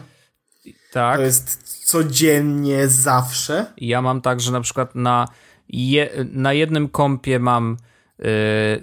Tak. 0.91 1.17
To 1.17 1.23
jest 1.23 1.76
codziennie, 1.88 2.88
zawsze. 2.88 3.65
Ja 3.77 4.01
mam 4.01 4.21
tak, 4.21 4.41
że 4.41 4.51
na 4.51 4.61
przykład 4.61 4.95
na, 4.95 5.27
je, 5.69 6.09
na 6.31 6.53
jednym 6.53 6.89
kompie 6.89 7.39
mam 7.39 7.77
y, 8.19 8.25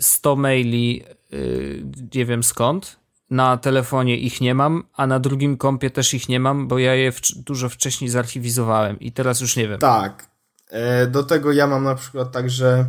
100 0.01 0.37
maili, 0.37 1.03
y, 1.33 1.85
nie 2.15 2.25
wiem 2.25 2.43
skąd. 2.43 2.99
Na 3.31 3.57
telefonie 3.57 4.17
ich 4.17 4.41
nie 4.41 4.55
mam, 4.55 4.85
a 4.97 5.07
na 5.07 5.19
drugim 5.19 5.57
kompie 5.57 5.91
też 5.91 6.15
ich 6.15 6.29
nie 6.29 6.41
mam, 6.41 6.69
bo 6.69 6.79
ja 6.79 6.95
je 6.95 7.13
w, 7.13 7.21
dużo 7.37 7.69
wcześniej 7.69 8.11
zarchiwizowałem 8.11 9.01
i 9.01 9.13
teraz 9.13 9.41
już 9.41 9.57
nie 9.57 9.69
wiem. 9.69 9.79
Tak. 9.79 10.27
E, 10.71 11.07
do 11.07 11.23
tego 11.23 11.53
ja 11.53 11.67
mam 11.67 11.85
na 11.85 11.95
przykład 11.95 12.33
tak, 12.33 12.51
że 12.51 12.87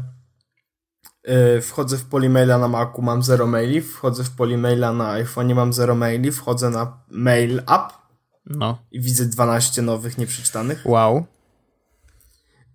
e, 1.24 1.62
wchodzę 1.62 1.98
w 1.98 2.06
Polymaila 2.06 2.58
na 2.58 2.68
Macu, 2.68 3.02
mam 3.02 3.24
0 3.24 3.48
maili, 3.48 3.82
wchodzę 3.82 4.24
w 4.24 4.36
Polymaila 4.36 4.94
na 4.94 5.12
iPhone, 5.12 5.54
mam 5.54 5.74
0 5.74 5.96
maili, 5.96 6.32
wchodzę 6.32 6.70
na 6.70 6.98
Mail 7.10 7.60
App 7.60 8.05
no. 8.46 8.78
i 8.92 9.02
widzę 9.02 9.26
12 9.26 9.82
nowych 9.82 10.18
nieprzeczytanych. 10.18 10.86
Wow. 10.86 11.26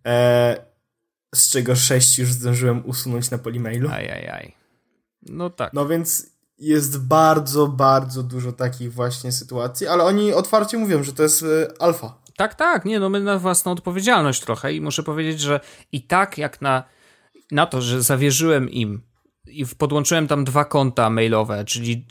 E, 0.06 0.56
z 1.34 1.50
czego 1.50 1.76
6 1.76 2.18
już 2.18 2.32
zdążyłem 2.32 2.86
usunąć 2.86 3.30
na 3.30 3.38
Polymailu. 3.38 3.90
Ajajaj. 3.90 4.54
No 5.22 5.50
tak. 5.50 5.72
No 5.72 5.88
więc 5.88 6.26
jest 6.58 7.06
bardzo, 7.06 7.68
bardzo 7.68 8.22
dużo 8.22 8.52
takich 8.52 8.92
właśnie 8.92 9.32
sytuacji, 9.32 9.86
ale 9.86 10.04
oni 10.04 10.32
otwarcie 10.32 10.78
mówią, 10.78 11.02
że 11.02 11.12
to 11.12 11.22
jest 11.22 11.44
alfa. 11.78 12.20
Tak, 12.36 12.54
tak, 12.54 12.84
nie, 12.84 13.00
no 13.00 13.08
my 13.08 13.20
na 13.20 13.38
własną 13.38 13.72
odpowiedzialność 13.72 14.40
trochę 14.40 14.72
i 14.72 14.80
muszę 14.80 15.02
powiedzieć, 15.02 15.40
że 15.40 15.60
i 15.92 16.02
tak 16.02 16.38
jak 16.38 16.62
na, 16.62 16.84
na 17.50 17.66
to, 17.66 17.82
że 17.82 18.02
zawierzyłem 18.02 18.70
im 18.70 19.02
i 19.46 19.66
podłączyłem 19.78 20.26
tam 20.26 20.44
dwa 20.44 20.64
konta 20.64 21.10
mailowe, 21.10 21.64
czyli 21.64 22.06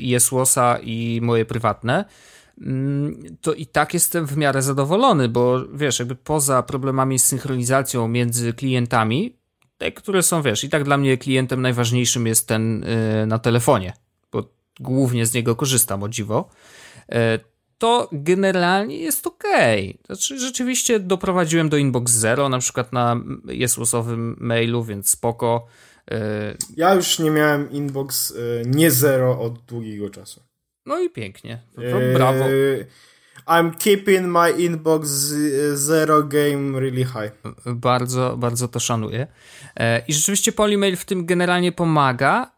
yy, 0.00 0.16
ESWOSa 0.16 0.78
i 0.82 1.20
moje 1.22 1.44
prywatne, 1.44 2.04
to 3.40 3.54
i 3.54 3.66
tak 3.66 3.94
jestem 3.94 4.26
w 4.26 4.36
miarę 4.36 4.62
zadowolony, 4.62 5.28
bo 5.28 5.64
wiesz, 5.74 5.98
jakby 5.98 6.14
poza 6.14 6.62
problemami 6.62 7.18
z 7.18 7.24
synchronizacją 7.24 8.08
między 8.08 8.52
klientami, 8.52 9.36
te, 9.78 9.92
które 9.92 10.22
są, 10.22 10.42
wiesz, 10.42 10.64
i 10.64 10.68
tak 10.68 10.84
dla 10.84 10.96
mnie 10.96 11.18
klientem 11.18 11.62
najważniejszym 11.62 12.26
jest 12.26 12.48
ten 12.48 12.84
yy, 13.20 13.26
na 13.26 13.38
telefonie, 13.38 13.92
bo 14.32 14.48
głównie 14.80 15.26
z 15.26 15.34
niego 15.34 15.56
korzystam, 15.56 16.02
o 16.02 16.08
dziwo, 16.08 16.48
yy, 17.08 17.16
to 17.78 18.08
generalnie 18.12 18.98
jest 18.98 19.26
ok. 19.26 19.44
Znaczy, 20.06 20.38
rzeczywiście 20.38 21.00
doprowadziłem 21.00 21.68
do 21.68 21.76
inbox 21.76 22.12
zero, 22.12 22.48
na 22.48 22.58
przykład 22.58 22.92
na 22.92 23.16
jesłosowym 23.46 24.36
mailu, 24.40 24.84
więc 24.84 25.10
spoko. 25.10 25.66
E, 26.10 26.54
ja 26.76 26.94
już 26.94 27.18
nie 27.18 27.30
miałem 27.30 27.70
inbox 27.70 28.34
nie 28.66 28.90
zero 28.90 29.40
od 29.40 29.58
długiego 29.58 30.10
czasu. 30.10 30.40
No 30.86 31.02
i 31.02 31.10
pięknie. 31.10 31.62
To, 31.74 31.82
to 31.82 31.98
brawo. 32.14 32.44
I'm 33.46 33.76
keeping 33.78 34.26
my 34.26 34.50
inbox 34.50 35.08
zero 35.74 36.22
game 36.22 36.80
really 36.80 37.04
high. 37.04 37.30
Bardzo, 37.66 38.36
bardzo 38.36 38.68
to 38.68 38.80
szanuję. 38.80 39.26
I 40.08 40.14
rzeczywiście 40.14 40.52
Polymail 40.52 40.96
w 40.96 41.04
tym 41.04 41.26
generalnie 41.26 41.72
pomaga 41.72 42.52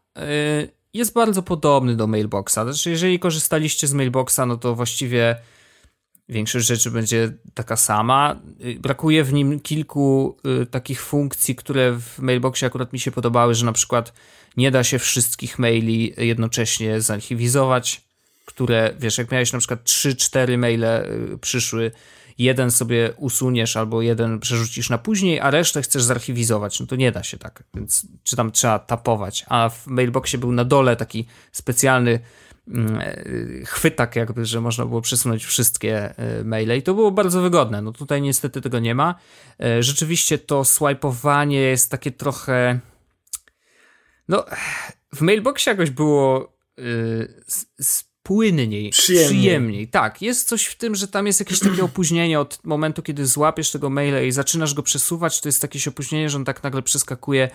jest 0.93 1.13
bardzo 1.13 1.43
podobny 1.43 1.95
do 1.95 2.07
Mailboxa. 2.07 2.55
Znaczy, 2.63 2.89
jeżeli 2.89 3.19
korzystaliście 3.19 3.87
z 3.87 3.93
Mailboxa, 3.93 4.39
no 4.47 4.57
to 4.57 4.75
właściwie 4.75 5.35
większość 6.29 6.67
rzeczy 6.67 6.91
będzie 6.91 7.33
taka 7.53 7.75
sama. 7.75 8.41
Brakuje 8.79 9.23
w 9.23 9.33
nim 9.33 9.59
kilku 9.59 10.37
y, 10.61 10.65
takich 10.65 11.01
funkcji, 11.01 11.55
które 11.55 11.91
w 11.99 12.19
Mailboxie 12.19 12.67
akurat 12.67 12.93
mi 12.93 12.99
się 12.99 13.11
podobały, 13.11 13.53
że 13.55 13.65
na 13.65 13.71
przykład 13.71 14.13
nie 14.57 14.71
da 14.71 14.83
się 14.83 14.99
wszystkich 14.99 15.59
maili 15.59 16.13
jednocześnie 16.17 17.01
zarchiwizować, 17.01 18.06
które, 18.47 18.93
wiesz, 18.99 19.17
jak 19.17 19.31
miałeś 19.31 19.53
na 19.53 19.59
przykład 19.59 19.83
3-4 19.83 20.57
maile 20.57 20.83
y, 20.83 21.37
przyszły 21.41 21.91
jeden 22.37 22.71
sobie 22.71 23.13
usuniesz 23.17 23.77
albo 23.77 24.01
jeden 24.01 24.39
przerzucisz 24.39 24.89
na 24.89 24.97
później, 24.97 25.39
a 25.39 25.51
resztę 25.51 25.81
chcesz 25.81 26.03
zarchiwizować, 26.03 26.79
no 26.79 26.85
to 26.85 26.95
nie 26.95 27.11
da 27.11 27.23
się 27.23 27.37
tak, 27.37 27.63
więc 27.73 28.07
czy 28.23 28.35
tam 28.35 28.51
trzeba 28.51 28.79
tapować, 28.79 29.45
a 29.47 29.69
w 29.69 29.87
mailboxie 29.87 30.39
był 30.39 30.51
na 30.51 30.65
dole 30.65 30.95
taki 30.95 31.25
specjalny 31.51 32.19
mm, 32.67 33.01
e, 33.01 33.15
chwytak 33.65 34.15
jakby, 34.15 34.45
że 34.45 34.61
można 34.61 34.85
było 34.85 35.01
przesunąć 35.01 35.45
wszystkie 35.45 36.17
e, 36.17 36.43
maile 36.43 36.77
i 36.77 36.83
to 36.83 36.93
było 36.93 37.11
bardzo 37.11 37.41
wygodne. 37.41 37.81
No 37.81 37.91
tutaj 37.91 38.21
niestety 38.21 38.61
tego 38.61 38.79
nie 38.79 38.95
ma. 38.95 39.15
E, 39.63 39.83
rzeczywiście 39.83 40.37
to 40.37 40.65
swipeowanie 40.65 41.59
jest 41.59 41.91
takie 41.91 42.11
trochę 42.11 42.79
no 44.27 44.45
w 45.15 45.21
mailboxie 45.21 45.71
jakoś 45.71 45.89
było 45.89 46.57
płynniej, 48.27 48.89
przyjemniej. 48.89 49.27
przyjemniej. 49.27 49.87
Tak, 49.87 50.21
jest 50.21 50.47
coś 50.47 50.65
w 50.65 50.75
tym, 50.75 50.95
że 50.95 51.07
tam 51.07 51.27
jest 51.27 51.39
jakieś 51.39 51.59
takie 51.59 51.83
opóźnienie 51.91 52.39
od 52.39 52.59
momentu, 52.63 53.01
kiedy 53.01 53.25
złapiesz 53.25 53.71
tego 53.71 53.89
maila 53.89 54.21
i 54.21 54.31
zaczynasz 54.31 54.73
go 54.73 54.83
przesuwać, 54.83 55.41
to 55.41 55.47
jest 55.47 55.63
jakieś 55.63 55.87
opóźnienie, 55.87 56.29
że 56.29 56.37
on 56.37 56.45
tak 56.45 56.63
nagle 56.63 56.81
przeskakuje. 56.81 57.49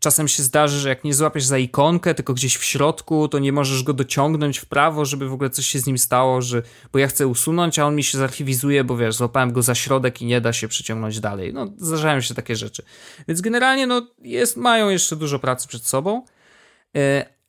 Czasem 0.00 0.28
się 0.28 0.42
zdarzy, 0.42 0.78
że 0.78 0.88
jak 0.88 1.04
nie 1.04 1.14
złapiesz 1.14 1.44
za 1.44 1.58
ikonkę, 1.58 2.14
tylko 2.14 2.34
gdzieś 2.34 2.56
w 2.56 2.64
środku, 2.64 3.28
to 3.28 3.38
nie 3.38 3.52
możesz 3.52 3.82
go 3.82 3.92
dociągnąć 3.92 4.58
w 4.58 4.66
prawo, 4.66 5.04
żeby 5.04 5.28
w 5.28 5.32
ogóle 5.32 5.50
coś 5.50 5.66
się 5.66 5.78
z 5.78 5.86
nim 5.86 5.98
stało, 5.98 6.42
że 6.42 6.62
bo 6.92 6.98
ja 6.98 7.06
chcę 7.06 7.26
usunąć, 7.26 7.78
a 7.78 7.86
on 7.86 7.96
mi 7.96 8.04
się 8.04 8.18
zarchiwizuje, 8.18 8.84
bo 8.84 8.96
wiesz, 8.96 9.14
złapałem 9.14 9.52
go 9.52 9.62
za 9.62 9.74
środek 9.74 10.22
i 10.22 10.26
nie 10.26 10.40
da 10.40 10.52
się 10.52 10.68
przeciągnąć 10.68 11.20
dalej. 11.20 11.52
No, 11.52 11.72
zdarzają 11.78 12.20
się 12.20 12.34
takie 12.34 12.56
rzeczy. 12.56 12.82
Więc 13.28 13.40
generalnie, 13.40 13.86
no, 13.86 14.06
jest, 14.22 14.56
mają 14.56 14.88
jeszcze 14.88 15.16
dużo 15.16 15.38
pracy 15.38 15.68
przed 15.68 15.86
sobą. 15.86 16.22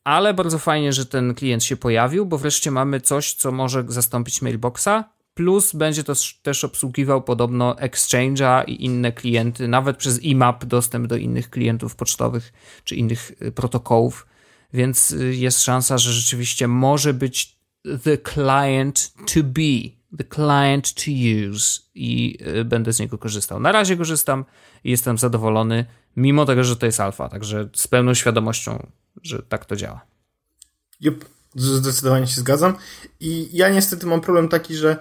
Ale 0.08 0.34
bardzo 0.34 0.60
fajnie, 0.60 0.94
że 0.94 1.06
ten 1.06 1.34
klient 1.34 1.64
się 1.64 1.78
pojawił, 1.78 2.26
bo 2.26 2.38
wreszcie 2.38 2.72
mamy 2.72 3.02
coś, 3.02 3.34
co 3.34 3.52
może 3.52 3.86
zastąpić 3.88 4.42
mailboxa. 4.42 5.04
Plus 5.34 5.76
będzie 5.76 6.04
to 6.04 6.14
też 6.42 6.64
obsługiwał 6.64 7.22
podobno 7.22 7.74
Exchange'a 7.74 8.64
i 8.68 8.86
inne 8.86 9.12
klienty, 9.12 9.68
nawet 9.68 9.98
przez 9.98 10.24
IMAP 10.24 10.66
dostęp 10.66 11.08
do 11.08 11.16
innych 11.16 11.50
klientów 11.50 11.96
pocztowych 11.96 12.54
czy 12.84 12.96
innych 12.96 13.32
y, 13.42 13.52
protokołów, 13.52 14.28
więc 14.74 15.12
y, 15.12 15.36
jest 15.36 15.64
szansa, 15.64 15.98
że 15.98 16.14
rzeczywiście 16.14 16.68
może 16.68 17.14
być 17.14 17.58
the 18.04 18.18
client 18.34 19.14
to 19.34 19.44
be, 19.44 19.97
the 20.18 20.24
client 20.24 20.94
to 20.94 21.12
use 21.52 21.82
i 21.96 22.38
y, 22.60 22.66
będę 22.66 22.94
z 22.94 23.00
niego 23.00 23.18
korzystał. 23.18 23.60
Na 23.60 23.72
razie 23.72 23.98
korzystam 23.98 24.46
i 24.84 24.92
jestem 24.92 25.18
zadowolony, 25.18 25.86
mimo 26.16 26.46
tego, 26.46 26.64
że 26.64 26.76
to 26.76 26.86
jest 26.86 27.00
alfa, 27.00 27.30
także 27.30 27.70
z 27.76 27.88
pełną 27.88 28.14
świadomością 28.14 28.88
że 29.24 29.44
tak 29.50 29.66
to 29.66 29.76
działa. 29.76 30.06
Jup, 31.00 31.26
zdecydowanie 31.56 32.28
się 32.28 32.42
zgadzam. 32.42 32.76
I 33.20 33.50
ja 33.54 33.70
niestety 33.70 34.06
mam 34.06 34.22
problem 34.22 34.50
taki, 34.50 34.76
że 34.76 34.98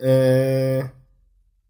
e, 0.00 0.88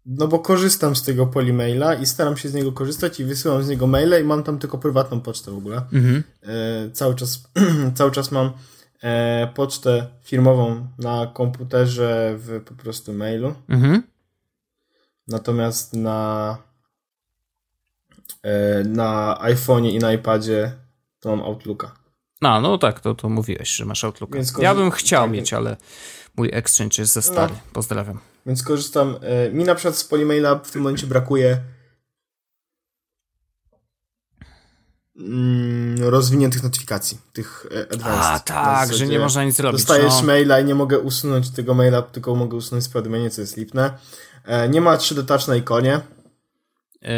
no 0.05 0.27
bo 0.27 0.39
korzystam 0.39 0.95
z 0.95 1.03
tego 1.03 1.27
Polymaila 1.27 1.95
i 1.95 2.05
staram 2.05 2.37
się 2.37 2.49
z 2.49 2.53
niego 2.53 2.71
korzystać 2.71 3.19
i 3.19 3.25
wysyłam 3.25 3.63
z 3.63 3.69
niego 3.69 3.87
maile 3.87 4.21
i 4.21 4.23
mam 4.23 4.43
tam 4.43 4.59
tylko 4.59 4.77
prywatną 4.77 5.21
pocztę 5.21 5.51
w 5.51 5.57
ogóle. 5.57 5.81
Mhm. 5.93 6.23
E, 6.43 6.91
cały, 6.91 7.15
czas, 7.15 7.43
cały 7.97 8.11
czas 8.11 8.31
mam 8.31 8.51
pocztę 9.53 10.07
firmową 10.23 10.87
na 10.99 11.27
komputerze 11.33 12.35
w 12.37 12.63
po 12.65 12.73
prostu 12.73 13.13
mailu. 13.13 13.55
Mhm. 13.69 14.03
Natomiast 15.27 15.93
na 15.93 16.57
na 18.85 19.39
iPhone'ie 19.41 19.89
i 19.89 19.99
na 19.99 20.13
iPadzie 20.13 20.71
to 21.19 21.35
mam 21.35 21.45
Outlooka. 21.45 21.91
A, 22.41 22.61
no 22.61 22.77
tak, 22.77 22.99
to, 22.99 23.15
to 23.15 23.29
mówiłeś, 23.29 23.69
że 23.69 23.85
masz 23.85 24.03
Outlooka. 24.03 24.39
Ja 24.59 24.75
bym 24.75 24.91
chciał 24.91 25.23
tak, 25.23 25.31
mieć, 25.31 25.53
ale 25.53 25.77
mój 26.37 26.49
Exchange 26.53 26.95
jest 27.01 27.13
za 27.13 27.21
stary. 27.21 27.53
No. 27.53 27.59
Pozdrawiam. 27.73 28.19
Więc 28.45 28.63
korzystam. 28.63 29.15
E, 29.21 29.51
mi 29.51 29.63
na 29.63 29.75
przykład 29.75 29.95
z 29.95 30.03
Polymaila 30.03 30.55
w 30.55 30.71
tym 30.71 30.81
momencie 30.81 31.07
brakuje 31.07 31.49
mm, 31.49 31.61
rozwiniętych 35.99 36.63
notyfikacji, 36.63 37.17
tych 37.33 37.65
e, 37.75 37.93
advanced. 37.93 38.31
A, 38.31 38.39
tak, 38.39 38.93
że 38.93 39.07
nie 39.07 39.19
można 39.19 39.43
nic 39.43 39.55
zrobić. 39.55 39.81
Dostajesz 39.81 40.13
no. 40.13 40.23
maila 40.23 40.59
i 40.59 40.65
nie 40.65 40.75
mogę 40.75 40.99
usunąć 40.99 41.49
tego 41.49 41.73
maila, 41.73 42.01
tylko 42.01 42.35
mogę 42.35 42.57
usunąć 42.57 42.87
powiadomienie, 42.87 43.29
co 43.29 43.41
jest 43.41 43.57
lipne. 43.57 43.97
E, 44.45 44.69
nie 44.69 44.81
ma 44.81 44.97
3D 44.97 45.25
Touch 45.25 45.47
na 45.47 45.55
ikonie. 45.55 46.01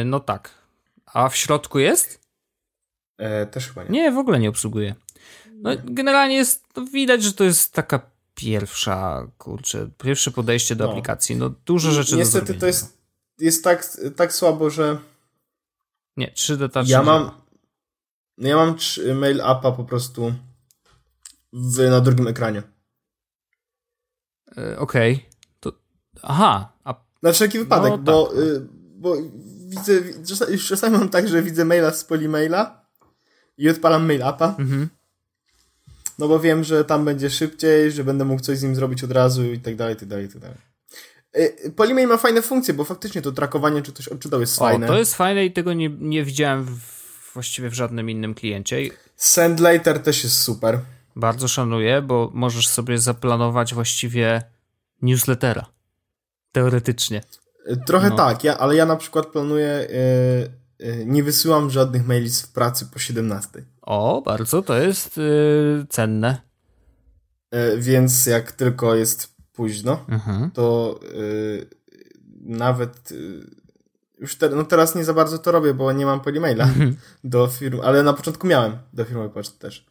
No 0.05 0.19
tak. 0.19 0.49
A 1.05 1.29
w 1.29 1.35
środku 1.35 1.79
jest? 1.79 2.19
E, 3.17 3.45
też 3.45 3.67
chyba 3.67 3.83
nie. 3.83 3.89
Nie, 3.89 4.11
w 4.11 4.17
ogóle 4.17 4.39
nie 4.39 4.49
obsługuje. 4.49 4.95
No, 5.53 5.69
generalnie 5.83 6.35
jest, 6.35 6.63
no, 6.75 6.85
widać, 6.85 7.23
że 7.23 7.33
to 7.33 7.43
jest 7.43 7.73
taka 7.73 8.01
pierwsza, 8.35 9.27
kurczę, 9.37 9.89
pierwsze 10.03 10.31
podejście 10.31 10.75
do 10.75 10.83
no. 10.83 10.91
aplikacji. 10.91 11.35
No 11.35 11.51
dużo 11.65 11.91
rzeczy 11.91 12.15
Niestety 12.15 12.45
do 12.45 12.53
Niestety 12.53 12.59
to 12.59 12.65
jest, 12.65 12.97
jest 13.39 13.63
tak, 13.63 13.97
tak 14.15 14.33
słabo, 14.33 14.69
że 14.69 14.97
nie, 16.17 16.31
3D 16.31 16.69
Touch 16.69 16.87
ja 16.87 17.03
mam 17.03 17.31
no 18.39 18.49
ja 18.49 18.55
mam 18.55 18.75
mail 19.15 19.41
appa 19.41 19.71
po 19.71 19.83
prostu 19.83 20.33
w, 21.53 21.89
na 21.89 22.01
drugim 22.01 22.27
ekranie. 22.27 22.63
E, 24.57 24.79
Okej. 24.79 25.13
Okay. 25.13 25.29
To 25.59 25.71
aha. 26.21 26.73
A... 26.83 26.95
Na 27.23 27.31
wszelki 27.31 27.59
wypadek, 27.59 27.91
no, 27.91 27.97
bo 27.97 28.27
tak. 28.27 28.37
y, 28.37 28.61
bo 28.95 29.15
widzę, 29.67 29.93
już 30.49 30.67
czasami 30.67 30.97
mam 30.97 31.09
tak, 31.09 31.27
że 31.27 31.43
widzę 31.43 31.65
maila 31.65 31.91
z 31.91 32.03
Polymaila 32.03 32.85
i 33.57 33.69
odpalam 33.69 34.05
mail 34.05 34.23
appa. 34.23 34.55
Mhm. 34.59 34.89
No 36.19 36.27
bo 36.27 36.39
wiem, 36.39 36.63
że 36.63 36.85
tam 36.85 37.05
będzie 37.05 37.29
szybciej, 37.29 37.91
że 37.91 38.03
będę 38.03 38.25
mógł 38.25 38.41
coś 38.41 38.57
z 38.57 38.63
nim 38.63 38.75
zrobić 38.75 39.03
od 39.03 39.11
razu 39.11 39.43
i 39.43 39.59
tak 39.59 39.75
dalej, 39.75 39.95
i 39.95 39.97
tak 39.97 40.09
dalej, 40.09 40.25
i 40.25 40.29
tak 40.29 40.41
dalej. 40.41 40.57
Y, 41.37 41.71
Polymail 41.75 42.07
ma 42.07 42.17
fajne 42.17 42.41
funkcje, 42.41 42.73
bo 42.73 42.83
faktycznie 42.83 43.21
to 43.21 43.31
trakowanie, 43.31 43.81
czy 43.81 43.93
ktoś 43.93 44.07
odczytał 44.07 44.39
jest 44.39 44.59
fajne. 44.59 44.85
O, 44.85 44.89
to 44.89 44.97
jest 44.97 45.15
fajne 45.15 45.45
i 45.45 45.53
tego 45.53 45.73
nie, 45.73 45.89
nie 45.89 46.23
widziałem 46.23 46.65
w, 46.65 46.98
właściwie 47.39 47.69
w 47.69 47.73
żadnym 47.73 48.09
innym 48.09 48.33
kliencie. 48.33 48.89
Send 49.15 49.59
later 49.59 49.99
też 49.99 50.23
jest 50.23 50.41
super. 50.41 50.79
Bardzo 51.15 51.47
szanuję, 51.47 52.01
bo 52.01 52.31
możesz 52.33 52.67
sobie 52.67 52.97
zaplanować 52.97 53.73
właściwie 53.73 54.41
newslettera. 55.01 55.65
Teoretycznie. 56.51 57.21
Trochę 57.85 58.09
no. 58.09 58.15
tak, 58.15 58.43
ja, 58.43 58.57
ale 58.57 58.75
ja 58.75 58.85
na 58.85 58.95
przykład 58.95 59.27
planuję, 59.27 59.87
yy, 60.79 60.87
yy, 60.87 61.05
nie 61.05 61.23
wysyłam 61.23 61.69
żadnych 61.69 62.07
maili 62.07 62.29
w 62.29 62.47
pracy 62.47 62.85
po 62.93 62.99
17. 62.99 63.49
O, 63.81 64.21
bardzo 64.25 64.61
to 64.61 64.77
jest 64.77 65.17
yy, 65.17 65.85
cenne. 65.89 66.37
więc 67.77 68.25
jak 68.25 68.51
tylko 68.51 68.95
jest 68.95 69.35
późno, 69.53 70.05
mhm. 70.09 70.51
to 70.51 70.99
nawet 72.41 73.13
już 74.19 74.35
te, 74.35 74.49
no 74.49 74.63
teraz 74.63 74.95
nie 74.95 75.03
za 75.03 75.13
bardzo 75.13 75.39
to 75.39 75.51
robię, 75.51 75.73
bo 75.73 75.91
nie 75.91 76.05
mam 76.05 76.19
polimaila 76.19 76.63
mhm. 76.63 76.95
do 77.23 77.47
firmy, 77.47 77.83
ale 77.83 78.03
na 78.03 78.13
początku 78.13 78.47
miałem 78.47 78.77
do 78.93 79.05
firmy 79.05 79.29
poczty 79.29 79.59
też. 79.59 79.85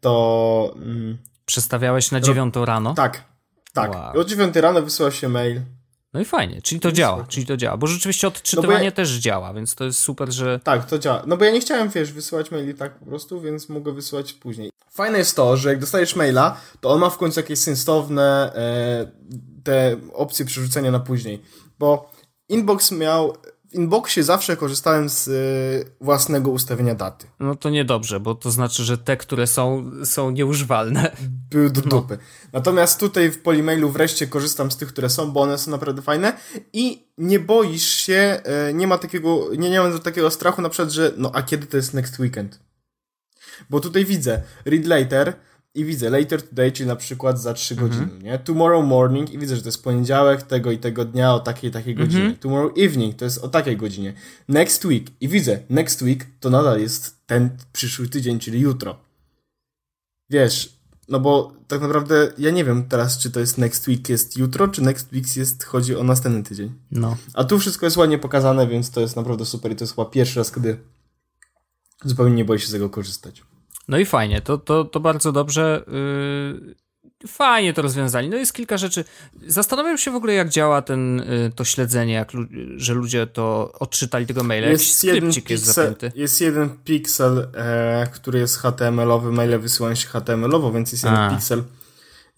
to... 0.00 0.74
Mm, 0.76 1.18
Przestawiałeś 1.46 2.10
na 2.10 2.20
dziewiątą 2.20 2.64
rano? 2.64 2.94
Tak, 2.94 3.24
tak. 3.72 3.90
Wow. 3.94 4.14
I 4.14 4.18
o 4.18 4.24
9 4.24 4.56
rano 4.56 4.82
wysyła 4.82 5.10
się 5.10 5.28
mail. 5.28 5.60
No 6.12 6.20
i 6.20 6.24
fajnie, 6.24 6.62
czyli 6.62 6.80
to 6.80 6.92
działa, 6.92 7.24
czyli 7.28 7.46
to 7.46 7.56
działa, 7.56 7.76
bo 7.76 7.86
rzeczywiście 7.86 8.28
odczytywanie 8.28 8.78
no 8.78 8.84
ja... 8.84 8.90
też 8.90 9.10
działa, 9.10 9.54
więc 9.54 9.74
to 9.74 9.84
jest 9.84 9.98
super, 9.98 10.32
że... 10.32 10.60
Tak, 10.64 10.86
to 10.86 10.98
działa, 10.98 11.22
no 11.26 11.36
bo 11.36 11.44
ja 11.44 11.50
nie 11.50 11.60
chciałem, 11.60 11.88
wiesz, 11.88 12.12
wysyłać 12.12 12.50
maili 12.50 12.74
tak 12.74 12.98
po 12.98 13.06
prostu, 13.06 13.40
więc 13.40 13.68
mogę 13.68 13.92
wysyłać 13.92 14.32
później. 14.32 14.70
Fajne 14.90 15.18
jest 15.18 15.36
to, 15.36 15.56
że 15.56 15.68
jak 15.68 15.78
dostajesz 15.78 16.16
maila, 16.16 16.60
to 16.80 16.90
on 16.90 17.00
ma 17.00 17.10
w 17.10 17.18
końcu 17.18 17.40
jakieś 17.40 17.58
sensowne 17.58 18.52
e, 18.54 19.06
te 19.64 19.96
opcje 20.12 20.44
przerzucenia 20.44 20.90
na 20.90 21.00
później, 21.00 21.42
bo 21.78 22.10
inbox 22.48 22.92
miał 22.92 23.36
w 23.68 23.74
Inboxie 23.74 24.22
zawsze 24.22 24.56
korzystałem 24.56 25.08
z 25.08 25.28
y, 25.28 25.90
własnego 26.00 26.50
ustawienia 26.50 26.94
daty. 26.94 27.26
No 27.40 27.54
to 27.54 27.70
niedobrze, 27.70 28.20
bo 28.20 28.34
to 28.34 28.50
znaczy, 28.50 28.84
że 28.84 28.98
te, 28.98 29.16
które 29.16 29.46
są, 29.46 29.90
są 30.04 30.30
nieużywalne. 30.30 31.16
Były 31.50 31.70
do 31.70 31.80
no. 31.80 31.88
dupy. 31.88 32.16
No. 32.16 32.48
Natomiast 32.52 33.00
tutaj 33.00 33.30
w 33.30 33.42
Polimailu 33.42 33.90
wreszcie 33.90 34.26
korzystam 34.26 34.70
z 34.70 34.76
tych, 34.76 34.88
które 34.88 35.10
są, 35.10 35.32
bo 35.32 35.40
one 35.40 35.58
są 35.58 35.70
naprawdę 35.70 36.02
fajne 36.02 36.32
i 36.72 37.08
nie 37.18 37.40
boisz 37.40 37.86
się, 37.86 38.42
y, 38.70 38.74
nie 38.74 38.86
ma 38.86 38.98
takiego, 38.98 39.48
nie, 39.58 39.70
nie 39.70 39.80
mam 39.80 39.98
takiego 39.98 40.30
strachu 40.30 40.62
na 40.62 40.68
przykład, 40.68 40.92
że 40.92 41.12
no 41.16 41.30
a 41.34 41.42
kiedy 41.42 41.66
to 41.66 41.76
jest 41.76 41.94
next 41.94 42.18
weekend? 42.18 42.60
Bo 43.70 43.80
tutaj 43.80 44.04
widzę, 44.04 44.42
read 44.64 44.86
later, 44.86 45.32
i 45.74 45.84
widzę 45.84 46.10
later 46.10 46.48
today, 46.48 46.72
czyli 46.72 46.86
na 46.86 46.96
przykład 46.96 47.40
za 47.40 47.54
3 47.54 47.74
mhm. 47.74 47.90
godziny, 47.90 48.22
nie? 48.22 48.38
Tomorrow 48.38 48.86
morning 48.86 49.30
i 49.30 49.38
widzę, 49.38 49.56
że 49.56 49.62
to 49.62 49.68
jest 49.68 49.84
poniedziałek 49.84 50.42
tego 50.42 50.70
i 50.70 50.78
tego 50.78 51.04
dnia 51.04 51.34
o 51.34 51.40
takiej 51.40 51.70
takiej 51.70 51.92
mhm. 51.92 52.08
godzinie. 52.08 52.34
Tomorrow 52.40 52.72
evening 52.78 53.16
to 53.16 53.24
jest 53.24 53.38
o 53.38 53.48
takiej 53.48 53.76
godzinie. 53.76 54.14
Next 54.48 54.84
week 54.84 55.06
i 55.20 55.28
widzę, 55.28 55.62
next 55.70 56.02
week 56.02 56.26
to 56.40 56.50
nadal 56.50 56.80
jest 56.80 57.26
ten 57.26 57.50
przyszły 57.72 58.08
tydzień, 58.08 58.38
czyli 58.38 58.60
jutro. 58.60 58.98
Wiesz, 60.30 60.78
no 61.08 61.20
bo 61.20 61.52
tak 61.68 61.80
naprawdę 61.80 62.32
ja 62.38 62.50
nie 62.50 62.64
wiem 62.64 62.88
teraz, 62.88 63.18
czy 63.18 63.30
to 63.30 63.40
jest 63.40 63.58
next 63.58 63.88
week 63.88 64.08
jest 64.08 64.36
jutro, 64.36 64.68
czy 64.68 64.82
next 64.82 65.12
week 65.12 65.36
jest, 65.36 65.64
chodzi 65.64 65.96
o 65.96 66.02
następny 66.04 66.42
tydzień. 66.42 66.72
No. 66.90 67.16
A 67.34 67.44
tu 67.44 67.58
wszystko 67.58 67.86
jest 67.86 67.96
ładnie 67.96 68.18
pokazane, 68.18 68.66
więc 68.66 68.90
to 68.90 69.00
jest 69.00 69.16
naprawdę 69.16 69.46
super 69.46 69.72
i 69.72 69.76
to 69.76 69.84
jest 69.84 69.94
chyba 69.94 70.04
pierwszy 70.04 70.40
raz, 70.40 70.52
kiedy 70.52 70.78
zupełnie 72.04 72.34
nie 72.34 72.44
boję 72.44 72.60
się 72.60 72.66
z 72.66 72.72
tego 72.72 72.90
korzystać. 72.90 73.42
No 73.88 73.98
i 73.98 74.04
fajnie, 74.04 74.40
to, 74.40 74.58
to, 74.58 74.84
to 74.84 75.00
bardzo 75.00 75.32
dobrze. 75.32 75.84
Yy, 77.22 77.28
fajnie 77.28 77.72
to 77.72 77.82
rozwiązali. 77.82 78.28
No 78.28 78.36
jest 78.36 78.52
kilka 78.52 78.76
rzeczy. 78.76 79.04
Zastanawiam 79.46 79.98
się 79.98 80.10
w 80.10 80.14
ogóle, 80.14 80.34
jak 80.34 80.48
działa 80.48 80.82
ten, 80.82 81.22
yy, 81.28 81.52
to 81.54 81.64
śledzenie, 81.64 82.12
jak, 82.14 82.32
że 82.76 82.94
ludzie 82.94 83.26
to 83.26 83.72
odczytali 83.78 84.26
tego 84.26 84.44
maila. 84.44 84.68
Jest 84.68 85.04
Jakiś 85.04 85.14
jeden 85.14 85.32
jest 85.48 85.64
zapięty. 85.64 86.12
Jest 86.14 86.40
jeden 86.40 86.70
piksel, 86.84 87.48
e, 87.54 88.06
który 88.12 88.38
jest 88.38 88.58
HTML-owy, 88.58 89.32
maile 89.32 89.58
wysyłają 89.58 89.94
się 89.94 90.08
HTML-owo, 90.08 90.72
więc 90.72 90.92
jest 90.92 91.04
jeden 91.04 91.20
A. 91.20 91.30
piksel 91.30 91.62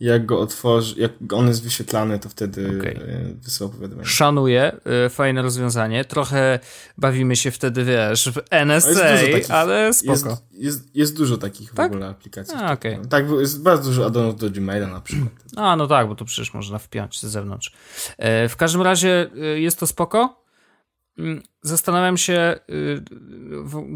jak 0.00 0.26
go 0.26 0.40
otworzy, 0.40 0.94
jak 1.00 1.12
on 1.32 1.48
jest 1.48 1.64
wyświetlany, 1.64 2.18
to 2.18 2.28
wtedy 2.28 2.78
okay. 2.80 3.34
wysyła 3.42 3.70
powiadomienie. 3.70 4.08
Szanuję, 4.08 4.76
y, 5.06 5.08
fajne 5.08 5.42
rozwiązanie. 5.42 6.04
Trochę 6.04 6.58
bawimy 6.98 7.36
się 7.36 7.50
wtedy, 7.50 7.84
wiesz, 7.84 8.30
w 8.32 8.40
NSA, 8.50 9.00
takich, 9.00 9.50
ale 9.50 9.92
spoko. 9.92 10.12
Jest, 10.12 10.26
jest, 10.52 10.96
jest, 10.96 11.16
dużo 11.16 11.36
takich 11.36 11.72
tak? 11.72 11.90
w 11.90 11.94
ogóle 11.94 12.08
aplikacji. 12.08 12.54
A, 12.58 12.72
okay. 12.72 12.98
Tak, 13.10 13.24
jest 13.40 13.62
bardzo 13.62 13.90
dużo 13.90 14.06
addonów 14.06 14.36
do 14.36 14.50
Gmaila 14.50 14.86
na 14.86 15.00
przykład. 15.00 15.32
A, 15.56 15.76
no 15.76 15.86
tak, 15.86 16.08
bo 16.08 16.14
to 16.14 16.24
przecież 16.24 16.54
można 16.54 16.78
wpiąć 16.78 17.20
z 17.20 17.24
zewnątrz. 17.24 17.72
E, 18.18 18.48
w 18.48 18.56
każdym 18.56 18.82
razie 18.82 19.30
jest 19.54 19.78
to 19.80 19.86
spoko. 19.86 20.40
Mm, 21.18 21.42
zastanawiam 21.62 22.16
się, 22.16 22.60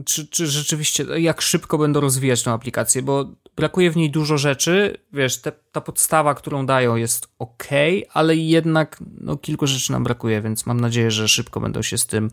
czy, 0.05 0.29
czy, 0.29 0.47
rzeczywiście, 0.47 1.05
jak 1.05 1.41
szybko 1.41 1.79
będą 1.79 2.01
rozwijać 2.01 2.43
tę 2.43 2.51
aplikację, 2.51 3.03
bo 3.03 3.35
brakuje 3.57 3.91
w 3.91 3.97
niej 3.97 4.11
dużo 4.11 4.39
rzeczy. 4.39 4.97
Wiesz, 5.13 5.41
te, 5.41 5.53
ta 5.73 5.81
podstawa, 5.81 6.35
którą 6.35 6.67
dają, 6.67 6.97
jest 6.97 7.29
ok, 7.39 7.69
ale 8.13 8.37
jednak 8.37 8.99
no, 9.21 9.37
kilku 9.37 9.67
rzeczy 9.67 9.93
nam 9.93 10.05
brakuje, 10.05 10.41
więc 10.41 10.67
mam 10.67 10.81
nadzieję, 10.81 11.11
że 11.11 11.29
szybko 11.29 11.61
będą 11.61 11.83
się 11.83 11.99
z 11.99 12.07
tym, 12.07 12.31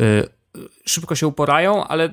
y, 0.00 0.28
szybko 0.86 1.14
się 1.14 1.26
uporają, 1.26 1.84
ale 1.84 2.12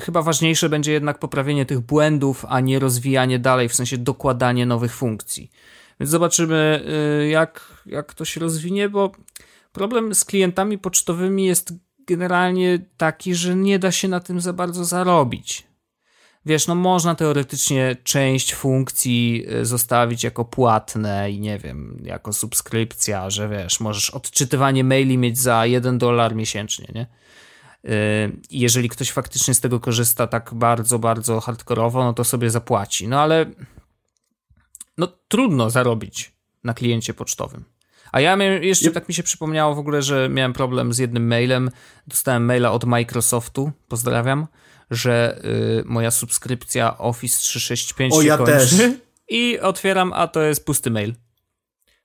chyba 0.00 0.22
ważniejsze 0.22 0.68
będzie 0.68 0.92
jednak 0.92 1.18
poprawienie 1.18 1.66
tych 1.66 1.80
błędów, 1.80 2.44
a 2.48 2.60
nie 2.60 2.78
rozwijanie 2.78 3.38
dalej, 3.38 3.68
w 3.68 3.74
sensie 3.74 3.98
dokładanie 3.98 4.66
nowych 4.66 4.94
funkcji. 4.94 5.50
Więc 6.00 6.10
zobaczymy, 6.10 6.84
y, 7.22 7.28
jak, 7.28 7.82
jak 7.86 8.14
to 8.14 8.24
się 8.24 8.40
rozwinie, 8.40 8.88
bo 8.88 9.12
Problem 9.78 10.14
z 10.14 10.24
klientami 10.24 10.78
pocztowymi 10.78 11.46
jest 11.46 11.74
generalnie 12.06 12.78
taki, 12.96 13.34
że 13.34 13.56
nie 13.56 13.78
da 13.78 13.92
się 13.92 14.08
na 14.08 14.20
tym 14.20 14.40
za 14.40 14.52
bardzo 14.52 14.84
zarobić. 14.84 15.67
Wiesz, 16.48 16.66
no 16.66 16.74
można 16.74 17.14
teoretycznie 17.14 17.96
część 18.04 18.54
funkcji 18.54 19.44
e, 19.48 19.64
zostawić 19.64 20.24
jako 20.24 20.44
płatne 20.44 21.30
i 21.30 21.40
nie 21.40 21.58
wiem, 21.58 22.02
jako 22.04 22.32
subskrypcja, 22.32 23.30
że 23.30 23.48
wiesz, 23.48 23.80
możesz 23.80 24.10
odczytywanie 24.10 24.84
maili 24.84 25.18
mieć 25.18 25.38
za 25.38 25.66
1 25.66 25.98
dolar 25.98 26.34
miesięcznie, 26.34 26.88
nie? 26.94 27.06
E, 27.84 28.30
jeżeli 28.50 28.88
ktoś 28.88 29.10
faktycznie 29.10 29.54
z 29.54 29.60
tego 29.60 29.80
korzysta 29.80 30.26
tak 30.26 30.50
bardzo, 30.54 30.98
bardzo 30.98 31.40
hardkorowo, 31.40 32.04
no 32.04 32.12
to 32.12 32.24
sobie 32.24 32.50
zapłaci. 32.50 33.08
No 33.08 33.20
ale 33.20 33.46
no 34.98 35.08
trudno 35.28 35.70
zarobić 35.70 36.32
na 36.64 36.74
kliencie 36.74 37.14
pocztowym. 37.14 37.64
A 38.12 38.20
ja 38.20 38.36
miałem, 38.36 38.62
jeszcze 38.62 38.90
tak 38.90 39.08
mi 39.08 39.14
się 39.14 39.22
przypomniało 39.22 39.74
w 39.74 39.78
ogóle, 39.78 40.02
że 40.02 40.28
miałem 40.28 40.52
problem 40.52 40.92
z 40.92 40.98
jednym 40.98 41.26
mailem. 41.26 41.70
Dostałem 42.06 42.44
maila 42.44 42.72
od 42.72 42.84
Microsoftu, 42.84 43.72
pozdrawiam, 43.88 44.46
że 44.90 45.40
y, 45.80 45.82
moja 45.86 46.10
subskrypcja 46.10 46.98
Office 46.98 47.38
365 47.38 48.14
o, 48.14 48.22
się 48.22 48.28
ja 48.28 48.36
kończy. 48.36 48.52
Też. 48.52 48.74
I 49.28 49.58
otwieram, 49.58 50.12
a 50.12 50.28
to 50.28 50.42
jest 50.42 50.64
pusty 50.64 50.90
mail. 50.90 51.14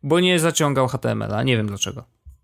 Bo 0.04 0.20
nie 0.20 0.40
zaciągał 0.40 0.88
HTML-a, 0.88 1.44
nie 1.44 1.58
wiem 1.58 1.68
dlaczego. 1.68 2.04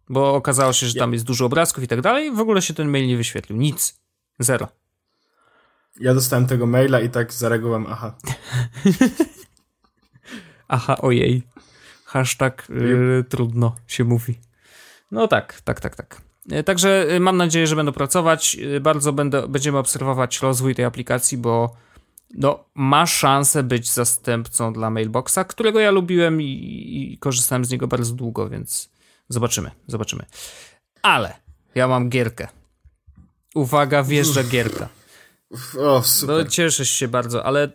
Bo 0.10 0.36
okazało 0.36 0.74
się, 0.74 0.88
że 0.88 0.94
tam 0.94 1.14
jest 1.14 1.26
dużo 1.26 1.46
obrazków 1.46 1.84
i 1.84 1.88
tak 1.88 2.02
dalej, 2.02 2.32
w 2.32 2.40
ogóle 2.40 2.62
się 2.62 2.74
ten 2.74 2.90
mail 2.90 3.08
nie 3.08 3.18
wyświetlił. 3.18 3.60
Nic. 3.60 4.00
Zero. 4.40 4.68
Ja 6.00 6.14
dostałem 6.14 6.48
tego 6.48 6.66
maila 6.66 7.00
i 7.00 7.10
tak 7.10 7.34
zareagowałem, 7.34 7.86
aha. 7.90 8.16
aha, 10.68 10.98
ojej. 11.02 11.44
Hashtag 12.06 12.68
y, 12.70 13.24
trudno 13.30 13.76
się 13.88 14.04
mówi. 14.04 14.40
No 15.12 15.28
tak, 15.28 15.62
tak, 15.62 15.80
tak, 15.80 15.96
tak. 15.96 16.29
Y, 16.52 16.64
także 16.64 17.08
y, 17.12 17.20
mam 17.20 17.38
nadzieję, 17.38 17.68
że 17.68 17.76
będą 17.76 17.92
pracować. 17.92 18.58
Bardzo 18.82 19.14
będę, 19.14 19.48
będziemy 19.48 19.78
obserwować 19.78 20.42
rozwój 20.42 20.76
tej 20.76 20.86
aplikacji, 20.86 21.38
bo 21.38 21.76
no, 22.34 22.66
ma 22.76 23.06
szansę 23.06 23.64
być 23.64 23.92
zastępcą 23.92 24.74
dla 24.74 24.90
Mailboxa, 24.90 25.40
którego 25.48 25.80
ja 25.80 25.92
lubiłem 25.92 26.42
i, 26.42 26.46
i 27.14 27.18
korzystałem 27.18 27.66
z 27.66 27.70
niego 27.70 27.88
bardzo 27.88 28.14
długo, 28.14 28.50
więc 28.50 28.90
zobaczymy, 29.30 29.72
zobaczymy. 29.88 30.26
Ale 31.02 31.34
ja 31.76 31.88
mam 31.88 32.10
gierkę. 32.10 32.48
Uwaga, 33.56 34.04
wjeżdża 34.04 34.44
gierka. 34.44 34.90
O, 35.80 36.04
super. 36.04 36.46
No, 36.46 36.52
cieszę 36.52 36.86
się 36.86 37.08
bardzo, 37.08 37.46
ale 37.46 37.72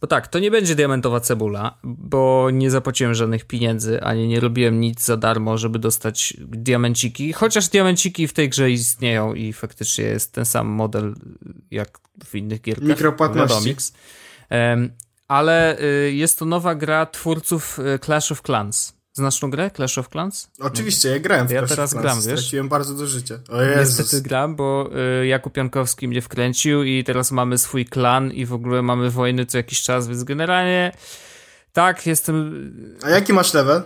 bo 0.00 0.06
tak, 0.06 0.28
to 0.28 0.38
nie 0.38 0.50
będzie 0.50 0.74
diamentowa 0.74 1.20
cebula, 1.20 1.78
bo 1.84 2.48
nie 2.52 2.70
zapłaciłem 2.70 3.14
żadnych 3.14 3.44
pieniędzy, 3.44 4.02
ani 4.02 4.28
nie 4.28 4.40
robiłem 4.40 4.80
nic 4.80 5.04
za 5.04 5.16
darmo, 5.16 5.58
żeby 5.58 5.78
dostać 5.78 6.34
diamenciki. 6.40 7.32
Chociaż 7.32 7.68
diamenciki 7.68 8.28
w 8.28 8.32
tej 8.32 8.48
grze 8.48 8.70
istnieją 8.70 9.34
i 9.34 9.52
faktycznie 9.52 10.04
jest 10.04 10.32
ten 10.32 10.44
sam 10.44 10.66
model 10.66 11.14
jak 11.70 11.98
w 12.24 12.34
innych 12.34 12.60
gierkach. 12.60 12.88
Mikropłatności. 12.88 13.76
Um, 14.50 14.90
ale 15.28 15.78
y, 15.80 16.12
jest 16.12 16.38
to 16.38 16.44
nowa 16.44 16.74
gra 16.74 17.06
twórców 17.06 17.78
y, 17.78 17.98
Clash 17.98 18.32
of 18.32 18.42
Clans. 18.42 18.94
Znasz 19.16 19.40
tą 19.40 19.50
grę 19.50 19.70
Clash 19.76 19.98
of 19.98 20.08
Clans? 20.08 20.50
Oczywiście, 20.60 21.08
ja 21.08 21.18
grałem 21.18 21.48
w 21.48 21.50
ja 21.50 21.58
Clash 21.60 21.70
teraz 21.70 21.94
of 21.94 22.00
Clans. 22.00 22.24
gram, 22.24 22.30
wiesz? 22.36 22.40
Straciłem 22.40 22.68
bardzo 22.68 22.94
do 22.94 23.06
życia. 23.06 23.38
O 23.48 23.62
Jezus. 23.62 23.98
Niestety 23.98 24.22
gram, 24.22 24.56
bo 24.56 24.90
y, 25.22 25.26
Jakub 25.26 25.56
Jankowski 25.56 26.08
mnie 26.08 26.22
wkręcił 26.22 26.82
i 26.82 27.04
teraz 27.04 27.32
mamy 27.32 27.58
swój 27.58 27.84
klan 27.84 28.32
i 28.32 28.46
w 28.46 28.52
ogóle 28.52 28.82
mamy 28.82 29.10
wojny 29.10 29.46
co 29.46 29.56
jakiś 29.58 29.82
czas, 29.82 30.08
więc 30.08 30.24
generalnie 30.24 30.92
tak, 31.72 32.06
jestem 32.06 32.96
A 33.02 33.10
jaki 33.10 33.32
masz 33.32 33.54
level? 33.54 33.82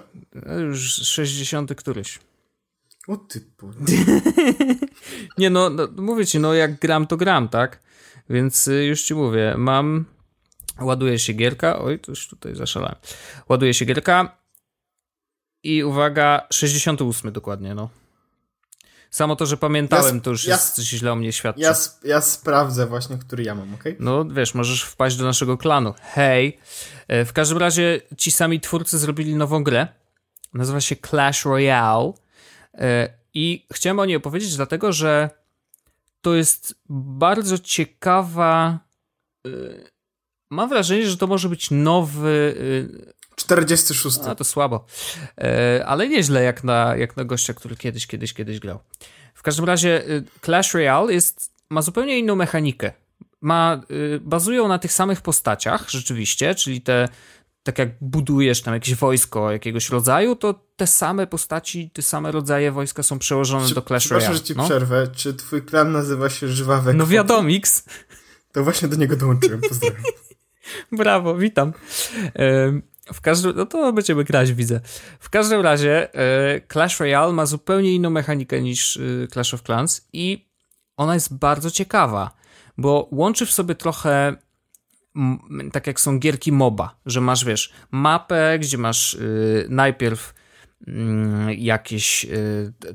już 0.69 0.95
60 0.95 1.75
któryś. 1.75 2.19
O 3.09 3.17
ty. 3.17 3.45
Nie 5.39 5.51
no, 5.51 5.71
no, 5.71 5.89
mówię 5.97 6.27
ci, 6.27 6.39
no 6.39 6.55
jak 6.55 6.79
gram, 6.79 7.07
to 7.07 7.17
gram, 7.17 7.49
tak? 7.49 7.81
Więc 8.31 8.69
y, 8.69 8.85
już 8.85 9.03
ci 9.03 9.15
mówię, 9.15 9.55
mam... 9.59 10.05
Ładuje 10.81 11.19
się 11.19 11.33
gierka, 11.33 11.79
oj, 11.79 11.99
to 11.99 12.13
już 12.13 12.29
tutaj 12.29 12.55
zaszalałem. 12.55 12.97
Ładuje 13.49 13.75
się 13.75 13.85
gierka 13.85 14.39
i 15.77 15.85
uwaga, 15.85 16.47
68 16.53 17.33
dokładnie, 17.33 17.75
no. 17.75 17.89
Samo 19.11 19.37
to, 19.37 19.47
że 19.47 19.57
pamiętałem, 19.57 20.15
Ja 20.17 20.21
to 20.23 20.31
już 20.31 20.45
ja 20.45 20.55
jest 20.55 20.79
źle 20.81 21.13
o 21.13 21.17
mnie 21.17 21.33
świadczy. 21.33 21.63
Ja, 21.63 21.75
ja 22.05 22.21
sprawdzę 22.21 22.87
właśnie, 22.87 23.19
który 23.19 23.43
ja 23.45 23.55
mam, 23.55 23.75
okej? 23.75 23.97
No 24.01 24.25
wiesz, 24.25 24.55
możesz 24.55 24.83
wpaść 24.83 25.17
do 25.17 25.25
naszego 25.25 25.59
klanu. 25.59 25.95
Hej. 26.03 26.59
E, 27.09 27.25
W 27.25 27.33
każdym 27.33 27.59
razie 27.59 28.01
ci 28.17 28.31
sami 28.31 28.61
twórcy 28.61 28.99
zrobili 28.99 29.35
nową 29.35 29.65
grę. 29.65 29.89
Nazywa 30.55 30.81
się 30.81 30.97
Clash 30.97 31.45
Royale. 31.45 32.13
E, 32.75 33.09
I 33.35 33.67
chciałem 33.73 33.99
o 33.99 34.05
niej 34.05 34.17
opowiedzieć, 34.17 34.57
dlatego 34.57 34.93
że 34.93 35.31
to 36.23 36.35
jest 36.35 36.75
bardzo 36.89 37.59
ciekawa. 37.59 38.79
e, 39.47 39.51
Mam 40.51 40.69
wrażenie, 40.69 41.07
że 41.11 41.17
to 41.17 41.27
może 41.27 41.49
być 41.49 41.71
nowy. 41.71 42.55
46. 43.39 44.19
e, 44.19 44.31
A 44.31 44.35
to 44.35 44.45
słabo. 44.45 44.85
E, 45.39 45.87
Ale 45.87 46.09
nieźle 46.09 46.43
jak 46.43 46.65
na, 46.65 46.97
jak 46.97 47.17
na 47.17 47.25
gościa, 47.25 47.55
który 47.55 47.77
kiedyś, 47.77 48.07
kiedyś, 48.07 48.35
kiedyś 48.35 48.61
grał. 48.61 48.79
W 49.35 49.43
każdym 49.43 49.65
razie 49.65 50.07
e, 50.07 50.23
Clash 50.45 50.75
Royale 50.75 51.13
jest, 51.13 51.53
ma 51.71 51.83
zupełnie 51.83 52.19
inną 52.19 52.37
mechanikę. 52.37 52.93
Ma, 53.41 53.81
y, 53.91 54.21
bazują 54.21 54.69
na 54.69 54.79
tych 54.79 54.93
samych 54.93 55.21
postaciach, 55.21 55.91
rzeczywiście, 55.91 56.55
czyli 56.55 56.81
te, 56.81 57.09
tak 57.63 57.79
jak 57.79 57.89
budujesz 58.01 58.63
tam 58.63 58.75
jakieś 58.75 58.95
wojsko 58.95 59.53
jakiegoś 59.53 59.91
rodzaju, 59.91 60.37
to 60.37 60.55
te 60.77 60.87
same 60.87 61.27
postaci, 61.27 61.91
te 61.91 62.03
same 62.03 62.33
rodzaje 62.33 62.73
wojska 62.73 63.03
są 63.03 63.19
przełożone 63.19 63.69
Czy- 63.69 63.75
do 63.75 63.83
Clash 63.83 64.11
Royale. 64.11 64.35
że 64.35 64.41
ci 64.41 64.57
no. 64.57 64.65
przerwę. 64.65 65.09
Czy 65.17 65.35
twój 65.35 65.63
klan 65.63 65.93
nazywa 65.93 66.31
się 66.31 66.49
Żwawe 66.49 66.95
no 66.95 67.07
wiadomix. 67.07 67.85
To 68.53 68.65
właśnie 68.65 68.89
do 68.89 68.97
niego 68.97 69.17
dołączyłem. 69.17 69.61
Pozdrawiam. 69.61 70.03
Brawo, 70.93 71.37
witam. 71.37 71.73
W 73.13 73.21
każdym, 73.21 73.57
no 73.57 73.67
to 73.67 73.93
będziemy 73.93 74.25
grać, 74.25 74.53
widzę. 74.53 74.81
W 75.21 75.31
każdym 75.31 75.61
razie 75.61 76.15
e, 76.15 76.61
Clash 76.73 77.01
Royale 77.01 77.33
ma 77.33 77.47
zupełnie 77.47 77.95
inną 77.95 78.11
mechanikę 78.11 78.63
niż 78.63 78.97
e, 78.97 79.29
Clash 79.33 79.55
of 79.55 79.63
Clans 79.63 80.09
i 80.13 80.49
ona 80.97 81.15
jest 81.15 81.39
bardzo 81.39 81.71
ciekawa, 81.71 82.31
bo 82.79 83.09
łączy 83.13 83.47
w 83.47 83.53
sobie 83.53 83.75
trochę 83.75 84.37
tak 85.73 85.87
jak 85.87 86.01
są 86.01 86.19
gierki 86.19 86.53
MOBA, 86.53 87.01
że 87.07 87.21
masz, 87.21 87.45
wiesz, 87.45 87.73
mapę, 87.91 88.59
gdzie 88.59 88.79
masz 88.79 89.15
y, 89.15 89.67
najpierw 89.69 90.35
mm, 90.87 91.51
jakieś 91.51 92.27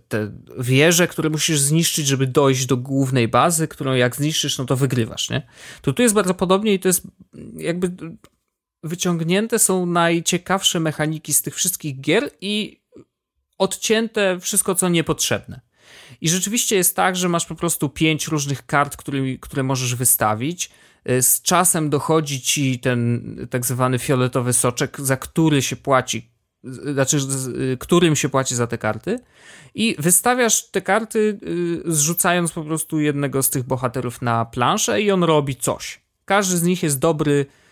te 0.08 0.32
wieże, 0.60 1.08
które 1.08 1.30
musisz 1.30 1.60
zniszczyć, 1.60 2.08
żeby 2.08 2.28
dojść 2.28 2.66
do 2.66 2.78
głównej 2.78 3.28
bazy, 3.28 3.68
którą 3.68 3.94
jak 3.94 4.16
zniszczysz, 4.16 4.58
no 4.58 4.66
to 4.66 4.76
wygrywasz, 4.76 5.30
nie? 5.30 5.48
To 5.82 5.94
tu 5.94 6.02
jest 6.02 6.16
bardzo 6.16 6.34
podobnie 6.34 6.74
i 6.74 6.80
to 6.80 6.88
jest 6.90 7.08
jakby 7.58 7.92
wyciągnięte 8.84 9.60
są 9.60 9.86
najciekawsze 9.86 10.80
mechaniki 10.80 11.34
z 11.34 11.42
tych 11.42 11.56
wszystkich 11.56 12.02
gier 12.02 12.30
i 12.42 12.82
odcięte 13.58 14.40
wszystko, 14.40 14.76
co 14.76 14.90
niepotrzebne. 14.90 15.62
I 16.22 16.30
rzeczywiście 16.30 16.76
jest 16.76 16.96
tak, 16.96 17.16
że 17.16 17.30
masz 17.30 17.46
po 17.46 17.56
prostu 17.56 17.90
pięć 17.90 18.28
różnych 18.28 18.66
kart, 18.66 18.98
którymi, 18.98 19.40
które 19.40 19.64
możesz 19.64 19.96
wystawić. 19.96 20.70
Y, 21.10 21.22
Z 21.22 21.42
czasem 21.42 21.90
dochodzi 21.90 22.42
ci 22.42 22.80
ten 22.80 23.24
tak 23.50 23.66
zwany 23.66 24.00
fioletowy 24.00 24.54
soczek, 24.54 25.02
za 25.02 25.18
który 25.18 25.62
się 25.62 25.76
płaci, 25.76 26.32
z- 26.64 26.94
znaczy 26.94 27.18
y, 27.74 27.78
którym 27.80 28.16
się 28.16 28.30
płaci 28.30 28.56
za 28.56 28.68
te 28.68 28.78
karty. 28.78 29.20
I 29.76 29.96
wystawiasz 30.00 30.70
te 30.72 30.82
karty, 30.82 31.40
y, 31.88 31.94
zrzucając 31.94 32.52
po 32.52 32.64
prostu 32.64 33.00
jednego 33.00 33.44
z 33.44 33.50
tych 33.50 33.64
bohaterów 33.64 34.22
na 34.22 34.46
planszę, 34.46 35.02
i 35.02 35.12
on 35.12 35.24
robi 35.24 35.56
coś. 35.56 36.02
Każdy 36.26 36.58
z 36.58 36.64
nich 36.64 36.84
jest 36.84 37.00
dobry 37.00 37.32
y, 37.32 37.63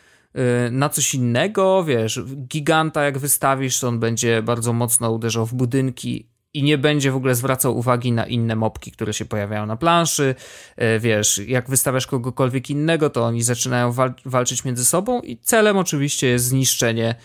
na 0.71 0.89
coś 0.89 1.13
innego, 1.13 1.83
wiesz, 1.83 2.21
giganta 2.47 3.03
jak 3.03 3.17
wystawisz, 3.17 3.79
to 3.79 3.87
on 3.87 3.99
będzie 3.99 4.41
bardzo 4.41 4.73
mocno 4.73 5.11
uderzał 5.11 5.45
w 5.45 5.53
budynki 5.53 6.31
i 6.53 6.63
nie 6.63 6.77
będzie 6.77 7.11
w 7.11 7.15
ogóle 7.15 7.35
zwracał 7.35 7.77
uwagi 7.77 8.11
na 8.11 8.25
inne 8.25 8.55
mopki, 8.55 8.91
które 8.91 9.13
się 9.13 9.25
pojawiają 9.25 9.65
na 9.65 9.77
planszy, 9.77 10.35
Y, 10.81 10.99
wiesz, 10.99 11.41
jak 11.47 11.69
wystawiasz 11.69 12.07
kogokolwiek 12.07 12.69
innego, 12.69 13.09
to 13.09 13.25
oni 13.25 13.43
zaczynają 13.43 13.91
wal 13.91 14.13
walczyć 14.25 14.65
między 14.65 14.85
sobą 14.85 15.21
i 15.21 15.37
celem 15.37 15.77
oczywiście 15.77 16.27
jest 16.27 16.45
zniszczenie, 16.45 17.15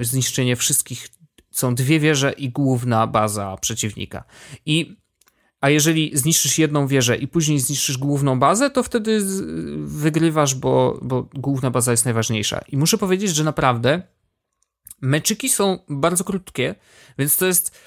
y, 0.00 0.04
zniszczenie 0.04 0.56
wszystkich, 0.56 1.08
są 1.50 1.74
dwie 1.74 2.00
wieże 2.00 2.32
i 2.32 2.50
główna 2.50 3.06
baza 3.06 3.56
przeciwnika. 3.60 4.24
I 4.66 4.96
a 5.60 5.70
jeżeli 5.70 6.10
zniszczysz 6.14 6.58
jedną 6.58 6.86
wieżę 6.86 7.16
i 7.16 7.28
później 7.28 7.60
zniszczysz 7.60 7.98
główną 7.98 8.38
bazę, 8.38 8.70
to 8.70 8.82
wtedy 8.82 9.20
wygrywasz, 9.76 10.54
bo, 10.54 10.98
bo 11.02 11.28
główna 11.34 11.70
baza 11.70 11.90
jest 11.90 12.04
najważniejsza. 12.04 12.60
I 12.68 12.76
muszę 12.76 12.98
powiedzieć, 12.98 13.34
że 13.34 13.44
naprawdę 13.44 14.02
meczyki 15.00 15.48
są 15.48 15.78
bardzo 15.88 16.24
krótkie, 16.24 16.74
więc 17.18 17.36
to 17.36 17.46
jest. 17.46 17.78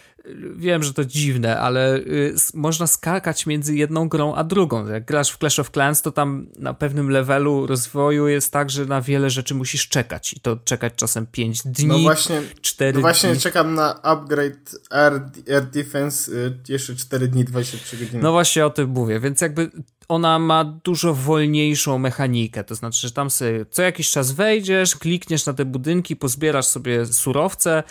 Wiem, 0.56 0.84
że 0.84 0.94
to 0.94 1.06
dziwne, 1.06 1.60
ale 1.60 1.98
y, 1.98 2.36
można 2.54 2.88
skakać 2.88 3.46
między 3.46 3.76
jedną 3.76 4.10
grą 4.10 4.36
a 4.36 4.44
drugą. 4.44 4.88
Jak 4.88 5.06
grasz 5.06 5.32
w 5.32 5.38
Clash 5.38 5.60
of 5.60 5.72
Clans, 5.72 6.02
to 6.02 6.12
tam 6.12 6.48
na 6.60 6.74
pewnym 6.74 7.10
levelu 7.10 7.68
rozwoju 7.68 8.28
jest 8.28 8.52
tak, 8.52 8.70
że 8.70 8.86
na 8.86 9.02
wiele 9.02 9.30
rzeczy 9.30 9.56
musisz 9.56 9.88
czekać. 9.88 10.34
I 10.34 10.40
to 10.40 10.58
czekać 10.58 10.94
czasem 10.96 11.28
5 11.28 11.62
dni, 11.66 11.88
No 11.88 12.00
właśnie, 12.00 12.42
4 12.62 12.94
no 12.94 13.02
właśnie 13.02 13.32
dni. 13.32 13.40
czekam 13.42 13.76
na 13.76 14.02
upgrade 14.02 14.76
Air, 14.90 15.22
Air 15.54 15.66
Defense 15.66 16.32
y, 16.32 16.58
jeszcze 16.70 16.96
4 16.96 17.28
dni, 17.28 17.46
23 17.46 17.98
godziny. 17.98 18.24
No 18.24 18.32
właśnie 18.32 18.66
o 18.66 18.70
tym 18.70 18.90
mówię, 18.90 19.20
więc 19.20 19.42
jakby 19.42 19.72
ona 20.08 20.40
ma 20.40 20.64
dużo 20.64 21.14
wolniejszą 21.14 22.00
mechanikę, 22.00 22.64
to 22.64 22.76
znaczy, 22.76 23.08
że 23.08 23.12
tam 23.12 23.30
sobie 23.30 23.66
co 23.72 23.82
jakiś 23.82 24.12
czas 24.12 24.32
wejdziesz, 24.32 24.96
klikniesz 24.96 25.46
na 25.46 25.54
te 25.54 25.66
budynki, 25.66 26.16
pozbierasz 26.16 26.66
sobie 26.66 27.06
surowce, 27.06 27.84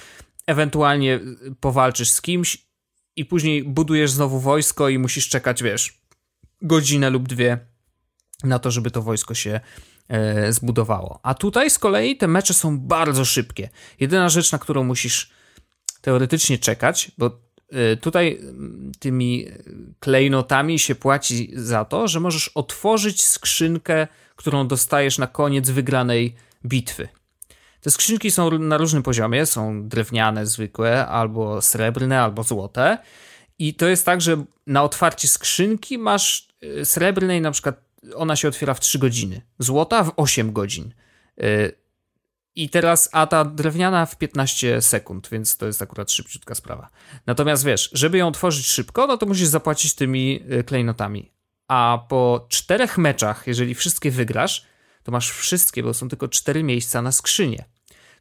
ewentualnie 0.47 1.21
powalczysz 1.61 2.11
z 2.11 2.23
kimś 2.23 2.67
i 3.17 3.25
później 3.25 3.65
budujesz 3.65 4.11
znowu 4.11 4.41
wojsko 4.41 4.89
i 4.89 4.99
musisz 4.99 5.29
czekać, 5.29 5.63
wiesz, 5.63 6.03
godzinę 6.63 7.11
lub 7.11 7.29
dwie 7.29 7.59
na 8.45 8.59
to, 8.59 8.71
żeby 8.71 8.91
to 8.91 9.03
wojsko 9.03 9.35
się 9.35 9.61
e, 10.09 10.53
zbudowało. 10.53 11.21
A 11.23 11.35
tutaj 11.35 11.71
z 11.71 11.79
kolei 11.79 12.17
te 12.17 12.29
mecze 12.29 12.55
są 12.55 12.79
bardzo 12.79 13.25
szybkie. 13.25 13.69
Jedyna 14.01 14.29
rzecz, 14.29 14.53
na 14.53 14.59
którą 14.59 14.85
musisz 14.85 15.31
teoretycznie 16.01 16.59
czekać, 16.59 17.11
bo 17.19 17.41
y, 17.93 17.97
tutaj 17.97 18.39
mm, 18.41 18.93
tymi 18.99 19.49
y, 19.49 19.95
klejnotami 20.01 20.79
się 20.79 20.95
płaci 20.95 21.51
za 21.55 21.85
to, 21.85 22.09
że 22.09 22.21
możesz 22.21 22.49
otworzyć 22.49 23.25
skrzynkę, 23.25 24.07
którą 24.37 24.69
dostajesz 24.69 25.19
na 25.19 25.27
koniec 25.27 25.71
wygranej 25.71 26.35
bitwy. 26.67 27.09
Te 27.83 27.91
skrzynki 27.91 28.31
są 28.31 28.59
na 28.59 28.77
różnym 28.77 29.03
poziomie, 29.03 29.47
są 29.47 29.89
drewniane, 29.89 30.47
zwykłe, 30.47 31.07
albo 31.07 31.63
srebrne, 31.63 32.23
albo 32.23 32.43
złote. 32.43 32.99
I 33.59 33.75
to 33.75 33.89
jest 33.89 34.07
tak, 34.07 34.21
że 34.21 34.45
na 34.67 34.83
otwarcie 34.83 35.29
skrzynki 35.29 35.99
masz 35.99 36.49
y, 36.65 36.85
srebrnej, 36.85 37.41
na 37.41 37.51
przykład 37.51 37.81
ona 38.15 38.37
się 38.37 38.49
otwiera 38.49 38.75
w 38.75 38.81
3 38.81 38.99
godziny, 38.99 39.43
złota 39.59 40.05
w 40.05 40.13
8 40.17 40.53
godzin. 40.53 40.95
Y, 41.43 41.73
I 42.55 42.69
teraz, 42.69 43.09
a 43.13 43.27
ta 43.27 43.45
drewniana 43.45 44.07
w 44.07 44.19
15 44.19 44.83
sekund, 44.83 45.29
więc 45.33 45.57
to 45.57 45.67
jest 45.67 45.83
akurat 45.83 46.11
szybciutka 46.11 46.55
sprawa. 46.55 46.89
Natomiast 47.27 47.65
wiesz, 47.65 47.91
żeby 47.93 48.19
ją 48.19 48.29
otworzyć 48.29 48.67
szybko, 48.67 49.07
no 49.07 49.17
to 49.17 49.27
musisz 49.27 49.49
zapłacić 49.49 49.95
tymi 49.95 50.43
y, 50.53 50.65
klejnotami. 50.65 51.33
A 51.69 51.99
po 52.09 52.47
czterech 52.49 52.99
meczach, 52.99 53.47
jeżeli 53.47 53.75
wszystkie 53.75 54.11
wygrasz, 54.11 54.72
to 55.03 55.13
masz 55.13 55.31
wszystkie, 55.31 55.83
bo 55.83 55.95
są 55.95 56.09
tylko 56.09 56.29
cztery 56.29 56.63
miejsca 56.63 57.03
na 57.03 57.13
skrzynię. 57.13 57.65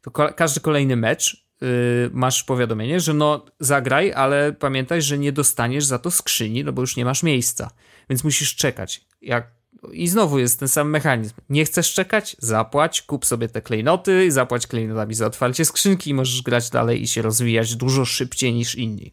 To 0.02 0.10
ko- 0.10 0.34
każdy 0.34 0.60
kolejny 0.60 0.96
mecz 0.96 1.46
yy, 1.60 1.68
masz 2.12 2.44
powiadomienie, 2.44 3.00
że 3.00 3.14
no 3.14 3.44
zagraj, 3.60 4.12
ale 4.12 4.52
pamiętaj, 4.52 5.02
że 5.02 5.18
nie 5.18 5.32
dostaniesz 5.32 5.84
za 5.84 5.98
to 5.98 6.10
skrzyni, 6.10 6.64
no 6.64 6.72
bo 6.72 6.82
już 6.82 6.96
nie 6.96 7.04
masz 7.04 7.22
miejsca. 7.22 7.70
Więc 8.10 8.24
musisz 8.24 8.56
czekać. 8.56 9.00
Jak 9.22 9.62
i 9.92 10.08
znowu 10.08 10.38
jest 10.38 10.58
ten 10.58 10.68
sam 10.68 10.90
mechanizm. 10.90 11.34
Nie 11.48 11.64
chcesz 11.64 11.94
czekać? 11.94 12.36
Zapłać, 12.38 13.02
kup 13.02 13.26
sobie 13.26 13.48
te 13.48 13.62
klejnoty, 13.62 14.32
zapłać 14.32 14.66
klejnotami 14.66 15.14
za 15.14 15.26
otwarcie 15.26 15.64
skrzynki 15.64 16.10
i 16.10 16.14
możesz 16.14 16.42
grać 16.42 16.70
dalej 16.70 17.02
i 17.02 17.08
się 17.08 17.22
rozwijać 17.22 17.76
dużo 17.76 18.04
szybciej 18.04 18.54
niż 18.54 18.74
inni. 18.74 19.12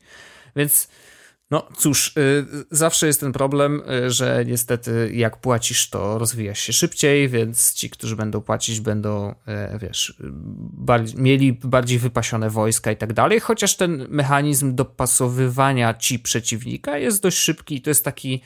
Więc 0.56 0.88
No 1.52 1.68
cóż, 1.78 2.18
y, 2.18 2.46
zawsze 2.72 3.08
jest 3.08 3.20
ten 3.20 3.32
problem, 3.32 3.82
y, 4.06 4.12
że 4.12 4.44
niestety 4.46 5.12
jak 5.14 5.38
płacisz, 5.38 5.90
to 5.90 6.18
rozwijasz 6.18 6.60
się 6.60 6.74
szybciej, 6.74 7.30
więc 7.30 7.74
ci, 7.74 7.90
którzy 7.90 8.16
będą 8.16 8.42
płacić, 8.42 8.80
będą, 8.80 9.32
y, 9.76 9.80
wiesz, 9.80 10.14
bardziej, 10.74 11.22
mieli 11.22 11.54
bardziej 11.54 12.00
wypasione 12.00 12.50
wojska 12.50 12.92
i 12.92 12.98
tak 12.98 13.14
dalej, 13.14 13.40
chociaż 13.40 13.76
ten 13.76 14.08
mechanizm 14.10 14.76
dopasowywania 14.76 15.94
ci 15.94 16.20
przeciwnika 16.20 16.98
jest 16.98 17.22
dość 17.22 17.38
szybki 17.38 17.76
i 17.76 17.82
to 17.82 17.90
jest 17.90 18.06
taki, 18.06 18.42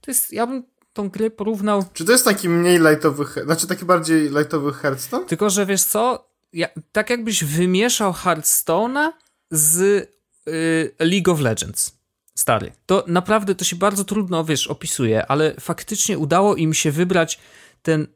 to 0.00 0.10
jest, 0.10 0.32
ja 0.32 0.46
bym 0.46 0.62
tą 0.92 1.08
grę 1.08 1.30
porównał... 1.30 1.84
Czy 1.92 2.04
to 2.04 2.12
jest 2.12 2.24
taki 2.24 2.48
mniej 2.48 2.78
lightowy, 2.78 3.24
znaczy 3.44 3.66
taki 3.66 3.84
bardziej 3.84 4.30
lightowy 4.30 4.72
Hearthstone? 4.72 5.26
Tylko, 5.26 5.50
że 5.50 5.66
wiesz 5.66 5.82
co, 5.82 6.30
ja, 6.52 6.68
tak 6.92 7.10
jakbyś 7.10 7.44
wymieszał 7.44 8.12
Hearthstone'a 8.12 9.08
z 9.50 9.80
y, 10.48 10.94
League 11.00 11.32
of 11.32 11.40
Legends 11.40 11.99
stary. 12.40 12.72
To 12.86 13.04
naprawdę 13.06 13.54
to 13.54 13.64
się 13.64 13.76
bardzo 13.76 14.04
trudno, 14.04 14.44
wiesz, 14.44 14.66
opisuje, 14.66 15.26
ale 15.26 15.54
faktycznie 15.60 16.18
udało 16.18 16.56
im 16.56 16.74
się 16.74 16.90
wybrać 16.90 17.38
ten, 17.82 18.06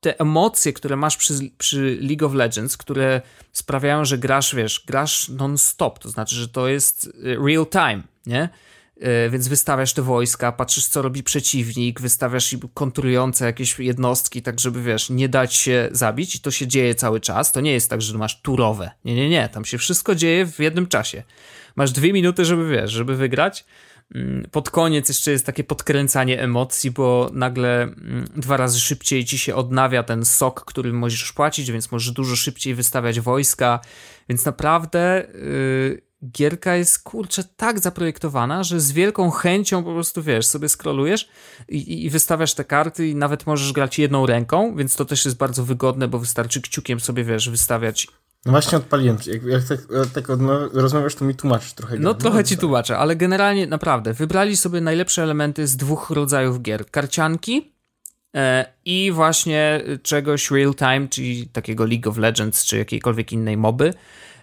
te 0.00 0.20
emocje, 0.20 0.72
które 0.72 0.96
masz 0.96 1.16
przy, 1.16 1.50
przy 1.58 1.98
League 2.00 2.26
of 2.26 2.34
Legends, 2.34 2.76
które 2.76 3.22
sprawiają, 3.52 4.04
że 4.04 4.18
grasz, 4.18 4.54
wiesz, 4.54 4.84
grasz 4.86 5.28
non-stop, 5.28 5.98
to 5.98 6.08
znaczy, 6.08 6.34
że 6.34 6.48
to 6.48 6.68
jest 6.68 7.06
y, 7.06 7.36
real 7.46 7.66
time, 7.66 8.02
nie? 8.26 8.48
Y, 8.96 9.30
więc 9.30 9.48
wystawiasz 9.48 9.92
te 9.92 10.02
wojska, 10.02 10.52
patrzysz, 10.52 10.86
co 10.86 11.02
robi 11.02 11.22
przeciwnik, 11.22 12.00
wystawiasz 12.00 12.56
kontrujące 12.74 13.44
jakieś 13.44 13.78
jednostki, 13.78 14.42
tak 14.42 14.60
żeby, 14.60 14.82
wiesz, 14.82 15.10
nie 15.10 15.28
dać 15.28 15.54
się 15.54 15.88
zabić 15.92 16.34
i 16.34 16.40
to 16.40 16.50
się 16.50 16.66
dzieje 16.66 16.94
cały 16.94 17.20
czas. 17.20 17.52
To 17.52 17.60
nie 17.60 17.72
jest 17.72 17.90
tak, 17.90 18.02
że 18.02 18.18
masz 18.18 18.40
turowe. 18.40 18.90
Nie, 19.04 19.14
nie, 19.14 19.28
nie. 19.28 19.48
Tam 19.48 19.64
się 19.64 19.78
wszystko 19.78 20.14
dzieje 20.14 20.46
w 20.46 20.58
jednym 20.58 20.86
czasie 20.86 21.22
masz 21.76 21.92
dwie 21.92 22.12
minuty, 22.12 22.44
żeby 22.44 22.68
wiesz, 22.68 22.90
żeby 22.90 23.16
wygrać. 23.16 23.64
Mm, 24.14 24.46
pod 24.50 24.70
koniec 24.70 25.08
jeszcze 25.08 25.30
jest 25.30 25.46
takie 25.46 25.64
podkręcanie 25.64 26.40
emocji, 26.40 26.90
bo 26.90 27.30
nagle 27.32 27.82
mm, 27.82 28.24
dwa 28.36 28.56
razy 28.56 28.80
szybciej 28.80 29.24
ci 29.24 29.38
się 29.38 29.54
odnawia 29.54 30.02
ten 30.02 30.24
sok, 30.24 30.64
który 30.64 30.92
możesz 30.92 31.32
płacić, 31.32 31.72
więc 31.72 31.92
możesz 31.92 32.12
dużo 32.12 32.36
szybciej 32.36 32.74
wystawiać 32.74 33.20
wojska. 33.20 33.80
Więc 34.28 34.44
naprawdę 34.44 35.26
yy, 35.34 36.02
gierka 36.30 36.76
jest 36.76 37.02
kurczę 37.02 37.44
tak 37.56 37.78
zaprojektowana, 37.78 38.62
że 38.62 38.80
z 38.80 38.92
wielką 38.92 39.30
chęcią 39.30 39.84
po 39.84 39.92
prostu 39.92 40.22
wiesz, 40.22 40.46
sobie 40.46 40.68
scrollujesz 40.68 41.28
i, 41.68 42.04
i 42.04 42.10
wystawiasz 42.10 42.54
te 42.54 42.64
karty 42.64 43.08
i 43.08 43.14
nawet 43.14 43.46
możesz 43.46 43.72
grać 43.72 43.98
jedną 43.98 44.26
ręką, 44.26 44.76
więc 44.76 44.96
to 44.96 45.04
też 45.04 45.24
jest 45.24 45.36
bardzo 45.36 45.64
wygodne, 45.64 46.08
bo 46.08 46.18
wystarczy 46.18 46.62
kciukiem 46.62 47.00
sobie 47.00 47.24
wiesz, 47.24 47.50
wystawiać 47.50 48.08
no 48.46 48.52
właśnie 48.52 48.78
odpaliłem. 48.78 49.16
Jak, 49.26 49.42
jak 49.42 49.64
tak, 49.64 49.80
tak 50.14 50.24
rozmawiasz, 50.72 51.14
to 51.14 51.24
mi 51.24 51.34
tłumaczysz 51.34 51.72
trochę. 51.72 51.98
No 51.98 52.14
trochę 52.14 52.44
ci 52.44 52.56
tłumaczę, 52.56 52.98
ale 52.98 53.16
generalnie 53.16 53.66
naprawdę 53.66 54.12
wybrali 54.12 54.56
sobie 54.56 54.80
najlepsze 54.80 55.22
elementy 55.22 55.66
z 55.66 55.76
dwóch 55.76 56.10
rodzajów 56.10 56.62
gier. 56.62 56.86
Karcianki 56.90 57.72
e, 58.36 58.66
i 58.84 59.12
właśnie 59.12 59.82
czegoś 60.02 60.50
real 60.50 60.74
time, 60.74 61.08
czyli 61.08 61.46
takiego 61.46 61.86
League 61.86 62.10
of 62.10 62.16
Legends, 62.16 62.64
czy 62.64 62.78
jakiejkolwiek 62.78 63.32
innej 63.32 63.56
moby. 63.56 63.94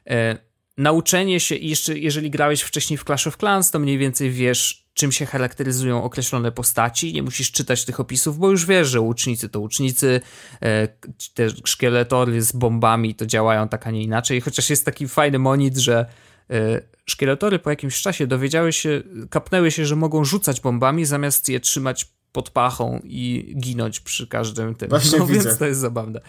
E, 0.10 0.38
nauczenie 0.78 1.40
się, 1.40 1.56
jeszcze 1.56 2.00
jeżeli 2.00 2.32
grałeś 2.32 2.62
wcześniej 2.62 2.98
w 2.98 3.04
Clash 3.04 3.28
of 3.28 3.38
Clans, 3.38 3.72
to 3.72 3.80
mniej 3.80 3.98
więcej 3.98 4.32
wiesz, 4.32 4.81
czym 4.94 5.12
się 5.12 5.26
charakteryzują 5.26 6.04
określone 6.04 6.52
postaci. 6.52 7.14
Nie 7.14 7.24
musisz 7.24 7.52
czytać 7.52 7.86
tych 7.86 8.00
opisów, 8.00 8.38
bo 8.38 8.52
już 8.52 8.66
wiesz, 8.66 8.88
że 8.88 9.02
łucznicy 9.02 9.50
to 9.50 9.60
łucznicy, 9.60 10.22
e, 10.62 10.88
te 11.34 11.50
szkieletory 11.66 12.42
z 12.42 12.52
bombami 12.52 13.16
to 13.16 13.26
działają 13.26 13.68
tak, 13.68 13.88
a 13.88 13.92
nie 13.92 14.04
inaczej. 14.04 14.42
Chociaż 14.42 14.70
jest 14.70 14.86
taki 14.86 15.08
fajny 15.08 15.40
monit, 15.40 15.78
że 15.78 16.06
e, 16.50 16.82
szkieletory 17.06 17.60
po 17.60 17.70
jakimś 17.70 18.02
czasie 18.02 18.28
dowiedziały 18.28 18.74
się, 18.74 19.02
kapnęły 19.30 19.72
się, 19.72 19.86
że 19.86 19.96
mogą 19.96 20.26
rzucać 20.26 20.62
bombami 20.62 21.06
zamiast 21.06 21.50
je 21.50 21.60
trzymać 21.60 22.08
pod 22.32 22.50
pachą 22.50 23.02
i 23.04 23.56
ginąć 23.60 24.00
przy 24.00 24.28
każdym 24.28 24.76
tym. 24.76 24.90
Właśnie 24.90 25.20
no, 25.20 25.26
widzę. 25.26 25.44
więc 25.44 25.58
to 25.58 25.66
jest 25.66 25.80
zabawne. 25.80 26.22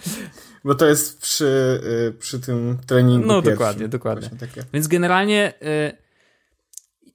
Bo 0.64 0.74
to 0.74 0.86
jest 0.86 1.20
przy, 1.20 1.80
y, 2.08 2.18
przy 2.18 2.40
tym 2.40 2.78
treningu 2.86 3.26
No 3.26 3.34
pierwszym. 3.34 3.52
dokładnie, 3.54 3.88
dokładnie. 3.88 4.30
Więc 4.72 4.88
generalnie 4.88 5.54
y, 5.62 6.02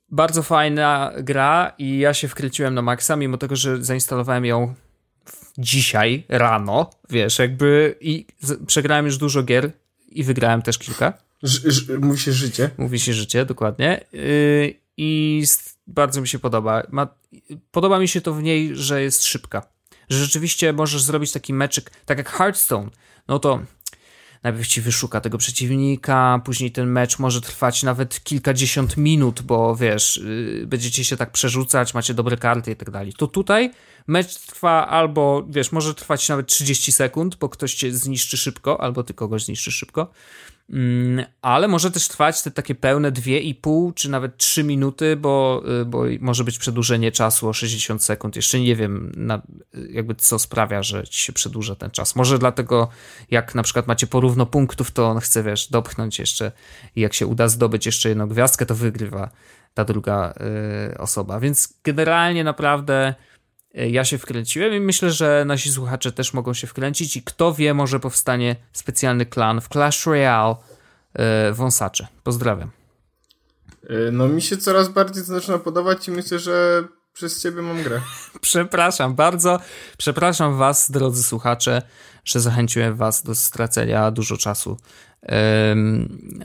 bardzo 0.09 0.43
fajna 0.43 1.11
gra 1.17 1.73
i 1.77 1.99
ja 1.99 2.13
się 2.13 2.27
wkręciłem 2.27 2.73
na 2.73 2.81
maksa, 2.81 3.15
mimo 3.15 3.37
tego, 3.37 3.55
że 3.55 3.83
zainstalowałem 3.83 4.45
ją 4.45 4.73
dzisiaj 5.57 6.23
rano, 6.29 6.89
wiesz, 7.09 7.39
jakby 7.39 7.95
i 8.01 8.25
przegrałem 8.67 9.05
już 9.05 9.17
dużo 9.17 9.43
gier 9.43 9.71
i 10.09 10.23
wygrałem 10.23 10.61
też 10.61 10.77
kilka. 10.77 11.13
mówi 12.01 12.19
się 12.19 12.31
życie. 12.33 12.69
Mówi 12.77 12.99
się 12.99 13.13
życie, 13.13 13.45
dokładnie. 13.45 14.05
Yy, 14.13 14.73
I 14.97 15.43
bardzo 15.87 16.21
mi 16.21 16.27
się 16.27 16.39
podoba. 16.39 16.83
Ma, 16.89 17.07
podoba 17.71 17.99
mi 17.99 18.07
się 18.07 18.21
to 18.21 18.33
w 18.33 18.43
niej, 18.43 18.75
że 18.75 19.01
jest 19.01 19.25
szybka. 19.25 19.67
Że 20.09 20.19
rzeczywiście 20.19 20.73
możesz 20.73 21.03
zrobić 21.03 21.31
taki 21.31 21.53
meczyk, 21.53 21.91
tak 22.05 22.17
jak 22.17 22.29
Hearthstone. 22.29 22.89
No 23.27 23.39
to 23.39 23.59
najpierw 24.43 24.67
ci 24.67 24.81
wyszuka 24.81 25.21
tego 25.21 25.37
przeciwnika, 25.37 26.41
później 26.45 26.71
ten 26.71 26.89
mecz 26.89 27.19
może 27.19 27.41
trwać 27.41 27.83
nawet 27.83 28.23
kilkadziesiąt 28.23 28.97
minut, 28.97 29.41
bo 29.41 29.75
wiesz, 29.75 30.17
yy, 30.17 30.67
będziecie 30.67 31.05
się 31.05 31.17
tak 31.17 31.31
przerzucać, 31.31 31.93
macie 31.93 32.13
dobre 32.13 32.37
karty 32.37 32.71
i 32.71 32.75
tak 32.75 32.91
dalej. 32.91 33.13
To 33.13 33.27
tutaj 33.27 33.71
mecz 34.07 34.35
trwa 34.35 34.87
albo, 34.87 35.45
wiesz, 35.49 35.71
może 35.71 35.95
trwać 35.95 36.29
nawet 36.29 36.47
30 36.47 36.91
sekund, 36.91 37.35
bo 37.35 37.49
ktoś 37.49 37.73
cię 37.73 37.91
zniszczy 37.91 38.37
szybko, 38.37 38.81
albo 38.81 39.03
ty 39.03 39.13
kogoś 39.13 39.45
zniszczysz 39.45 39.75
szybko. 39.75 40.11
Mm, 40.69 41.25
ale 41.41 41.67
może 41.67 41.91
też 41.91 42.07
trwać 42.07 42.41
te 42.41 42.51
takie 42.51 42.75
pełne 42.75 43.11
2,5 43.11 43.93
czy 43.93 44.09
nawet 44.09 44.37
3 44.37 44.63
minuty, 44.63 45.15
bo, 45.15 45.63
y, 45.81 45.85
bo 45.85 46.03
może 46.19 46.43
być 46.43 46.57
przedłużenie 46.57 47.11
czasu 47.11 47.49
o 47.49 47.53
60 47.53 48.03
sekund. 48.03 48.35
Jeszcze 48.35 48.59
nie 48.59 48.75
wiem, 48.75 49.11
na, 49.15 49.41
jakby 49.89 50.15
co 50.15 50.39
sprawia, 50.39 50.83
że 50.83 51.07
ci 51.07 51.19
się 51.19 51.33
przedłuża 51.33 51.75
ten 51.75 51.91
czas. 51.91 52.15
Może 52.15 52.39
dlatego, 52.39 52.89
jak 53.31 53.55
na 53.55 53.63
przykład 53.63 53.87
macie 53.87 54.07
porówno 54.07 54.45
punktów, 54.45 54.91
to 54.91 55.07
on 55.07 55.19
chce, 55.19 55.43
wiesz, 55.43 55.67
dopchnąć 55.67 56.19
jeszcze 56.19 56.51
i 56.95 57.01
jak 57.01 57.13
się 57.13 57.27
uda 57.27 57.47
zdobyć 57.47 57.85
jeszcze 57.85 58.09
jedną 58.09 58.27
gwiazdkę, 58.27 58.65
to 58.65 58.75
wygrywa 58.75 59.29
ta 59.73 59.85
druga 59.85 60.33
y, 60.91 60.97
osoba. 60.97 61.39
Więc 61.39 61.73
generalnie 61.83 62.43
naprawdę 62.43 63.15
ja 63.85 64.05
się 64.05 64.17
wkręciłem 64.17 64.73
i 64.73 64.79
myślę, 64.79 65.11
że 65.11 65.43
nasi 65.45 65.71
słuchacze 65.71 66.11
też 66.11 66.33
mogą 66.33 66.53
się 66.53 66.67
wkręcić 66.67 67.17
i 67.17 67.23
kto 67.23 67.53
wie, 67.53 67.73
może 67.73 67.99
powstanie 67.99 68.55
specjalny 68.73 69.25
klan 69.25 69.61
w 69.61 69.69
Clash 69.69 70.05
Royale 70.05 70.55
yy, 71.17 71.53
wąsacze. 71.53 72.07
Pozdrawiam. 72.23 72.71
Y, 73.83 74.11
no 74.11 74.27
mi 74.27 74.41
się 74.41 74.57
coraz 74.57 74.89
bardziej 74.89 75.23
zaczyna 75.23 75.57
podobać 75.57 76.07
i 76.07 76.11
myślę, 76.11 76.39
że 76.39 76.83
przez 77.13 77.41
ciebie 77.41 77.61
mam 77.61 77.83
grę. 77.83 78.01
przepraszam 78.41 79.15
bardzo. 79.15 79.59
Przepraszam 79.97 80.57
was, 80.57 80.91
drodzy 80.91 81.23
słuchacze, 81.23 81.81
że 82.25 82.39
zachęciłem 82.39 82.95
was 82.95 83.23
do 83.23 83.35
stracenia 83.35 84.11
dużo 84.11 84.37
czasu. 84.37 84.77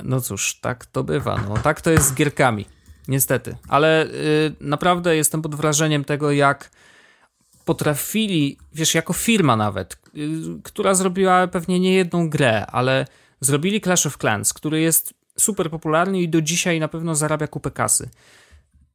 no 0.04 0.20
cóż, 0.20 0.60
tak 0.60 0.86
to 0.86 1.04
bywa. 1.04 1.44
No, 1.48 1.54
tak 1.54 1.80
to 1.80 1.90
jest 1.90 2.06
z 2.06 2.14
gierkami. 2.14 2.66
Niestety. 3.08 3.56
Ale 3.68 4.06
y, 4.06 4.54
naprawdę 4.60 5.16
jestem 5.16 5.42
pod 5.42 5.54
wrażeniem 5.54 6.04
tego, 6.04 6.32
jak 6.32 6.70
potrafili, 7.64 8.58
wiesz, 8.72 8.94
jako 8.94 9.12
firma 9.12 9.56
nawet, 9.56 9.96
y, 10.16 10.28
która 10.62 10.94
zrobiła 10.94 11.46
pewnie 11.46 11.80
nie 11.80 11.94
jedną 11.94 12.30
grę, 12.30 12.66
ale 12.66 13.06
zrobili 13.40 13.80
Clash 13.80 14.06
of 14.06 14.18
Clans, 14.18 14.52
który 14.52 14.80
jest 14.80 15.14
super 15.38 15.70
popularny 15.70 16.20
i 16.20 16.28
do 16.28 16.42
dzisiaj 16.42 16.80
na 16.80 16.88
pewno 16.88 17.14
zarabia 17.14 17.46
kupę 17.46 17.70
kasy. 17.70 18.08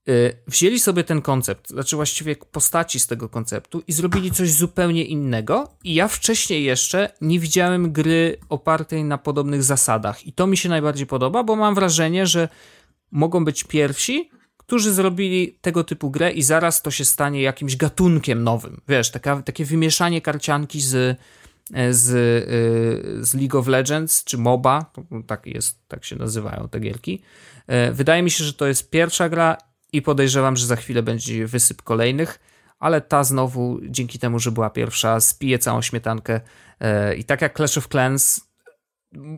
Y, 0.10 0.38
wzięli 0.48 0.80
sobie 0.80 1.04
ten 1.04 1.22
koncept, 1.22 1.70
znaczy 1.70 1.96
właściwie 1.96 2.36
postaci 2.36 3.00
z 3.00 3.08
tego 3.08 3.30
konceptu 3.30 3.84
i 3.88 3.94
zrobili 3.94 4.32
coś 4.32 4.52
zupełnie 4.52 5.06
innego. 5.06 5.70
I 5.84 5.94
ja 5.94 6.08
wcześniej 6.08 6.64
jeszcze 6.64 7.12
nie 7.22 7.40
widziałem 7.40 7.92
gry 7.92 8.38
opartej 8.50 9.04
na 9.04 9.18
podobnych 9.18 9.64
zasadach. 9.64 10.28
I 10.28 10.34
to 10.34 10.48
mi 10.48 10.58
się 10.58 10.70
najbardziej 10.70 11.08
podoba, 11.08 11.44
bo 11.44 11.56
mam 11.56 11.76
wrażenie, 11.76 12.28
że 12.28 12.50
mogą 13.12 13.46
być 13.46 13.64
pierwsi, 13.64 14.30
którzy 14.68 14.94
zrobili 14.94 15.58
tego 15.62 15.84
typu 15.84 16.12
grę 16.12 16.32
i 16.32 16.44
zaraz 16.44 16.82
to 16.82 16.92
się 16.92 17.06
stanie 17.06 17.42
jakimś 17.42 17.76
gatunkiem 17.76 18.44
nowym. 18.44 18.82
Wiesz, 18.88 19.12
taka, 19.12 19.42
takie 19.42 19.66
wymieszanie 19.66 20.22
karcianki 20.22 20.82
z, 20.82 21.20
z, 21.92 22.10
y, 22.10 23.26
z 23.26 23.34
League 23.34 23.60
of 23.60 23.68
Legends 23.68 24.24
czy 24.24 24.38
MOBA, 24.38 24.92
tak, 25.28 25.46
jest, 25.46 25.88
tak 25.88 26.06
się 26.06 26.16
nazywają 26.16 26.70
te 26.70 26.80
gierki. 26.80 27.22
Y, 27.90 27.94
wydaje 27.94 28.24
mi 28.24 28.32
się, 28.32 28.44
że 28.44 28.54
to 28.54 28.68
jest 28.68 28.90
pierwsza 28.90 29.30
gra 29.30 29.58
i 29.94 30.02
podejrzewam, 30.02 30.56
że 30.56 30.66
za 30.66 30.76
chwilę 30.76 31.04
będzie 31.04 31.48
wysyp 31.48 31.82
kolejnych, 31.82 32.40
ale 32.80 33.02
ta 33.02 33.24
znowu, 33.24 33.80
dzięki 33.84 34.20
temu, 34.20 34.40
że 34.40 34.52
była 34.52 34.70
pierwsza, 34.70 35.20
spije 35.20 35.60
całą 35.60 35.82
śmietankę. 35.82 36.42
I 37.18 37.24
tak 37.24 37.42
jak 37.42 37.58
Clash 37.58 37.78
of 37.78 37.88
Clans, 37.88 38.47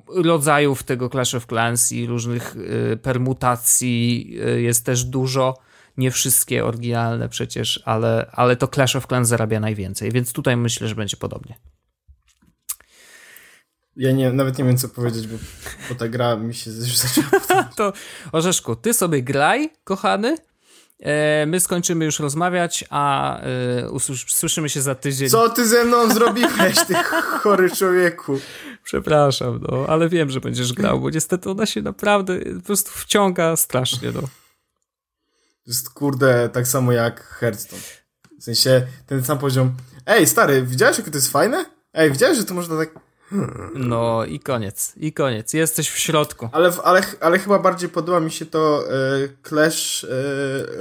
rodzajów 0.07 0.83
tego 0.83 1.09
Clash 1.09 1.35
of 1.35 1.45
Clans 1.45 1.91
i 1.91 2.07
różnych 2.07 2.55
y, 2.55 2.97
permutacji 3.01 4.31
y, 4.47 4.61
jest 4.61 4.85
też 4.85 5.03
dużo. 5.03 5.57
Nie 5.97 6.11
wszystkie 6.11 6.65
oryginalne 6.65 7.29
przecież, 7.29 7.81
ale, 7.85 8.29
ale 8.31 8.55
to 8.55 8.67
Clash 8.67 8.95
of 8.95 9.07
Clans 9.07 9.27
zarabia 9.27 9.59
najwięcej, 9.59 10.11
więc 10.11 10.33
tutaj 10.33 10.57
myślę, 10.57 10.87
że 10.87 10.95
będzie 10.95 11.17
podobnie. 11.17 11.59
Ja 13.95 14.11
nie, 14.11 14.31
nawet 14.31 14.57
nie 14.57 14.65
wiem, 14.65 14.77
co 14.77 14.89
powiedzieć, 14.89 15.27
bo, 15.27 15.37
bo 15.89 15.95
ta 15.95 16.07
gra 16.07 16.35
mi 16.35 16.53
się 16.53 16.71
już 16.71 16.97
zaczęła 17.07 17.29
To 17.77 17.93
Orzeszku, 18.31 18.75
ty 18.75 18.93
sobie 18.93 19.23
graj, 19.23 19.69
kochany, 19.83 20.37
E, 20.99 21.45
my 21.45 21.59
skończymy 21.59 22.05
już 22.05 22.19
rozmawiać, 22.19 22.85
a 22.89 23.37
e, 23.41 23.89
usłyszymy 23.89 24.69
się 24.69 24.81
za 24.81 24.95
tydzień. 24.95 25.29
Co 25.29 25.49
ty 25.49 25.67
ze 25.67 25.85
mną 25.85 26.13
zrobiłeś, 26.13 26.85
ty 26.87 26.93
chory 27.43 27.71
człowieku? 27.71 28.39
Przepraszam, 28.89 29.59
no, 29.69 29.85
ale 29.87 30.09
wiem, 30.09 30.29
że 30.29 30.41
będziesz 30.41 30.73
grał, 30.73 30.99
bo 30.99 31.09
niestety 31.09 31.49
ona 31.49 31.65
się 31.65 31.81
naprawdę 31.81 32.39
po 32.39 32.61
prostu 32.61 32.91
wciąga 32.91 33.55
strasznie, 33.55 34.11
no. 34.11 34.21
To 34.21 34.27
jest 35.67 35.89
kurde 35.89 36.49
tak 36.49 36.67
samo 36.67 36.91
jak 36.91 37.23
Hearthstone. 37.23 37.81
W 38.39 38.43
sensie 38.43 38.87
ten 39.05 39.23
sam 39.23 39.37
poziom. 39.37 39.75
Ej, 40.05 40.27
stary, 40.27 40.63
widziałeś, 40.63 40.97
jakie 40.97 41.11
to 41.11 41.17
jest 41.17 41.31
fajne? 41.31 41.65
Ej, 41.93 42.11
widziałeś, 42.11 42.37
że 42.37 42.43
to 42.43 42.53
można 42.53 42.77
tak. 42.77 42.99
No 43.75 44.25
i 44.25 44.39
koniec, 44.39 44.93
i 44.97 45.13
koniec. 45.13 45.53
Jesteś 45.53 45.89
w 45.89 45.97
środku. 45.99 46.49
Ale, 46.51 46.71
ale, 46.83 47.01
ale 47.21 47.39
chyba 47.39 47.59
bardziej 47.59 47.89
podoba 47.89 48.19
mi 48.19 48.31
się 48.31 48.45
to 48.45 48.83
e, 48.83 48.93
Clash 49.49 50.03
e, 50.03 50.07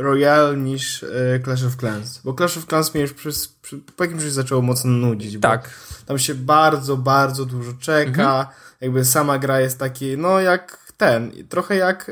Royale 0.02 0.56
niż 0.56 1.02
e, 1.02 1.40
Clash 1.44 1.64
of 1.64 1.76
Clans. 1.76 2.20
Bo 2.24 2.34
Clash 2.34 2.56
of 2.56 2.66
Clans 2.66 2.94
mnie 2.94 3.02
już 3.02 3.12
przez, 3.12 3.48
przy, 3.48 3.78
po 3.78 4.04
jakimś 4.04 4.20
czasie 4.22 4.32
zaczęło 4.32 4.62
mocno 4.62 4.90
nudzić. 4.90 5.40
Tak. 5.40 5.70
Tam 6.06 6.18
się 6.18 6.34
bardzo, 6.34 6.96
bardzo 6.96 7.44
dużo 7.44 7.72
czeka. 7.80 8.38
Mhm. 8.38 8.46
Jakby 8.80 9.04
sama 9.04 9.38
gra 9.38 9.60
jest 9.60 9.78
taki, 9.78 10.18
no 10.18 10.40
jak 10.40 10.92
ten. 10.96 11.32
Trochę 11.48 11.76
jak. 11.76 12.10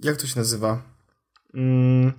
Jak 0.00 0.16
to 0.16 0.26
się 0.26 0.38
nazywa? 0.38 0.82
Mm, 1.54 2.12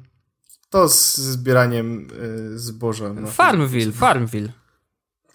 to 0.70 0.90
z 0.90 1.18
zbieraniem 1.18 2.08
y, 2.56 2.60
zboża. 2.60 3.14
Farmville, 3.32 3.92
Farmville. 3.92 4.52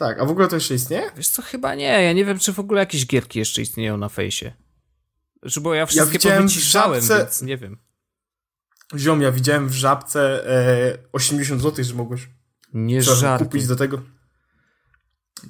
Tak, 0.02 0.20
a 0.20 0.24
w 0.24 0.30
ogóle 0.30 0.48
to 0.48 0.56
jeszcze 0.56 0.74
istnieje? 0.74 1.10
Wiesz 1.16 1.28
co, 1.28 1.42
chyba 1.42 1.74
nie. 1.74 1.84
Ja 1.84 2.12
nie 2.12 2.24
wiem, 2.24 2.38
czy 2.38 2.52
w 2.52 2.58
ogóle 2.58 2.80
jakieś 2.80 3.06
gierki 3.06 3.38
jeszcze 3.38 3.62
istnieją 3.62 3.96
na 3.96 4.08
fejsie. 4.08 4.52
Znaczy, 5.42 5.60
bo 5.60 5.74
ja 5.74 5.86
wszystkie 5.86 6.28
ja 6.28 6.36
powyciszałem, 6.36 7.00
żabce... 7.00 7.18
więc 7.18 7.42
nie 7.42 7.56
wiem. 7.56 7.78
Ziom, 8.96 9.22
ja 9.22 9.32
widziałem 9.32 9.68
w 9.68 9.72
żabce 9.72 10.48
e, 10.94 10.98
80 11.12 11.62
zł, 11.62 11.84
że 11.84 11.94
mogłeś 11.94 12.28
nie 12.74 13.00
kupić 13.38 13.66
do 13.66 13.76
tego. 13.76 14.00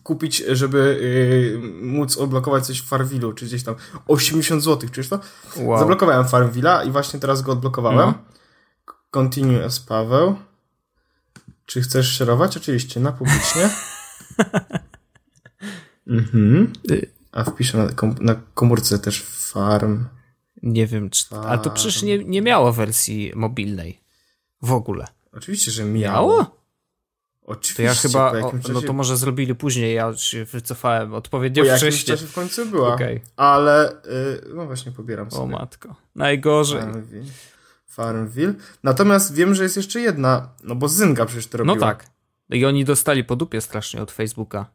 Kupić, 0.03 0.45
żeby 0.49 0.79
y, 0.79 1.59
móc 1.83 2.17
odblokować 2.17 2.67
coś 2.67 2.81
w 2.81 2.91
Farmville'u, 2.91 3.35
czy 3.35 3.47
gdzieś 3.47 3.63
tam. 3.63 3.75
80 4.09 4.63
zł, 4.63 4.91
czyż 4.91 5.09
to? 5.09 5.21
Wow. 5.57 5.79
Zablokowałem 5.79 6.25
Farmville'a 6.25 6.87
i 6.87 6.91
właśnie 6.91 7.21
teraz 7.21 7.43
go 7.43 7.53
odblokowałem. 7.53 7.99
No. 7.99 8.15
Continue 9.11 9.65
as 9.65 9.81
Paweł. 9.81 10.37
Czy 11.67 11.83
chcesz 11.83 12.07
szerować? 12.07 12.57
Oczywiście, 12.57 13.01
na 13.01 13.13
publicznie. 13.13 13.71
mhm. 16.07 16.73
A 17.33 17.45
wpiszę 17.45 17.79
na, 17.79 17.89
kom 17.93 18.14
na 18.20 18.35
komórce 18.55 18.99
też 18.99 19.23
farm. 19.23 20.05
Nie 20.62 20.87
wiem, 20.87 21.11
czy. 21.11 21.25
Farm. 21.25 21.47
A 21.49 21.59
to 21.59 21.70
przecież 21.70 22.03
nie, 22.03 22.25
nie 22.25 22.43
miało 22.43 22.73
wersji 22.73 23.33
mobilnej. 23.35 24.03
W 24.62 24.73
ogóle. 24.73 25.07
Oczywiście, 25.33 25.70
że 25.70 25.85
miało. 25.85 26.29
miało? 26.29 26.62
Oczywiście. 27.43 27.77
To 27.77 27.83
ja 27.83 27.95
chyba. 27.95 28.47
O, 28.47 28.51
czasie... 28.51 28.73
No 28.73 28.83
to 28.83 28.93
może 28.93 29.16
zrobili 29.16 29.55
później, 29.55 29.95
ja 29.95 30.16
się 30.16 30.45
wycofałem 30.45 31.14
odpowiednio 31.14 31.64
po 31.64 31.77
wcześniej. 31.77 32.16
czasie 32.16 32.27
w 32.27 32.35
końcu 32.35 32.66
była. 32.66 32.95
Okay. 32.95 33.20
Ale. 33.37 33.93
Yy, 34.45 34.55
no 34.55 34.66
właśnie, 34.66 34.93
pobieram 34.93 35.31
sobie. 35.31 35.43
O 35.43 35.47
matko. 35.47 35.97
Najgorzej. 36.14 36.81
Farmville. 36.81 37.33
Farmville. 37.87 38.55
Natomiast 38.83 39.35
wiem, 39.35 39.55
że 39.55 39.62
jest 39.62 39.77
jeszcze 39.77 40.01
jedna, 40.01 40.49
no 40.64 40.75
bo 40.75 40.89
Zynga 40.89 41.27
przecież 41.27 41.47
to 41.47 41.59
robiła. 41.59 41.75
No 41.77 41.81
tak. 41.81 42.07
I 42.51 42.64
oni 42.64 42.84
dostali 42.84 43.24
po 43.24 43.36
dupie 43.36 43.61
strasznie 43.61 44.03
od 44.03 44.12
Facebooka. 44.12 44.66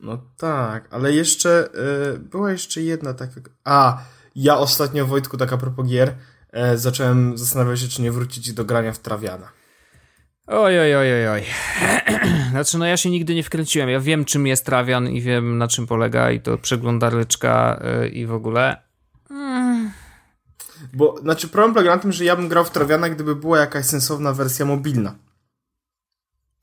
No 0.00 0.18
tak, 0.36 0.88
ale 0.90 1.12
jeszcze 1.12 1.68
y, 2.14 2.18
była 2.18 2.52
jeszcze 2.52 2.82
jedna 2.82 3.14
taka. 3.14 3.40
A, 3.64 4.02
ja 4.34 4.56
ostatnio 4.56 5.06
Wojtku, 5.06 5.36
taka 5.36 5.56
propos 5.56 5.86
gier, 5.86 6.14
y, 6.74 6.78
zacząłem 6.78 7.38
zastanawiać 7.38 7.80
się, 7.80 7.88
czy 7.88 8.02
nie 8.02 8.12
wrócić 8.12 8.52
do 8.52 8.64
grania 8.64 8.92
w 8.92 8.98
Trawiana. 8.98 9.48
Oj, 10.46 10.80
oj, 10.80 10.96
oj, 10.96 11.12
oj, 11.12 11.28
oj. 11.28 11.44
Znaczy, 12.50 12.78
no 12.78 12.86
ja 12.86 12.96
się 12.96 13.10
nigdy 13.10 13.34
nie 13.34 13.42
wkręciłem. 13.42 13.88
Ja 13.88 14.00
wiem, 14.00 14.24
czym 14.24 14.46
jest 14.46 14.66
Trawian 14.66 15.08
i 15.08 15.20
wiem, 15.20 15.58
na 15.58 15.68
czym 15.68 15.86
polega 15.86 16.30
i 16.30 16.40
to 16.40 16.58
przeglądareczka 16.58 17.82
y, 18.04 18.08
i 18.08 18.26
w 18.26 18.32
ogóle. 18.32 18.82
Mm. 19.30 19.90
Bo, 20.92 21.18
znaczy, 21.22 21.48
problem 21.48 21.74
polega 21.74 21.96
na 21.96 22.02
tym, 22.02 22.12
że 22.12 22.24
ja 22.24 22.36
bym 22.36 22.48
grał 22.48 22.64
w 22.64 22.70
Trawiana, 22.70 23.08
gdyby 23.08 23.36
była 23.36 23.58
jakaś 23.58 23.84
sensowna 23.86 24.32
wersja 24.32 24.66
mobilna 24.66 25.14